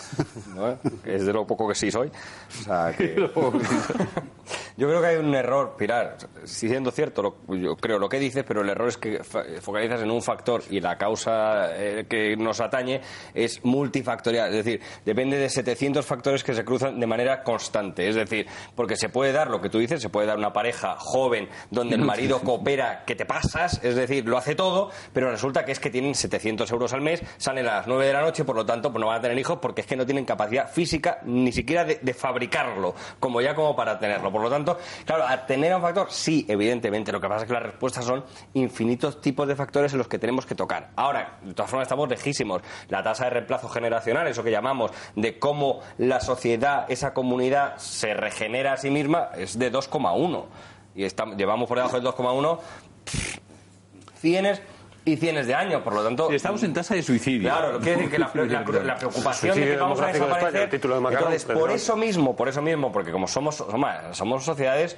[0.55, 2.09] no, no, que es de lo poco que sí soy.
[2.09, 3.15] O sea, que...
[4.77, 8.19] Yo creo que hay un error, Pilar, si siendo cierto, lo- yo creo lo que
[8.19, 9.23] dices, pero el error es que
[9.61, 13.01] focalizas en un factor y la causa eh, que nos atañe
[13.35, 18.15] es multifactorial, es decir, depende de 700 factores que se cruzan de manera constante, es
[18.15, 21.49] decir, porque se puede dar lo que tú dices, se puede dar una pareja joven
[21.71, 25.73] donde el marido coopera que te pasas, es decir, lo hace todo, pero resulta que
[25.73, 28.57] es que tienen 700 euros al mes, salen a las 9 de la noche, por
[28.57, 31.19] lo tanto, pues no van a tener hijos porque es que no tienen capacidad física
[31.25, 34.31] ni siquiera de, de fabricarlo, como ya como para tenerlo.
[34.31, 37.55] Por lo tanto, claro, a tener un factor, sí, evidentemente, lo que pasa es que
[37.55, 38.25] las respuestas son
[38.55, 40.91] infinitos tipos de factores en los que tenemos que tocar.
[40.97, 42.63] Ahora, de todas formas, estamos lejísimos.
[42.89, 48.15] La tasa de reemplazo generacional, eso que llamamos, de cómo la sociedad, esa comunidad, se
[48.15, 50.45] regenera a sí misma, es de 2,1.
[50.95, 52.59] Y estamos, llevamos por debajo del 2,1
[54.21, 54.63] cienes
[55.05, 56.31] y cienes de años, por lo tanto...
[56.31, 57.49] estamos en tasa de suicidio.
[57.51, 60.31] Claro, quiere decir que la, la- la preocupación de que vamos a demográfico de España,
[60.37, 60.63] desaparecer...
[60.63, 61.75] el título de Macarrón, Entonces, por no.
[61.75, 63.65] eso mismo, por eso mismo, porque como somos,
[64.13, 64.97] somos sociedades...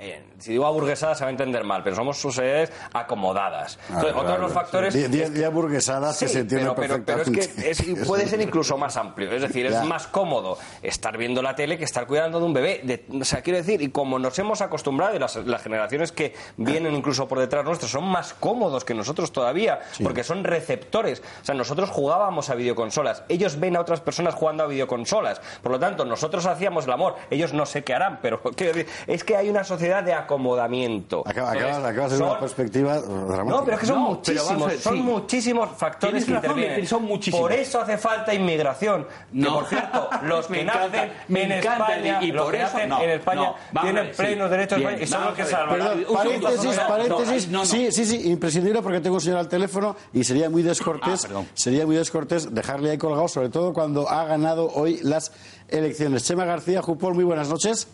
[0.00, 3.78] eh, si digo aburguesadas se va a entender mal, pero somos sociedades acomodadas.
[3.88, 4.94] Entonces, Ah, otro de los factores...
[4.94, 8.26] Di- es di burguesadas que Sí, se entienden pero, pero- pero es que es- puede
[8.26, 9.30] ser incluso más amplio.
[9.32, 9.80] Es decir, Ya.
[9.80, 12.80] es más cómodo estar viendo la tele que estar cuidando de un bebé.
[12.82, 16.34] De- o sea, quiero decir, y como nos hemos acostumbrado, y las, las generaciones que
[16.56, 21.22] vienen incluso por detrás nuestros son más cómodos que nosotros todavía, porque son receptores.
[21.42, 25.40] O sea, nosotros jugábamos a videoconsolas, ellos ven a otras personas jugando a videoconsolas.
[25.62, 28.92] Por lo tanto, nosotros hacíamos el amor, ellos no sé qué harán, pero quiero decir,
[29.06, 31.22] es que hay una sociedad de acomodamiento.
[31.26, 33.44] Acaba- Entonces, de son- una perspectiva dramática.
[33.44, 35.00] no, pero es que son No, muchísimos, ver, son sí.
[35.02, 36.86] muchísimos factores que razón, intervienen.
[36.86, 37.40] Son muchísimos.
[37.40, 39.04] Por eso hace falta inmigración.
[39.04, 39.54] Que, No.
[39.54, 43.00] por cierto, los que nacen me en España, y los por que eso- nacen no,
[43.02, 45.78] en España tienen plenos derechos Bien, y son los que salvan.
[46.12, 47.48] Paréntesis, no, no, paréntesis.
[47.68, 51.42] Sí, sí, sí, imprescindible porque tengo un señor al teléfono y sería muy descortés, Ah,
[51.54, 55.32] sería muy descortés dejarle ahí colgado, sobre todo cuando ha ganado hoy las
[55.68, 56.24] elecciones.
[56.24, 57.88] Chema García, Jupol, muy buenas noches.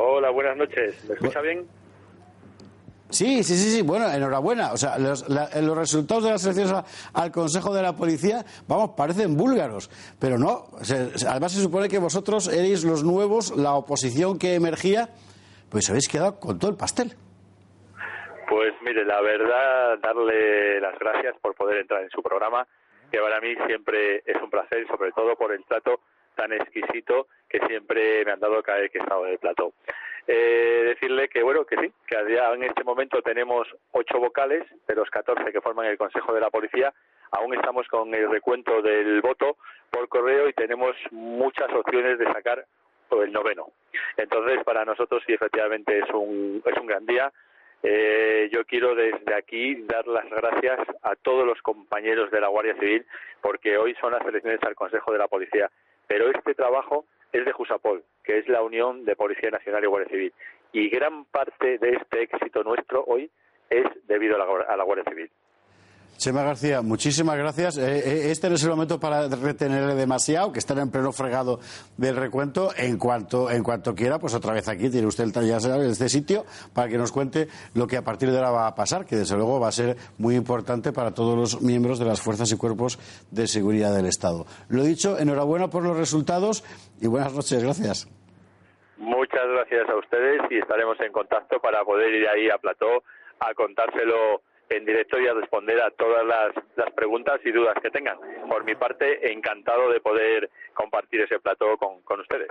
[0.00, 1.04] Hola, buenas noches.
[1.08, 1.66] ¿Me escucha bien?
[3.10, 4.72] Sí, sí, sí, sí, bueno, enhorabuena.
[4.72, 6.72] O sea, los, la- los resultados de las elecciones
[7.14, 10.66] al Consejo de la Policía, vamos, parecen búlgaros, pero no.
[10.82, 15.08] Se- se- además se supone que vosotros erais los nuevos, la oposición que emergía,
[15.68, 17.14] pues habéis quedado con todo el pastel.
[18.48, 22.66] Pues mire, la verdad, darle las gracias por poder entrar en su programa,
[23.10, 26.00] que para mí siempre es un placer, sobre todo por el trato
[26.38, 29.72] tan exquisito que siempre me han dado cada vez que he estado en el plató.
[30.26, 35.10] Eh, decirle que, bueno, que sí, que en este momento tenemos ocho vocales de los
[35.10, 36.92] 14 que forman el Consejo de la Policía.
[37.32, 39.56] Aún estamos con el recuento del voto
[39.90, 42.64] por correo y tenemos muchas opciones de sacar
[43.10, 43.72] el noveno.
[44.16, 47.32] Entonces, para nosotros sí, efectivamente, es un, es un gran día.
[47.82, 52.74] Eh, yo quiero desde aquí dar las gracias a todos los compañeros de la Guardia
[52.74, 53.06] Civil
[53.40, 55.70] porque hoy son las elecciones al Consejo de la Policía.
[56.08, 60.10] Pero este trabajo es de Jusapol, que es la Unión de Policía Nacional y Guardia
[60.10, 60.32] Civil.
[60.72, 63.30] Y gran parte de este éxito nuestro hoy
[63.70, 65.30] es debido a la, a la Guardia Civil.
[66.18, 67.78] Chema García, muchísimas gracias.
[67.78, 71.60] Eh, eh, este no es el momento para retenerle demasiado, que estará en pleno fregado
[71.96, 72.70] del recuento.
[72.76, 76.08] En cuanto, en cuanto quiera, pues otra vez aquí tiene usted el, ya sabe, este
[76.08, 79.14] sitio para que nos cuente lo que a partir de ahora va a pasar, que
[79.14, 82.56] desde luego va a ser muy importante para todos los miembros de las fuerzas y
[82.56, 82.98] cuerpos
[83.30, 84.44] de seguridad del Estado.
[84.70, 86.64] Lo dicho, enhorabuena por los resultados
[87.00, 87.62] y buenas noches.
[87.62, 88.08] Gracias.
[88.96, 93.04] Muchas gracias a ustedes y estaremos en contacto para poder ir ahí a Plató
[93.38, 98.18] a contárselo en directo y a responder a todas las, preguntas y dudas que tengan.
[98.48, 102.48] Por mi parte, encantado de poder compartir ese plató con, con ustedes.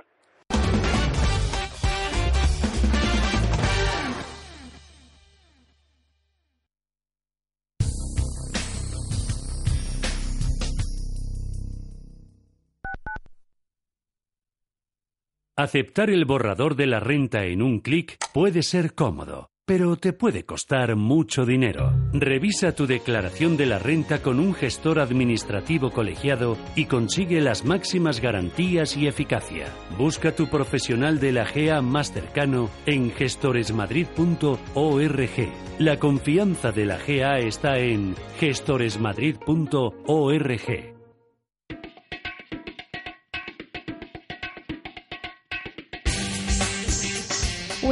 [15.59, 20.45] Aceptar el borrador de la renta en un clic puede ser cómodo, pero te puede
[20.45, 21.91] costar mucho dinero.
[22.13, 28.21] Revisa tu declaración de la renta con un gestor administrativo colegiado y consigue las máximas
[28.21, 29.65] garantías y eficacia.
[29.97, 35.51] Busca tu profesional de la GEA más cercano en gestoresmadrid.org.
[35.79, 40.96] La confianza de la GEA está en gestoresmadrid.org.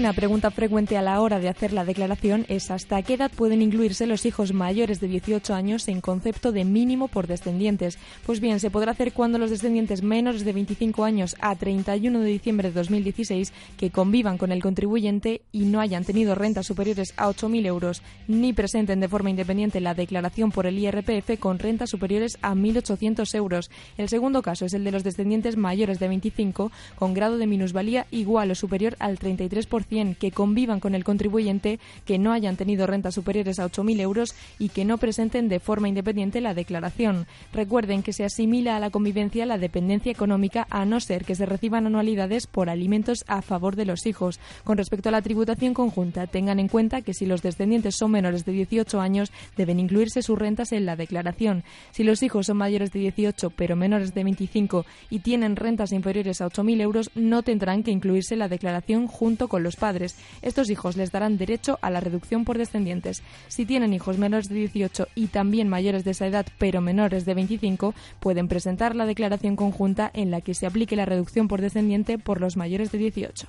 [0.05, 3.63] Una pregunta frecuente a la hora de hacer la declaración es hasta qué edad pueden
[3.63, 7.97] incluirse los hijos mayores de 18 años en concepto de mínimo por descendientes.
[8.23, 12.27] Pues bien, se podrá hacer cuando los descendientes menores de 25 años a 31 de
[12.27, 17.27] diciembre de 2016 que convivan con el contribuyente y no hayan tenido rentas superiores a
[17.27, 22.37] 8.000 euros ni presenten de forma independiente la declaración por el IRPF con rentas superiores
[22.43, 23.71] a 1.800 euros.
[23.97, 28.05] El segundo caso es el de los descendientes mayores de 25 con grado de minusvalía
[28.11, 33.15] igual o superior al 33% que convivan con el contribuyente, que no hayan tenido rentas
[33.15, 37.27] superiores a 8.000 euros y que no presenten de forma independiente la declaración.
[37.53, 41.45] Recuerden que se asimila a la convivencia la dependencia económica a no ser que se
[41.45, 44.39] reciban anualidades por alimentos a favor de los hijos.
[44.63, 48.43] Con respecto a la tributación conjunta, tengan en cuenta que si los descendientes son menores
[48.45, 51.63] de 18 años, deben incluirse sus rentas en la declaración.
[51.91, 56.41] Si los hijos son mayores de 18 pero menores de 25 y tienen rentas inferiores
[56.41, 60.15] a 8.000 euros, no tendrán que incluirse la declaración junto con los padres.
[60.41, 63.23] Estos hijos les darán derecho a la reducción por descendientes.
[63.47, 67.33] Si tienen hijos menores de 18 y también mayores de esa edad pero menores de
[67.33, 72.17] 25, pueden presentar la declaración conjunta en la que se aplique la reducción por descendiente
[72.17, 73.47] por los mayores de 18.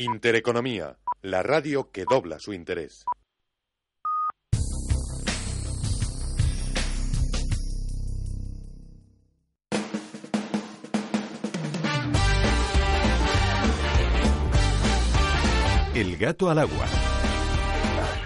[0.00, 3.04] Intereconomía, la radio que dobla su interés.
[15.98, 16.86] El gato al agua.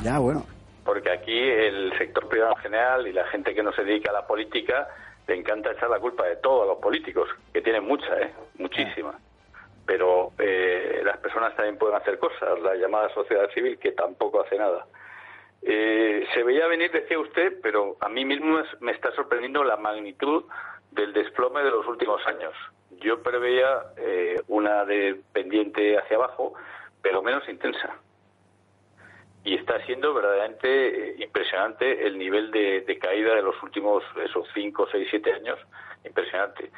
[0.05, 0.44] Ya, bueno.
[0.85, 4.12] Porque aquí el sector privado en general y la gente que no se dedica a
[4.12, 4.89] la política
[5.27, 8.31] le encanta echar la culpa de todo a los políticos, que tienen mucha, ¿eh?
[8.59, 9.19] Muchísima.
[9.86, 14.59] Pero eh, las personas también pueden hacer cosas, la llamada sociedad civil que tampoco hace
[14.59, 14.85] nada.
[15.62, 20.44] Eh, se veía venir, decía usted, pero a mí mismo me está sorprendiendo la magnitud
[20.90, 22.53] del desplome de los últimos años.
[23.01, 26.53] Yo preveía eh, una de pendiente hacia abajo,
[27.03, 27.97] pero menos intensa.
[29.45, 30.69] Y está siendo verdaderamente
[31.11, 35.59] eh, impresionante el nivel de, de caída de los últimos esos 5, 6, 7 años.
[36.05, 36.70] Impresionante.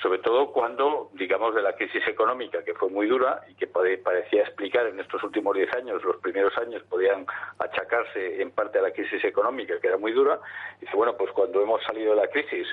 [0.00, 3.98] Sobre todo cuando, digamos, de la crisis económica, que fue muy dura y que pare-
[3.98, 7.26] parecía explicar en estos últimos 10 años, los primeros años podían
[7.58, 10.38] achacarse en parte a la crisis económica, que era muy dura.
[10.80, 12.66] Dice, bueno, pues cuando hemos salido de la crisis,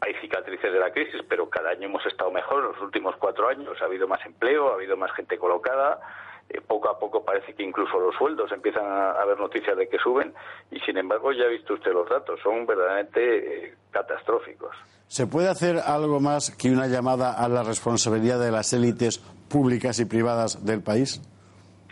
[0.00, 2.62] hay cicatrices de la crisis, pero cada año hemos estado mejor.
[2.64, 6.00] Los últimos cuatro años ha habido más empleo, ha habido más gente colocada.
[6.52, 9.98] Eh, poco a poco parece que incluso los sueldos empiezan a haber noticias de que
[9.98, 10.34] suben.
[10.70, 14.74] Y sin embargo, ya ha visto usted los datos, son verdaderamente eh, catastróficos.
[15.06, 19.98] ¿Se puede hacer algo más que una llamada a la responsabilidad de las élites públicas
[20.00, 21.20] y privadas del país?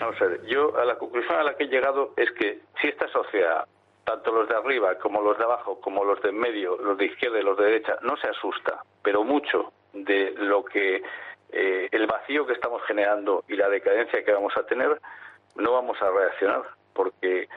[0.01, 2.89] Vamos a ver, yo a la conclusión a la que he llegado es que si
[2.89, 3.67] esta sociedad,
[4.05, 7.07] tanto los de arriba como los de abajo, como los de en medio, los de
[7.07, 11.03] izquierda y los de derecha, no se asusta, pero mucho de lo que
[11.53, 15.01] eh, el vacío que estamos generando y la decadencia que vamos a tener,
[15.57, 16.62] no vamos a reaccionar,
[16.93, 17.49] porque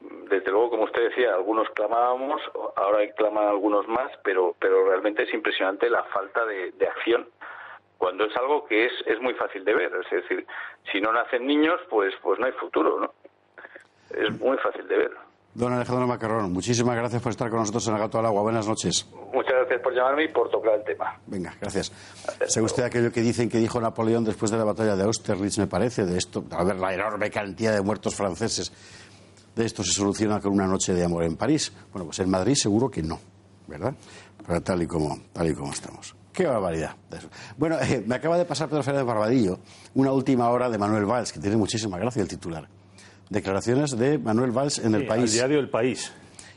[0.00, 2.40] mm, desde luego, como usted decía, algunos clamábamos,
[2.76, 7.28] ahora claman algunos más, pero, pero realmente es impresionante la falta de, de acción
[8.00, 9.92] cuando es algo que es, es muy fácil de ver.
[9.94, 10.46] Es decir,
[10.90, 13.12] si no nacen niños, pues, pues no hay futuro, ¿no?
[14.08, 15.10] Es muy fácil de ver.
[15.52, 18.42] Don Alejandro Macarrón, muchísimas gracias por estar con nosotros en el Gato al Agua.
[18.42, 19.04] Buenas noches.
[19.32, 21.18] Muchas gracias por llamarme y por tocar el tema.
[21.26, 21.90] Venga, gracias.
[22.46, 25.66] ¿Sabe usted aquello que dicen que dijo Napoleón después de la batalla de Austerlitz, me
[25.66, 28.72] parece, de esto, a ver la enorme cantidad de muertos franceses?
[29.56, 31.72] De esto se soluciona con una noche de amor en París.
[31.92, 33.18] Bueno, pues en Madrid seguro que no,
[33.66, 33.92] ¿verdad?
[34.46, 36.14] Pero tal y como, tal y como estamos.
[36.32, 36.94] Qué barbaridad.
[37.58, 39.58] Bueno, eh, me acaba de pasar Pedro Fernández Barbadillo
[39.94, 42.68] una última hora de Manuel Valls, que tiene muchísima gracia el titular.
[43.30, 45.22] Declaraciones de Manuel Valls en el Sí, país.
[45.24, 46.12] al diario El País.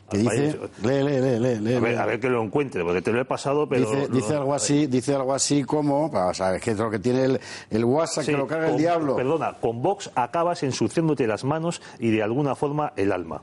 [0.10, 0.56] Que dice, País.
[0.84, 3.22] lee, lee, lee, lee, lee, a, ver, a ver que lo encuentre, porque te lo
[3.22, 3.82] he pasado, pero...
[3.90, 6.90] dice, lo- dice algo así, dice algo así como, o sea, es que es lo
[6.92, 7.40] que tiene el,
[7.70, 9.16] el WhatsApp Sí, que lo carga el diablo.
[9.16, 13.42] Perdona, con Vox acabas ensuciándote las manos y de alguna forma el alma.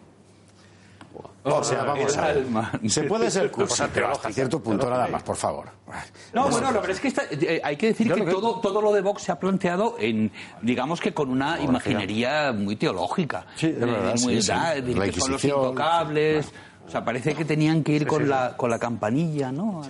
[1.44, 2.26] O sea, vamos El a
[2.72, 2.90] ver.
[2.90, 5.66] Se puede ser cursi, pero hasta cierto punto nada más, por favor.
[6.32, 8.80] No, bueno, la verdad es que está- eh, hay que decir que que- todo, todo
[8.80, 10.30] lo de Vox se ha planteado en,
[10.62, 13.46] digamos que con una imaginería muy teológica.
[13.56, 14.48] Sí, verdad, muy- sí, sí.
[14.48, 16.52] da- decir La que son los intocables.
[16.90, 19.80] O sea, parece que tenían que ir con, La, con la campanilla, ¿no?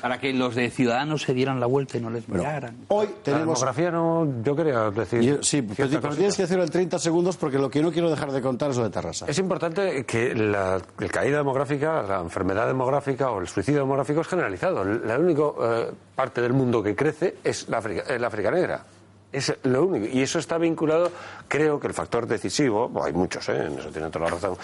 [0.00, 2.76] Para que los de Ciudadanos se dieran la vuelta y no les miraran.
[2.86, 3.58] Hoy La tenemos...
[3.58, 5.20] demografía no, yo quería decir.
[5.20, 8.30] Yo- sí, pero, tienes que hacerlo en 30 segundos porque lo que no quiero dejar
[8.30, 9.26] de contar es lo de Tarrasa.
[9.26, 14.28] Es importante que la, la caída demográfica, la enfermedad demográfica o el suicidio demográfico es
[14.28, 14.84] generalizado.
[14.84, 18.84] La única eh, parte del mundo que crece es la África, la África negra.
[19.32, 20.06] Es lo único.
[20.06, 21.10] Y eso está vinculado,
[21.48, 23.66] creo que el factor decisivo, hay muchos, ¿eh?
[23.66, 24.56] en eso tiene toda la razón,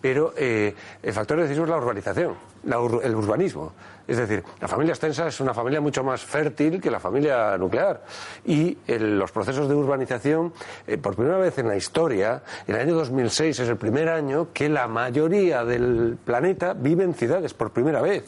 [0.00, 0.72] pero eh,
[1.02, 2.34] el factor decisivo es la urbanización,
[2.64, 3.72] la ur- el urbanismo.
[4.06, 8.04] Es decir, la familia extensa es una familia mucho más fértil que la familia nuclear.
[8.44, 10.52] Y el- los procesos de urbanización,
[10.86, 14.68] eh, por primera vez en la historia, el año 2006 es el primer año que
[14.68, 18.24] la mayoría del planeta vive en ciudades, por primera vez.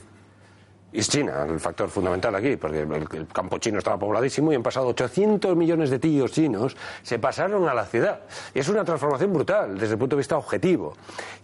[0.93, 4.57] Y es China el factor fundamental aquí, porque el, el campo chino estaba pobladísimo y
[4.57, 8.21] han pasado 800 millones de tíos chinos, se pasaron a la ciudad.
[8.55, 10.95] Y es una transformación brutal desde el punto de vista objetivo.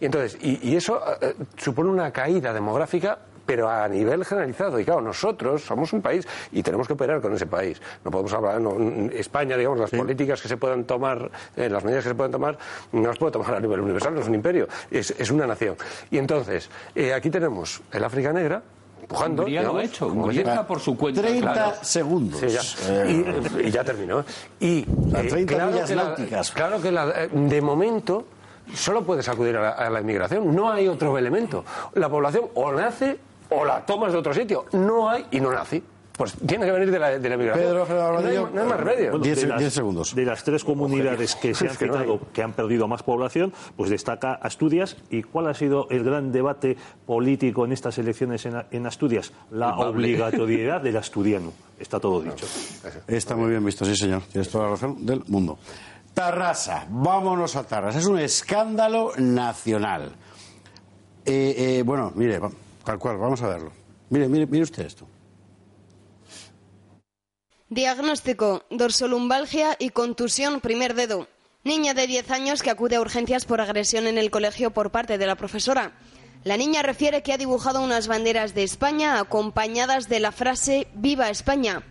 [0.01, 3.19] Y entonces, y, y eso eh, supone una caída demográfica
[3.49, 4.79] pero a nivel generalizado.
[4.79, 7.81] Y claro, nosotros somos un país y tenemos que operar con ese país.
[8.05, 8.77] No podemos hablar, no,
[9.11, 12.59] España, digamos, las políticas que se puedan tomar, eh, las medidas que se puedan tomar,
[12.93, 15.77] no las puede tomar a nivel universal, no es un imperio, es, es una nación.
[16.11, 18.62] Y entonces, eh, aquí tenemos el África Negra,
[19.09, 19.43] empujando.
[19.43, 21.20] Hungría lo ha digamos, hecho, Hungría está por su cuenta.
[21.22, 21.72] 30 claro.
[21.82, 22.40] segundos.
[22.40, 22.60] Sí, ya.
[22.89, 24.24] Eh, Y, y ya terminó.
[24.60, 26.51] Y Las eh, 30 claro, millas que la, náuticas.
[26.51, 28.24] claro que la- eh, de momento
[28.74, 30.55] solo puedes acudir a la, a la inmigración.
[30.55, 31.64] No hay otro elemento.
[31.94, 33.18] La población o nace
[33.51, 34.66] o la tomas de otro sitio.
[34.72, 35.82] No hay y no nace.
[36.19, 37.65] Pues tiene que venir de la, de la inmigración.
[37.66, 39.11] Pedro Fernández no, hay, Rodríguez, no hay más remedio.
[39.12, 40.15] Bueno, Diez- de las- diez segundos.
[40.16, 43.53] De las tres comunidades que se han Es que no que han perdido más población,
[43.77, 44.97] pues destaca Asturias.
[45.11, 46.77] ¿Y cuál ha sido el gran debate
[47.07, 49.32] político en estas elecciones en, en Asturias?
[49.53, 51.53] La obligatoriedad del asturiano.
[51.78, 52.45] Está todo dicho.
[53.07, 54.23] Está muy bien visto, sí, señor.
[54.32, 55.57] Tienes toda la razón del mundo.
[56.15, 58.01] Tarrasa, vámonos a Tarrasa.
[58.01, 60.11] Es un escándalo nacional.
[61.24, 62.40] Eh, eh, bueno, mire,
[62.85, 63.70] tal cual, vamos a verlo.
[64.11, 65.07] Mire, mire, mire usted esto.
[67.70, 71.28] Diagnóstico, dorsolumbalgia y contusión primer dedo.
[71.65, 75.19] Niña de 10 años que acude a urgencias por agresión en el colegio por parte
[75.19, 75.93] de la profesora.
[76.45, 81.28] La niña refiere que ha dibujado unas banderas de España acompañadas de la frase Viva
[81.28, 81.82] España.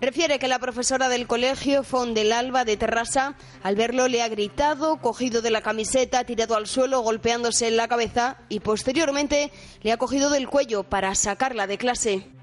[0.00, 3.34] Refiere que la profesora del colegio Fon del Alba de Terrassa,
[3.64, 7.88] al verlo le ha gritado, cogido de la camiseta, tirado al suelo, golpeándose en la
[7.88, 9.50] cabeza y posteriormente
[9.82, 12.37] le ha cogido del cuello para sacarla de clase.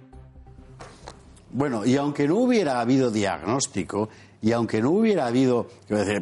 [1.56, 4.10] Bueno, y aunque no hubiera habido diagnóstico
[4.42, 5.68] y aunque no hubiera habido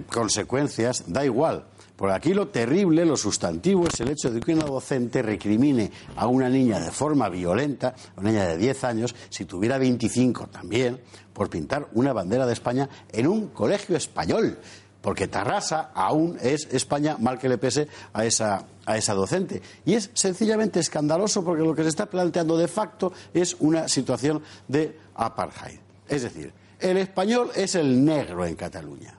[0.07, 1.65] consecuencias, da igual.
[1.95, 6.27] Por aquí lo terrible, lo sustantivo, es el hecho de que una docente recrimine a
[6.27, 11.01] una niña de forma violenta, a una niña de 10 años, si tuviera 25 también,
[11.33, 14.59] por pintar una bandera de España en un colegio español.
[15.01, 19.63] Porque Tarrasa aún es España, mal que le pese a esa, a esa docente.
[19.83, 24.43] Y es sencillamente escandaloso porque lo que se está planteando de facto es una situación
[24.67, 25.79] de apartheid.
[26.07, 29.17] Es decir, el español es el negro en Cataluña.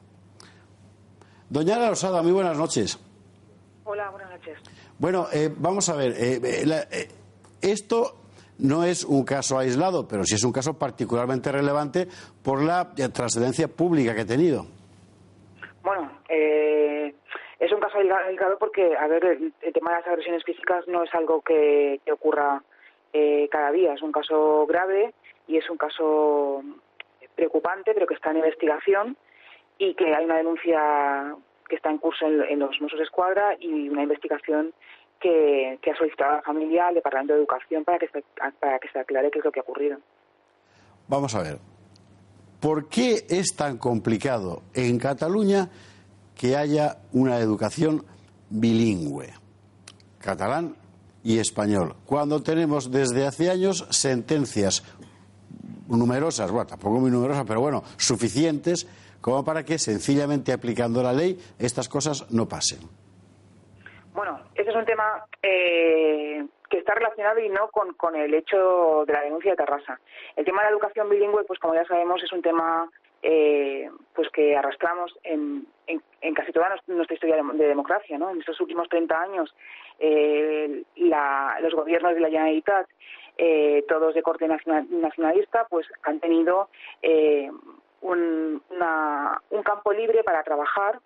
[1.49, 2.99] Doña Ana Rosada, muy buenas noches.
[3.85, 4.59] Hola, buenas noches.
[4.99, 7.09] Bueno, eh, vamos a ver, eh, eh, la- eh,
[7.61, 8.17] esto
[8.59, 12.09] no es un caso aislado, pero sí es un caso particularmente relevante
[12.43, 14.67] por la eh, trascendencia pública que ha tenido.
[15.83, 17.15] Bueno, eh,
[17.59, 21.03] es un caso aislado porque, a ver, el, el tema de las agresiones físicas no
[21.05, 22.63] es algo que, que ocurra
[23.13, 23.93] eh, cada día.
[23.95, 25.15] Es un caso grave
[25.47, 26.63] y es un caso
[27.35, 29.17] preocupante, pero que está en investigación
[29.79, 31.35] y que hay una denuncia
[31.69, 34.73] que está en curso en, los Mossos de Escuadra y una investigación
[35.21, 38.09] que, ha solicitado la familia al Departamento de Educación para que
[38.61, 39.99] para que se aclare qué es lo que ha ocurrido.
[41.09, 41.59] Vamos a ver,
[42.61, 45.69] ¿por qué es tan complicado en Cataluña
[46.37, 48.05] que haya una educación
[48.51, 49.33] bilingüe,
[50.19, 50.77] catalán
[51.23, 54.85] y español, cuando tenemos desde hace años sentencias
[55.89, 58.87] numerosas, bueno, tampoco muy numerosas, pero bueno, suficientes
[59.21, 62.81] como para que sencillamente aplicando la ley estas cosas no pasen?
[64.15, 69.05] Bueno, ese es un tema eh, que está relacionado y no con, con el hecho
[69.07, 69.99] de la denuncia de Tarrasa.
[70.37, 72.89] El tema de la educación bilingüe, pues como ya sabemos, es un tema
[73.23, 78.17] eh, pues que arrastramos en, en, casi toda nuestra historia de, de democracia.
[78.19, 78.31] ¿no?
[78.31, 79.55] En estos últimos 30 años,
[79.99, 82.87] eh, la- los gobiernos de la Generalitat,
[83.39, 86.69] eh, todos de corte nacional- nacionalista, pues han tenido
[87.03, 87.51] eh,
[88.01, 91.01] un, una- un campo libre para trabajar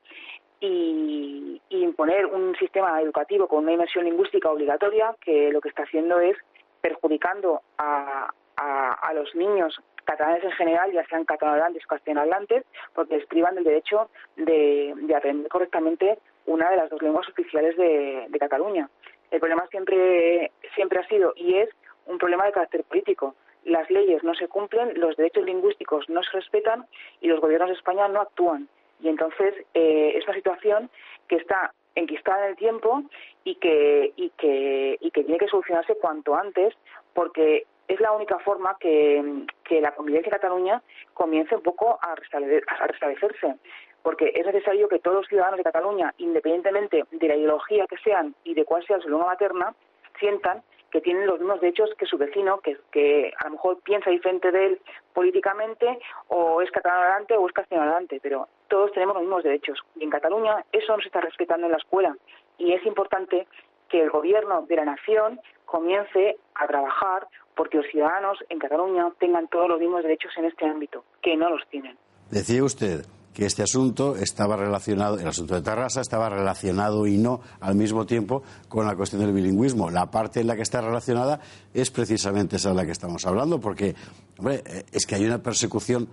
[0.61, 6.19] y, imponer un sistema educativo con una inmersión lingüística obligatoria que lo que está haciendo
[6.21, 6.37] es
[6.81, 12.65] perjudicando a, a, los niños catalanes en general, ya sean catalanohablantes o castellanohablantes,
[12.95, 17.77] porque les privan del derecho de, de aprender correctamente una de las dos lenguas oficiales
[17.77, 18.89] de, de Cataluña.
[19.31, 21.69] El problema siempre, siempre ha sido y es
[22.09, 23.35] un problema de carácter político.
[23.65, 26.87] Las leyes no se cumplen, los derechos lingüísticos no se respetan
[27.21, 28.69] y los gobiernos de España no actúan.
[29.01, 30.91] Y entonces eh, es una situación
[31.29, 33.03] que está enquistada en el tiempo
[33.45, 36.75] y que, y, que, y que tiene que solucionarse cuanto antes
[37.15, 40.83] porque es la única forma que, la convivencia en Cataluña
[41.15, 43.57] comience un poco a, restable- a restablecerse
[44.03, 48.35] porque es necesario que todos los ciudadanos de Cataluña, independientemente de la ideología que sean
[48.45, 49.75] y de cuál sea su lengua materna,
[50.19, 54.10] sientan que tienen los mismos derechos que su vecino, que, que a lo mejor piensa
[54.10, 54.81] diferente de él
[55.12, 55.98] políticamente,
[56.28, 59.78] o es catalán o es castellano pero todos tenemos los mismos derechos.
[59.97, 62.16] Y en Cataluña eso no se está respetando en la escuela.
[62.59, 63.47] Y es importante
[63.89, 69.48] que el gobierno de la nación comience a trabajar porque los ciudadanos en Cataluña tengan
[69.48, 71.97] todos los mismos derechos en este ámbito, que no los tienen.
[72.31, 73.05] Decía usted
[73.39, 78.05] que este asunto estaba relacionado, el asunto de Tarrasa estaba relacionado y no al mismo
[78.05, 79.90] tiempo con la cuestión del bilingüismo.
[79.90, 81.39] La parte en la que está relacionada
[81.73, 83.94] es precisamente esa de la que estamos hablando, porque
[84.40, 84.62] hombre,
[84.93, 86.09] es que hay una persecución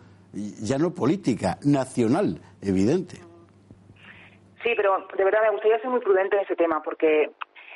[0.61, 3.17] ya no política, nacional, evidente.
[4.61, 7.31] Sí, pero de verdad me gustaría ser muy prudente en ese tema porque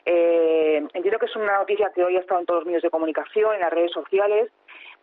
[0.05, 2.91] eh, entiendo que es una noticia que hoy ha estado en todos los medios de
[2.91, 4.51] comunicación, en las redes sociales,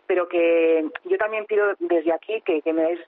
[0.06, 2.98] pero que yo también pido desde aquí que, me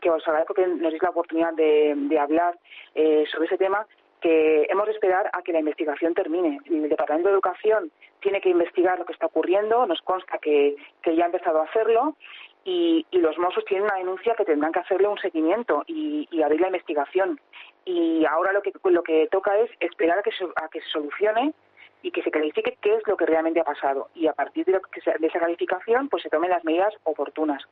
[0.00, 2.58] que os agradezco que nos deis la oportunidad de, hablar
[2.94, 3.86] eh, sobre ese tema,
[4.20, 6.58] que hemos de esperar a que la investigación termine.
[6.66, 11.24] El Departamento de Educación tiene que investigar lo que está ocurriendo, nos consta que, ya
[11.24, 12.16] ha empezado a hacerlo
[12.64, 16.42] y, y los Mossos tienen una denuncia que tendrán que hacerle un seguimiento y, y
[16.42, 17.40] abrir la investigación.
[17.84, 21.54] Y ahora lo que, lo que toca es esperar a que, a que se solucione
[22.02, 24.08] y que se clarifique qué es lo que realmente ha pasado.
[24.14, 26.94] Y a partir de, lo que se- de esa calificación, pues se tomen las medidas
[27.04, 27.62] oportunas.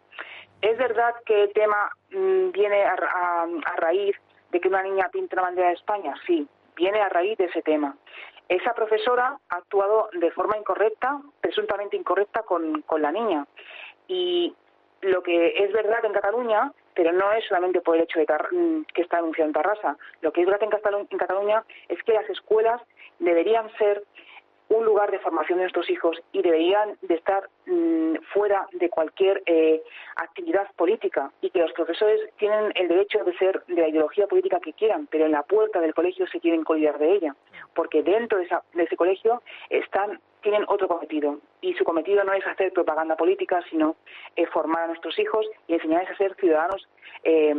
[0.60, 4.16] Es verdad que el tema mm, viene a, ra- a- a raíz
[4.50, 6.14] de que una niña pinta una bandera de España.
[6.26, 6.46] Sí,
[6.76, 7.96] viene a raíz de ese tema.
[8.48, 13.46] Esa profesora ha actuado de forma incorrecta, presuntamente incorrecta con, con la niña.
[14.08, 14.54] Y
[15.02, 18.84] lo que es verdad en Cataluña, pero no es solamente por el hecho de mm,
[18.92, 20.64] que está anunciado en Tarrasa, lo que es verdad
[21.10, 22.80] en Cataluña es que las escuelas
[23.20, 24.02] deberían ser
[24.68, 29.40] un lugar de formación de nuestros hijos y deberían de estar mm, fuera de cualquier
[29.46, 29.80] eh,
[30.16, 34.58] actividad política y que los profesores tienen el derecho de ser de la ideología política
[34.58, 37.36] que quieran, pero en la puerta del colegio se quieren colgar de ella,
[37.76, 39.40] porque dentro de, esa- de ese colegio
[39.70, 43.96] están tienen otro cometido y su cometido no es hacer propaganda política, sino
[44.36, 46.86] eh, formar a nuestros hijos y enseñarles a ser ciudadanos
[47.24, 47.52] eh,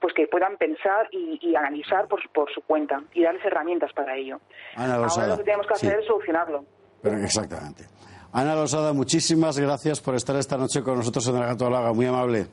[0.00, 3.92] pues que puedan pensar y, y analizar por, su- por su cuenta y darles herramientas
[3.92, 4.40] para ello.
[4.74, 5.96] Ana Ahora lo que tenemos que hacer Sí.
[6.00, 6.64] es solucionarlo.
[7.02, 7.84] Pero exactamente.
[8.32, 11.92] Ana Losada, muchísimas gracias por estar esta noche con nosotros en el Gato Laga.
[11.92, 12.46] Muy amable.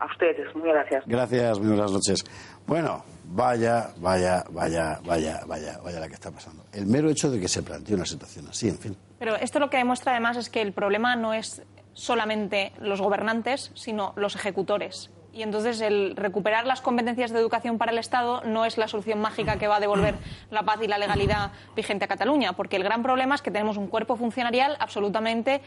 [0.00, 1.04] A ustedes, muy gracias.
[1.06, 2.24] Gracias, muy buenas noches.
[2.66, 6.64] Bueno, vaya, vaya, vaya, vaya, vaya, vaya la que está pasando.
[6.72, 8.96] El mero hecho de que se plantee una situación así, en fin.
[9.18, 13.70] Pero esto lo que demuestra además es que el problema no es solamente los gobernantes,
[13.74, 15.10] sino los ejecutores.
[15.32, 19.20] Y entonces el recuperar las competencias de educación para el Estado no es la solución
[19.20, 20.14] mágica que va a devolver
[20.50, 23.76] la paz y la legalidad vigente a Cataluña, porque el gran problema es que tenemos
[23.76, 25.60] un cuerpo funcionarial absolutamente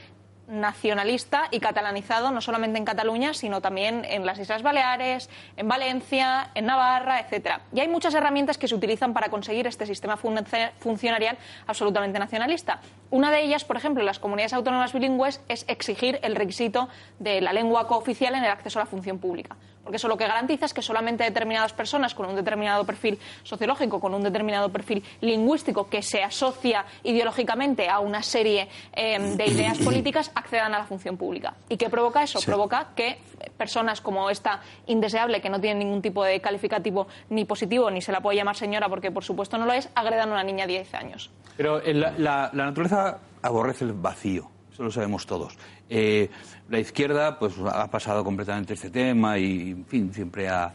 [0.47, 6.51] nacionalista y catalanizado no solamente en Cataluña, sino también en las Islas Baleares, en Valencia,
[6.55, 7.61] en Navarra, etcétera.
[7.73, 11.37] Y hay muchas herramientas que se utilizan para conseguir este sistema funcionarial
[11.67, 12.79] absolutamente nacionalista.
[13.09, 17.41] Una de ellas, por ejemplo, en las comunidades autónomas bilingües es exigir el requisito de
[17.41, 19.55] la lengua cooficial en el acceso a la función pública.
[19.87, 24.01] Porque eso lo que garantiza es que solamente determinadas personas con un determinado perfil sociológico,
[24.01, 29.77] con un determinado perfil lingüístico que se asocia ideológicamente a una serie eh, de ideas
[29.77, 31.53] políticas accedan a la función pública.
[31.69, 32.39] ¿Y qué provoca eso?
[32.41, 33.17] Provoca que
[33.55, 38.11] personas como esta indeseable, que no tiene ningún tipo de calificativo ni positivo, ni se
[38.11, 40.73] la puede llamar señora porque por supuesto no lo es, agredan a una niña de
[40.73, 41.31] 10 años.
[41.55, 45.57] Pero eh, la, la- la naturaleza aborrece el vacío, eso lo sabemos todos.
[45.89, 46.29] Eh,
[46.69, 50.71] la izquierda pues ha pasado completamente este tema y, en fin, siempre ha,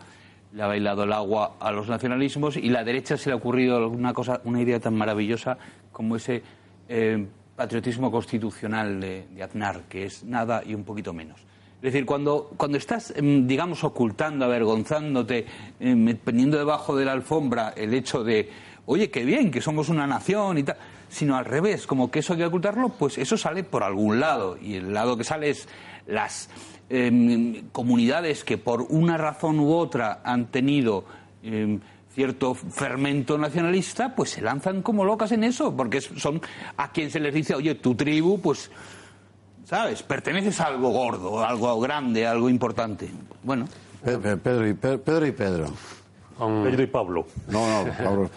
[0.53, 3.89] le ha bailado el agua a los nacionalismos y la derecha se le ha ocurrido
[3.89, 5.57] una cosa, una idea tan maravillosa
[5.93, 6.43] como ese
[6.89, 7.25] eh,
[7.55, 11.39] patriotismo constitucional de, de Aznar, que es nada y un poquito menos.
[11.77, 15.47] Es decir, cuando, cuando estás, em, digamos, ocultando, avergonzándote,
[15.79, 18.51] em, poniendo debajo de la alfombra el hecho de,
[18.87, 20.77] oye, qué bien, que somos una nación y tal,
[21.13, 24.57] sino al revés, como que eso hay que ocultarlo, pues eso sale por algún lado.
[24.61, 25.69] Y el lado que sale es
[26.07, 26.49] las
[26.89, 31.05] em, comunidades que por una razón u otra han tenido
[31.43, 31.81] em,
[32.15, 36.41] cierto fermento nacionalista, pues se lanzan como locas en eso, porque son
[36.79, 38.71] a quien se les dice, oye, tu tribu, pues,
[39.65, 40.03] ¿sabes?
[40.03, 43.11] Perteneces a algo gordo, a algo grande, a algo importante.
[43.43, 43.69] Bueno.
[44.03, 44.33] Pedro
[44.67, 45.27] y Pedro.
[45.27, 45.67] Y Pedro.
[46.39, 47.27] Pedro y Pablo.
[47.49, 48.31] No, no, Pablo.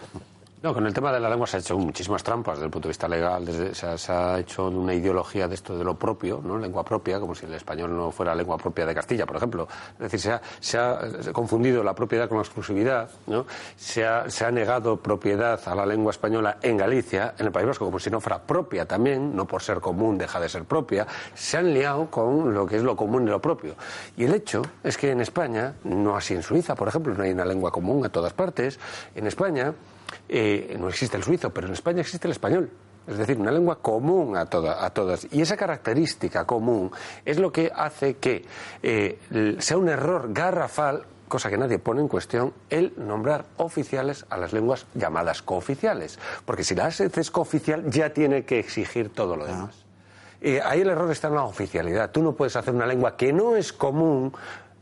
[0.66, 2.88] No, con el tema de la lengua se ha hecho muchísimas trampas desde el punto
[2.88, 3.46] de vista legal.
[3.46, 6.58] Desde, se, ha, hecho una ideología de esto de lo propio, ¿no?
[6.58, 9.68] Lengua propia, como si el español no fuera lengua propia de Castilla, por ejemplo.
[10.00, 11.00] Es decir, se ha,
[11.34, 13.08] confundido la propiedad con la exclusividad.
[13.78, 17.68] Se ha, se ha negado propiedad a la lengua española en Galicia, en el País
[17.68, 21.06] Vasco, como si no fuera propia también, no por ser común deja de ser propia.
[21.36, 23.76] Se han liado con lo que es lo común y lo propio.
[24.18, 27.34] Y el hecho es que en España, no así en Suiza, por ejemplo, no hay
[27.34, 28.80] una lengua común a todas partes.
[29.14, 29.72] En España
[30.27, 32.69] eh, no existe el suizo, pero en España existe el español.
[33.07, 35.27] Es decir, una lengua común a, toda, a todas.
[35.32, 36.91] Y esa característica común
[37.23, 38.45] es lo que hace que
[38.82, 39.19] eh,
[39.60, 44.53] sea un error garrafal cosa que nadie pone en cuestión, el nombrar oficiales a las
[44.53, 46.19] lenguas llamadas cooficiales.
[46.45, 49.76] Porque si la haces cooficial, ya tiene que exigir todo lo demás.
[50.41, 52.11] Eh, ahí el error está en la oficialidad.
[52.11, 54.34] Tú no puedes hacer una lengua que no es común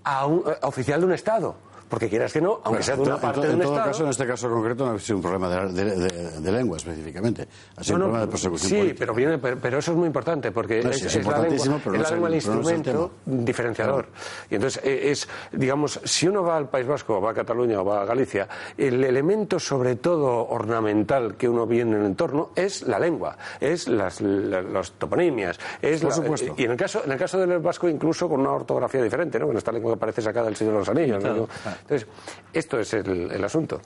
[0.03, 1.55] a un a oficial de un Estado
[1.93, 3.61] porque quieras que no, aunque bueno, sea de una en parte to, de un en
[3.61, 3.91] todo Estado.
[3.91, 6.77] caso, en este caso concreto, no ha sido un problema de, de, de, de lengua
[6.77, 7.47] específicamente,
[7.77, 8.97] ha sido No, un problema de persecución sí, política.
[8.99, 11.37] pero, viene, pero, pero eso es muy importante porque No, es, sí, es es la
[11.37, 14.07] lengua, pero es la el- lengua instrumento diferenciador.
[14.49, 17.79] Y entonces eh, es, digamos, si uno va al País Vasco, o va a Cataluña
[17.79, 22.49] o va a Galicia, el elemento sobre todo ornamental que uno ve en el entorno
[22.55, 26.55] es la lengua, es las, la- las toponimias, es Por la- supuesto.
[26.57, 29.45] y en el caso en el caso del vasco incluso con una ortografía diferente, ¿no?
[29.45, 31.23] Con esta lengua que parece sacada del Señor de los Anillos.
[31.23, 31.47] ¿no?
[31.83, 32.07] Entonces,
[32.53, 33.79] esto es el, el asunto.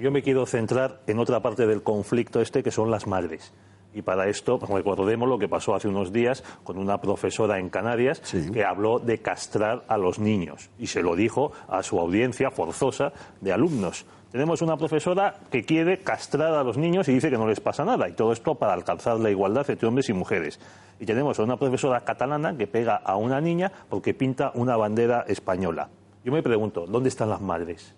[0.00, 3.52] Yo me quiero centrar en otra parte del conflicto este, que son las madres.
[3.94, 7.70] Y para esto, pues, recordemos lo que pasó hace unos días con una profesora en
[7.70, 8.20] Canarias
[8.52, 13.12] que habló de castrar a los niños y se lo dijo a su audiencia forzosa
[13.40, 14.04] de alumnos.
[14.32, 17.84] Tenemos una profesora que quiere castrar a los niños y dice que no les pasa
[17.84, 18.08] nada.
[18.08, 20.58] Y todo esto para alcanzar la igualdad entre hombres y mujeres.
[20.98, 25.24] Y tenemos a una profesora catalana que pega a una niña porque pinta una bandera
[25.28, 25.88] española.
[26.24, 27.94] Yo me pregunto, ¿dónde están las madres?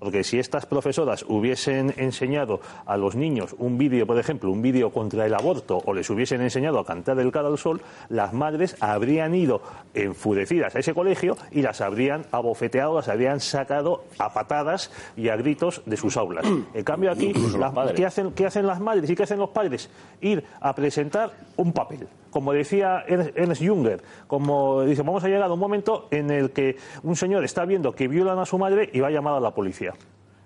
[0.00, 4.92] Porque si estas profesoras hubiesen enseñado a los niños un vídeo, por ejemplo, un vídeo
[4.92, 8.76] contra el aborto, o les hubiesen enseñado a cantar el cara al sol, las madres
[8.78, 9.60] habrían ido
[9.94, 15.36] enfurecidas a ese colegio y las habrían abofeteado, las habrían sacado a patadas y a
[15.36, 16.44] gritos de sus aulas.
[16.74, 19.90] En cambio aquí, las- ¿qué, hacen, ¿qué hacen las madres y qué hacen los padres?
[20.20, 22.06] Ir a presentar un papel.
[22.30, 26.76] Como decía Ernst Junger, como dice, vamos a llegar a un momento en el que
[27.02, 29.54] un señor está viendo que violan a su madre y va a llamar a la
[29.54, 29.94] policía.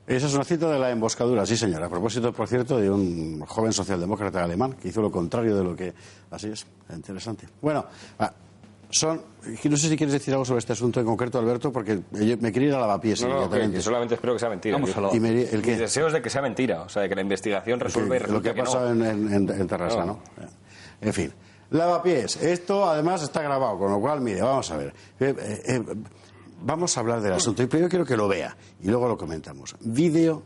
[0.07, 1.87] Esa es una cita de la emboscadura, sí señora.
[1.87, 5.77] A propósito, por cierto, de un joven socialdemócrata alemán que hizo lo contrario de lo
[5.77, 5.93] que...
[6.31, 7.47] Así es, interesante.
[7.61, 7.87] Bueno,
[8.19, 8.33] ah,
[8.91, 9.23] son...
[9.65, 12.51] No sé si quieres decir algo sobre este asunto en concreto, Alberto, porque yo me
[12.53, 13.77] quería ir a lavapiés No, no, que, inmediatamente.
[13.77, 14.75] que solamente espero que sea mentira.
[14.77, 15.65] Vamos a lo- ¿Y me- el?
[15.65, 18.43] Mis deseos de que sea mentira, o sea, de que la investigación resuelva y lo
[18.43, 18.65] que ha no.
[18.65, 20.19] pasado en, en, en- en Terrassa, ¿no?
[21.01, 21.33] En fin.
[21.73, 22.37] Lavapiés.
[22.37, 24.95] Esto además está grabado, con lo cual, mire, vamos a ver.
[25.19, 25.83] Eh, eh, eh,
[26.63, 27.63] vamos a hablar del asunto.
[27.63, 29.75] Y primero quiero que lo vea y luego lo comentamos.
[29.81, 30.43] Vídeo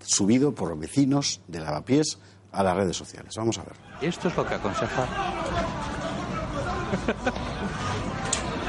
[0.00, 2.18] subido por vecinos de Lavapiés
[2.52, 3.34] a las redes sociales.
[3.36, 3.74] Vamos a ver.
[4.00, 5.06] Esto es lo que aconseja.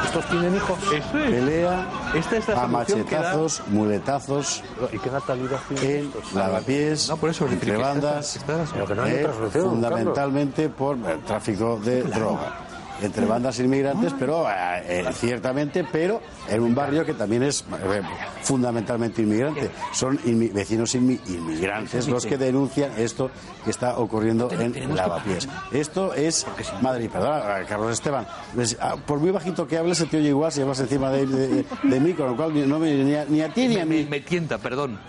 [0.06, 0.78] ¿Estos tienen hijos?
[1.12, 7.18] Pelea Esta es la a que da- machetazos, muletazos ¿Y qué natalidad en Lavapiés, No,
[7.18, 11.80] por eso, entre bandas, está- está- Pero que no hay eh, fundamentalmente por el tráfico
[11.84, 12.67] de droga.
[13.02, 14.54] Entre bandas inmigrantes, pero eh,
[14.88, 16.20] eh, ciertamente, pero
[16.50, 18.02] en un barrio que también es eh,
[18.42, 19.70] fundamentalmente inmigrante.
[19.94, 23.30] Son inmi- vecinos inmi- inmigrantes los que denuncian esto
[23.64, 25.48] que está ocurriendo en Lavapiés.
[25.72, 26.46] Esto es,
[26.82, 28.26] madre y perdona, Carlos Esteban,
[28.56, 31.26] pues, ah, por muy bajito que hables se te oye igual si llevas encima de,
[31.28, 33.86] de- de mí, con lo cual no me ni a, ni a ti ni a
[33.86, 34.08] Me, mí.
[34.10, 35.00] me tienta, perdón.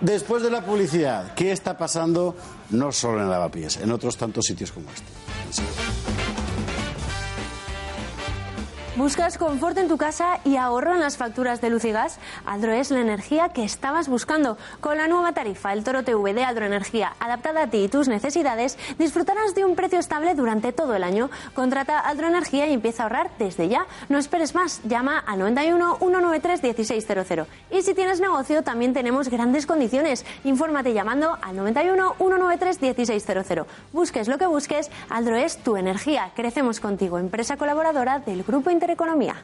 [0.00, 2.36] Después de la publicidad, ¿qué está pasando
[2.70, 6.05] no solo en Lavapiés, en otros tantos sitios como este?
[8.96, 12.18] ¿Buscas confort en tu casa y ahorro en las facturas de luz y gas?
[12.46, 14.56] Aldro es la energía que estabas buscando.
[14.80, 18.78] Con la nueva tarifa, el Toro TV de Aldroenergía, adaptada a ti y tus necesidades,
[18.98, 21.28] disfrutarás de un precio estable durante todo el año.
[21.52, 23.84] Contrata Aldroenergía y empieza a ahorrar desde ya.
[24.08, 27.48] No esperes más, llama al 91 193 1600.
[27.72, 30.24] Y si tienes negocio, también tenemos grandes condiciones.
[30.44, 33.66] Infórmate llamando al 91 193 1600.
[33.92, 36.30] Busques lo que busques, Aldro es tu energía.
[36.34, 39.34] Crecemos contigo, empresa colaboradora del Grupo Intereconomía.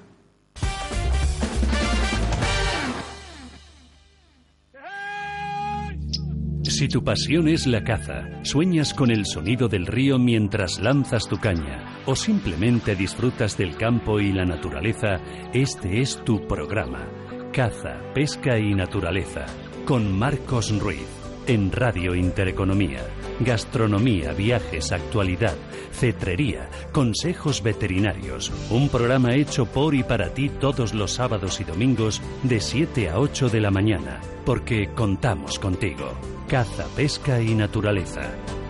[6.63, 11.39] Si tu pasión es la caza, sueñas con el sonido del río mientras lanzas tu
[11.39, 15.19] caña, o simplemente disfrutas del campo y la naturaleza,
[15.53, 17.09] este es tu programa.
[17.53, 19.47] Caza, pesca y naturaleza.
[19.85, 21.09] con Marcos Ruiz
[21.49, 23.01] en Radio Intereconomía.
[23.45, 25.57] Gastronomía, viajes, actualidad,
[25.93, 28.53] cetrería, consejos veterinarios.
[28.71, 33.19] Un programa hecho por y para ti todos los sábados y domingos de 7 a
[33.19, 34.21] 8 de la mañana.
[34.45, 36.13] Porque contamos contigo.
[36.49, 38.23] Caza, pesca y naturaleza.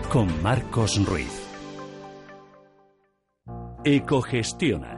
[0.09, 1.43] Con Marcos Ruiz.
[3.85, 4.97] Ecogestiona,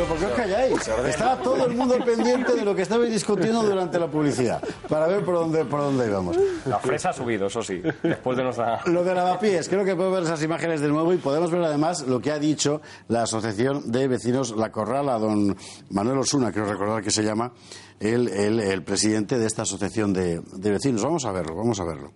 [0.00, 0.88] Pero ¿por qué os calláis?
[1.08, 5.22] Estaba todo el mundo pendiente de lo que estabais discutiendo durante la publicidad, para ver
[5.22, 6.38] por dónde, por dónde íbamos.
[6.64, 7.82] La fresa ha subido, eso sí.
[8.02, 8.80] Después de nuestra.
[8.86, 12.06] Lo de lavapiés, creo que podemos ver esas imágenes de nuevo y podemos ver además
[12.06, 15.54] lo que ha dicho la Asociación de Vecinos La Corral a don
[15.90, 17.52] Manuel Osuna, creo recordar que se llama
[17.98, 21.02] el, el- el presidente de esta asociación de, de vecinos.
[21.02, 22.10] Vamos a verlo, vamos a verlo.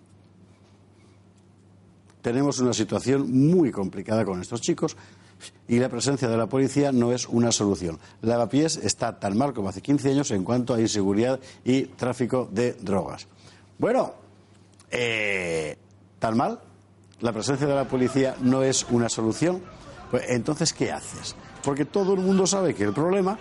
[2.23, 4.97] Tenemos una situación muy complicada con estos chicos
[5.67, 7.99] y la presencia de la policía no es una solución.
[8.21, 12.73] Lavapiés está tan mal como hace 15 años en cuanto a inseguridad y tráfico de
[12.73, 13.27] drogas.
[13.77, 14.13] Bueno,
[14.91, 15.77] eh,
[16.19, 16.59] ¿tan mal?
[17.21, 19.61] ¿La presencia de la policía no es una solución?
[20.11, 21.35] Pues entonces, ¿qué haces?
[21.63, 23.37] Porque todo el mundo sabe que el problema,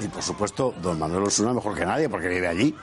[0.00, 2.74] y por supuesto, don Manuel Osuna mejor que nadie porque vive allí,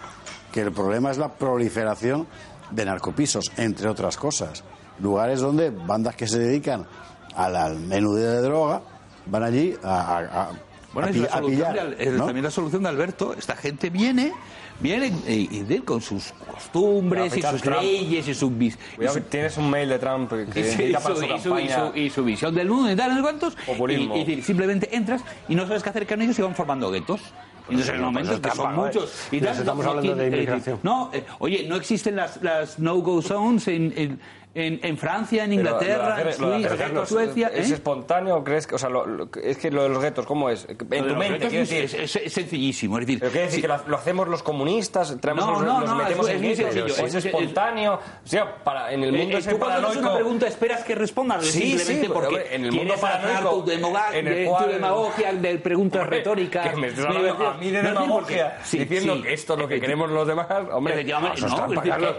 [0.52, 2.28] que el problema es la proliferación
[2.72, 4.64] de narcopisos, entre otras cosas.
[4.99, 6.88] Lugares donde bandas que se dedican
[7.36, 8.82] al, al menudeo de droga
[9.26, 10.52] van allí a, a- a-
[10.94, 12.26] Bueno, a es pi- la a solución pillar, de ¿no?
[12.26, 13.34] también la solución de Alberto.
[13.38, 14.32] Esta gente viene,
[14.80, 17.82] viene y, y de- con sus costumbres y sus Trump.
[17.82, 18.52] leyes y sus...
[18.62, 21.62] y su- que tienes un mail de Trump que y su, su y su- campaña.
[21.62, 23.56] y su- y su visión del mundo y tal, no sé cuántos.
[23.66, 24.16] Populismo.
[24.18, 27.22] Y, simplemente entras y no sabes qué hacer con ellos y van formando guetos.
[27.68, 28.78] Entonces en el no, momento pues en que son mal, ¿eh?
[28.94, 30.80] muchos y Pero tal, estamos no- no hablando de inmigración.
[30.84, 34.20] No, eh, oye, no existen las, las no-go zones en, en,
[34.56, 37.48] en, en Francia, en Inglaterra, en Suiza, Suecia.
[37.53, 37.73] ¿Es ¿eh?
[37.76, 38.44] espontáneo?
[38.44, 40.65] ¿Crees que, o sea, lo- lo- es que lo de los guetos, ¿cómo es?
[40.69, 41.99] En Lo tu mente, retos quiero es, decir.
[42.02, 42.98] es- es sencillísimo.
[42.98, 45.15] Es decir, ¿Pero quiere decir que lo, hacemos los comunistas?
[45.19, 47.26] Traemos No, los, no, los no, metemos es- en es sencillo, ¿O es- es es-
[47.26, 47.94] espontáneo?
[47.95, 50.95] O sea, para, en el mundo Eh, ese tú cuando haces una pregunta esperas que
[50.95, 54.72] respondas Sí, simplemente sí, porque en el mundo paranoico, tu, demoga- en el cual- tu
[54.72, 56.77] demagogia de preguntas Hombre, retóricas.
[56.77, 60.26] Me estás hablando a mí de demagogia, diciendo que esto es lo que queremos los
[60.27, 61.07] demás, hombre, es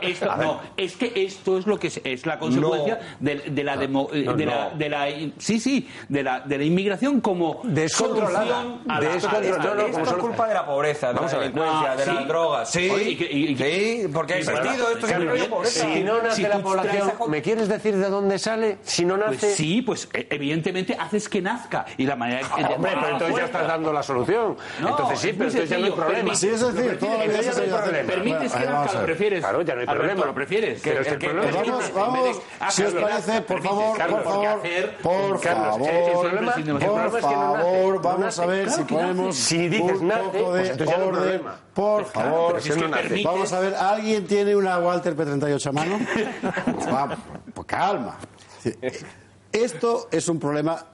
[0.03, 3.27] es no, es que esto es lo que es, es la consecuencia No.
[3.27, 5.07] de, de la demo- eh, No, de, la, de la
[5.39, 8.61] sí sí de la de la inmigración como Descontrolada.
[8.89, 9.55] a la- Descontrolada.
[9.63, 11.33] a- No, no, a- como Esto solo- es culpa de la pobreza, de la Vamos
[11.35, 11.53] a ver.
[11.53, 12.11] delincuencia, de sí.
[12.15, 12.71] las drogas.
[12.71, 15.87] Sí, Oye, y que- y- y- sí, porque hay sentido, esto claro, pobreza.
[15.93, 18.79] Si no nace Si la población, ¿me quieres decir de dónde sale?
[18.83, 19.37] Si no nace...
[19.39, 23.37] Pues sí, pues eh, evidentemente haces que nazca y la manera Ah, hombre, pero entonces
[23.37, 24.57] ya estás dando la solución.
[24.81, 26.35] No, entonces sí, es pero entonces ya no hay problema.
[26.35, 28.09] Sí, es decir, toda la vida Entonces se ya no hay problema.
[28.13, 29.41] Permites que nazca, lo prefieres.
[29.41, 30.25] Claro, ya no hay problema.
[30.27, 30.81] lo prefieres.
[30.83, 31.51] Pero es el problema.
[32.17, 35.89] Vamos, vamos, Ah, si os parece, por favor, Carlos, por favor, hacer- por Carlos, favor,
[35.89, 38.87] el problema- el por problema es que no nace, favor, vamos a ver si Claro
[39.07, 41.43] ponemos Si dices un poco pues de no hay orden.
[41.75, 44.79] Por Pues claro, favor, pero si es que permites- vamos a ver, ¿alguien tiene una
[44.79, 45.99] Walter P38 a mano?
[46.93, 47.17] Va,
[47.55, 48.17] pues calma.
[49.53, 50.85] Esto es un problema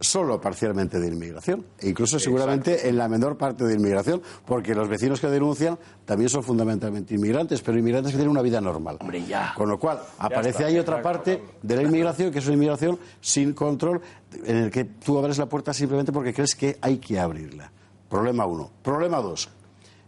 [0.00, 4.88] solo parcialmente de inmigración, e incluso seguramente en la menor parte de inmigración, porque los
[4.88, 8.98] vecinos que denuncian también son fundamentalmente inmigrantes, pero inmigrantes que tienen una vida normal.
[9.00, 9.52] Hombre, ya.
[9.56, 12.54] Con lo cual, aparece está, ahí otra está, parte de la inmigración, que es una
[12.54, 14.00] inmigración sin control,
[14.44, 17.70] en el que tú abres la puerta simplemente porque crees que hay que abrirla.
[18.08, 18.70] Problema uno.
[18.82, 19.50] Problema dos.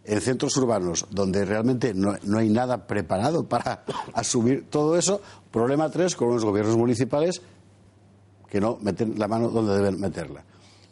[0.04, 3.84] En centros urbanos, donde realmente no, no hay nada preparado para
[4.14, 5.20] asumir todo eso.
[5.50, 7.42] Problema tres, con los gobiernos municipales
[8.51, 10.43] que no meten la mano donde deben meterla.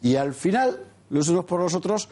[0.01, 0.79] Y al final,
[1.09, 2.09] los unos por los otros,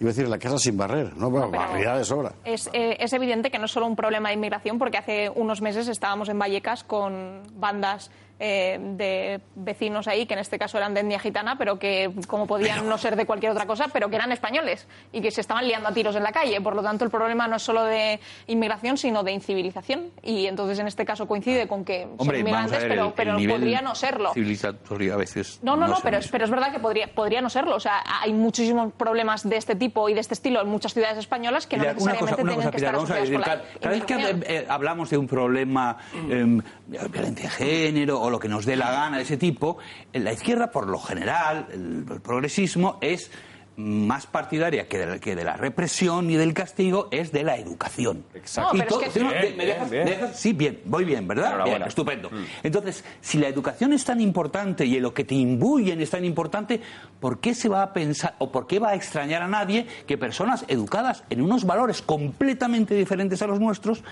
[0.00, 2.32] iba a decir la casa sin barrer, no, bueno, barrida de sobra.
[2.44, 5.60] Es, eh, es evidente que no es solo un problema de inmigración, porque hace unos
[5.60, 10.92] meses estábamos en Vallecas con bandas eh, de vecinos ahí, que en este caso eran
[10.94, 14.16] de etnia gitana, pero que como podían no ser de cualquier otra cosa, pero que
[14.16, 16.60] eran españoles y que se estaban liando a tiros en la calle.
[16.60, 20.10] Por lo tanto, el problema no es solo de inmigración, sino de incivilización.
[20.22, 23.30] Y entonces en este caso coincide con que son Hombre, inmigrantes, ver, pero, el- pero
[23.32, 24.32] el nivel podría no serlo.
[24.34, 27.48] civilizatorio a veces No, no, no, pero, es, pero es verdad que podría, podría no
[27.50, 27.76] serlo.
[27.76, 31.18] O sea, hay muchísimos problemas de este tipo y de este estilo en muchas ciudades
[31.18, 33.94] españolas que no necesariamente una tienen cosa, que Pilar, estar vamos a la cada, cada
[33.94, 35.96] vez que hablamos de un problema
[36.28, 39.78] eh, de violencia de género o lo que nos dé la gana de ese tipo,
[40.12, 43.30] eh, la izquierda, por lo general, el, el progresismo, es
[43.76, 47.56] más partidaria que de, la, que de la represión y del castigo es de la
[47.56, 48.24] educación.
[48.32, 48.76] Exacto.
[48.76, 50.20] Y No, pero todo- es que- ¿me Bien, dejas- bien, me bien.
[50.20, 50.38] dejas?
[50.38, 51.64] Sí, bien, voy bien, ¿verdad?
[51.64, 52.30] Bien, estupendo.
[52.30, 52.44] Mm.
[52.62, 56.24] Entonces, si la educación es tan importante y en lo que te imbuyen es tan
[56.24, 56.80] importante,
[57.18, 60.16] ¿por qué se va a pensar o por qué va a extrañar a nadie que
[60.18, 64.04] personas educadas en unos valores completamente diferentes a los nuestros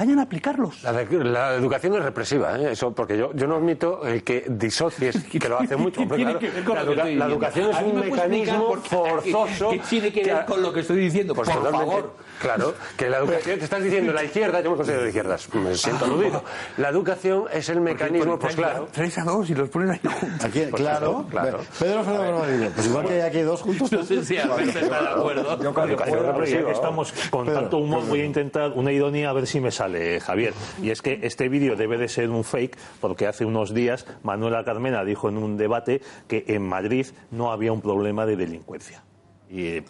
[0.00, 0.82] vayan a aplicarlos?
[0.82, 2.72] La, la educación es represiva, ¿eh?
[2.72, 6.00] eso porque yo, yo no admito el que disocies, que lo hace mucho.
[6.00, 6.22] hombre,
[6.64, 6.94] claro.
[6.94, 9.70] la, educa- educación es ¿A mí un me mecanismo forzoso.
[9.70, 11.34] qué tiene que ver con lo que estoy diciendo?
[11.34, 11.86] Pues Por totalmente.
[11.94, 12.14] favor.
[12.40, 15.74] Claro, que la educación, te estás diciendo la izquierda, yo me considero de izquierdas, me
[15.74, 16.42] siento aludido.
[16.78, 18.88] La educación es el mecanismo, pues claro.
[18.92, 20.44] Tres a dos y los pones ahí juntos.
[20.44, 21.64] Aquí, Pues claro, claro, claro.
[21.78, 23.92] Pedro Fernández pues igual que hay aquí dos juntos.
[23.92, 25.62] No sé si Alberto está de acuerdo.
[25.62, 27.08] Yo creo que Educación puede, represiva, ya que vamos.
[27.08, 30.20] estamos con Pedro, tanto humor, voy a intentar una ironía a ver si me sale,
[30.20, 30.54] Javier.
[30.82, 34.64] Y es que este vídeo debe de ser un fake, porque hace unos días Manuela
[34.64, 39.02] Carmena dijo en un debate que en Madrid no había un problema de delincuencia.
[39.50, 39.84] Y eh,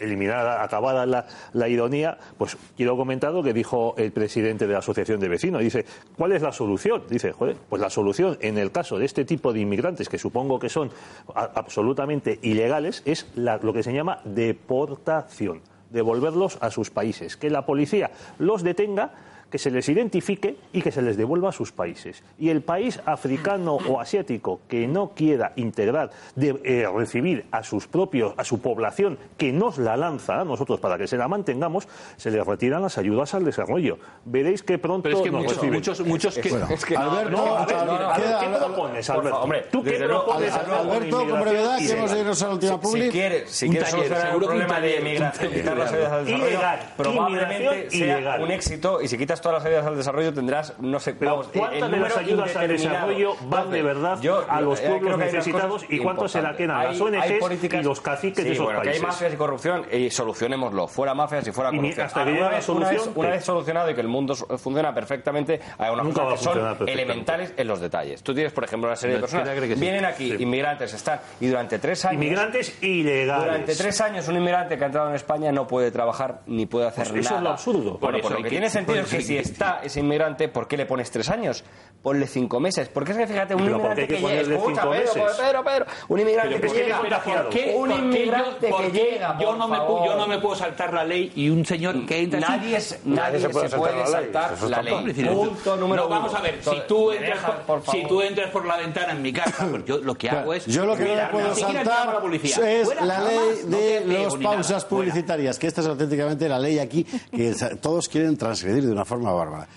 [0.00, 4.78] eliminada, acabada la, la ironía, pues quiero comentar lo que dijo el presidente de la
[4.80, 5.62] Asociación de Vecinos.
[5.62, 5.84] Dice,
[6.16, 7.02] ¿cuál es la solución?
[7.08, 10.58] Dice, joder, pues la solución en el caso de este tipo de inmigrantes, que supongo
[10.58, 10.90] que son
[11.34, 15.60] absolutamente ilegales, es la- lo que se llama deportación,
[15.90, 19.12] devolverlos a sus países, que la policía los detenga
[19.50, 22.22] que se les identifique y que se les devuelva a sus países.
[22.38, 27.86] Y el país africano o asiático que no quiera integrar, de, eh, recibir a sus
[27.86, 31.86] propios, a su población que nos la lanza a nosotros para que se la mantengamos,
[32.16, 33.98] se les retiran las ayudas al desarrollo.
[34.24, 35.74] Veréis que pronto Pero es que nos muchos- reciben.
[35.74, 38.46] muchos- muchos que- Bueno, es que- Alberto, no, a ver, Alberto, a ver, queda- ¿qué
[38.46, 39.40] Alberto, propones, Alberto?
[39.40, 43.08] hombre, ¿Tú qué propones, Alberto, con brevedad, que hemos de irnos a la última Si
[43.10, 46.48] quiere, si Un quiere taller, solucionar el problema de migración, quitar las ayudas al desarrollo,
[46.48, 50.98] Ilegal, probablemente sea un éxito y si quitas todas las ayudas al desarrollo tendrás, no
[51.00, 54.60] sé, Pero vamos, ¿cuántas el de las ayudas al desarrollo van de verdad yo- a
[54.60, 57.80] los eh, pueblos necesitados y cuánto se la quedan a las Hay- ONGs hay políticas-
[57.80, 59.00] y los caciques sí, de esos bueno, países?
[59.00, 62.06] que hay mafias y corrupción y solucionémoslo, fuera mafias y fuera Y corrupción.
[62.06, 65.60] hasta que una, vez, una, vez, una vez solucionado y que el mundo funciona perfectamente,
[65.78, 68.22] hay unas Nunca cosas que son elementales en los detalles.
[68.22, 69.80] Tú tienes, por ejemplo, una serie de personas, que sí.
[69.80, 70.42] vienen aquí, Sí.
[70.42, 72.22] inmigrantes, están, y durante tres años...
[72.22, 73.44] Inmigrantes ilegales.
[73.44, 76.86] Durante tres años un inmigrante que ha entrado en España no puede trabajar ni puede
[76.88, 77.38] hacer Pues eso nada.
[77.38, 77.98] es lo absurdo.
[77.98, 80.48] Bueno, Por eso lo que que- tiene sentido es que eso si está ese inmigrante,
[80.48, 81.64] ¿por qué le pones tres años?
[82.02, 82.88] Ponle cinco meses.
[82.88, 84.56] Porque es que fíjate, un Pero ¿por qué inmigrante que que llega...
[84.56, 85.36] Escucha, cinco Pedro, meses?
[85.40, 87.00] Pedro, Pedro, un inmigrante Pero que es que llega...
[87.00, 90.06] Un ¿Por qué inmigrante yo, que llega, yo no me pu- favor?
[90.06, 93.40] yo no me puedo saltar la ley y un señor que entra Nadie, es- nadie
[93.40, 93.68] se puede
[94.06, 94.94] saltar, la ley.
[95.24, 96.38] Punto número no, vamos uno.
[96.38, 99.22] a ver, si tú, ¿me entras por, por si tú entras por la ventana en
[99.22, 100.66] mi casa, pues yo lo que hago es...
[100.66, 102.70] Yo lo que no puedo saltar la policía.
[102.70, 107.04] es Fuera, la ley de las pausas publicitarias, que esta es auténticamente la ley aquí
[107.04, 109.68] que todos quieren transgredir de una forma forma bárbara.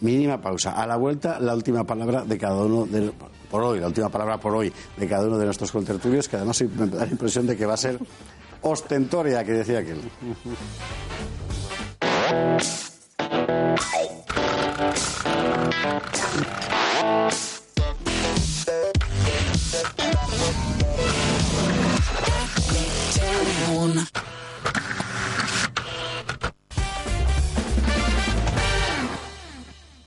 [0.00, 0.72] Mínima pausa.
[0.72, 3.12] A la vuelta, la última palabra de cada uno de,
[3.50, 6.60] por hoy, la última palabra por hoy de cada uno de nuestros contertulios, que además
[6.62, 7.98] me da la impresión de que va a ser
[8.62, 10.00] ostentoria, que decía aquel.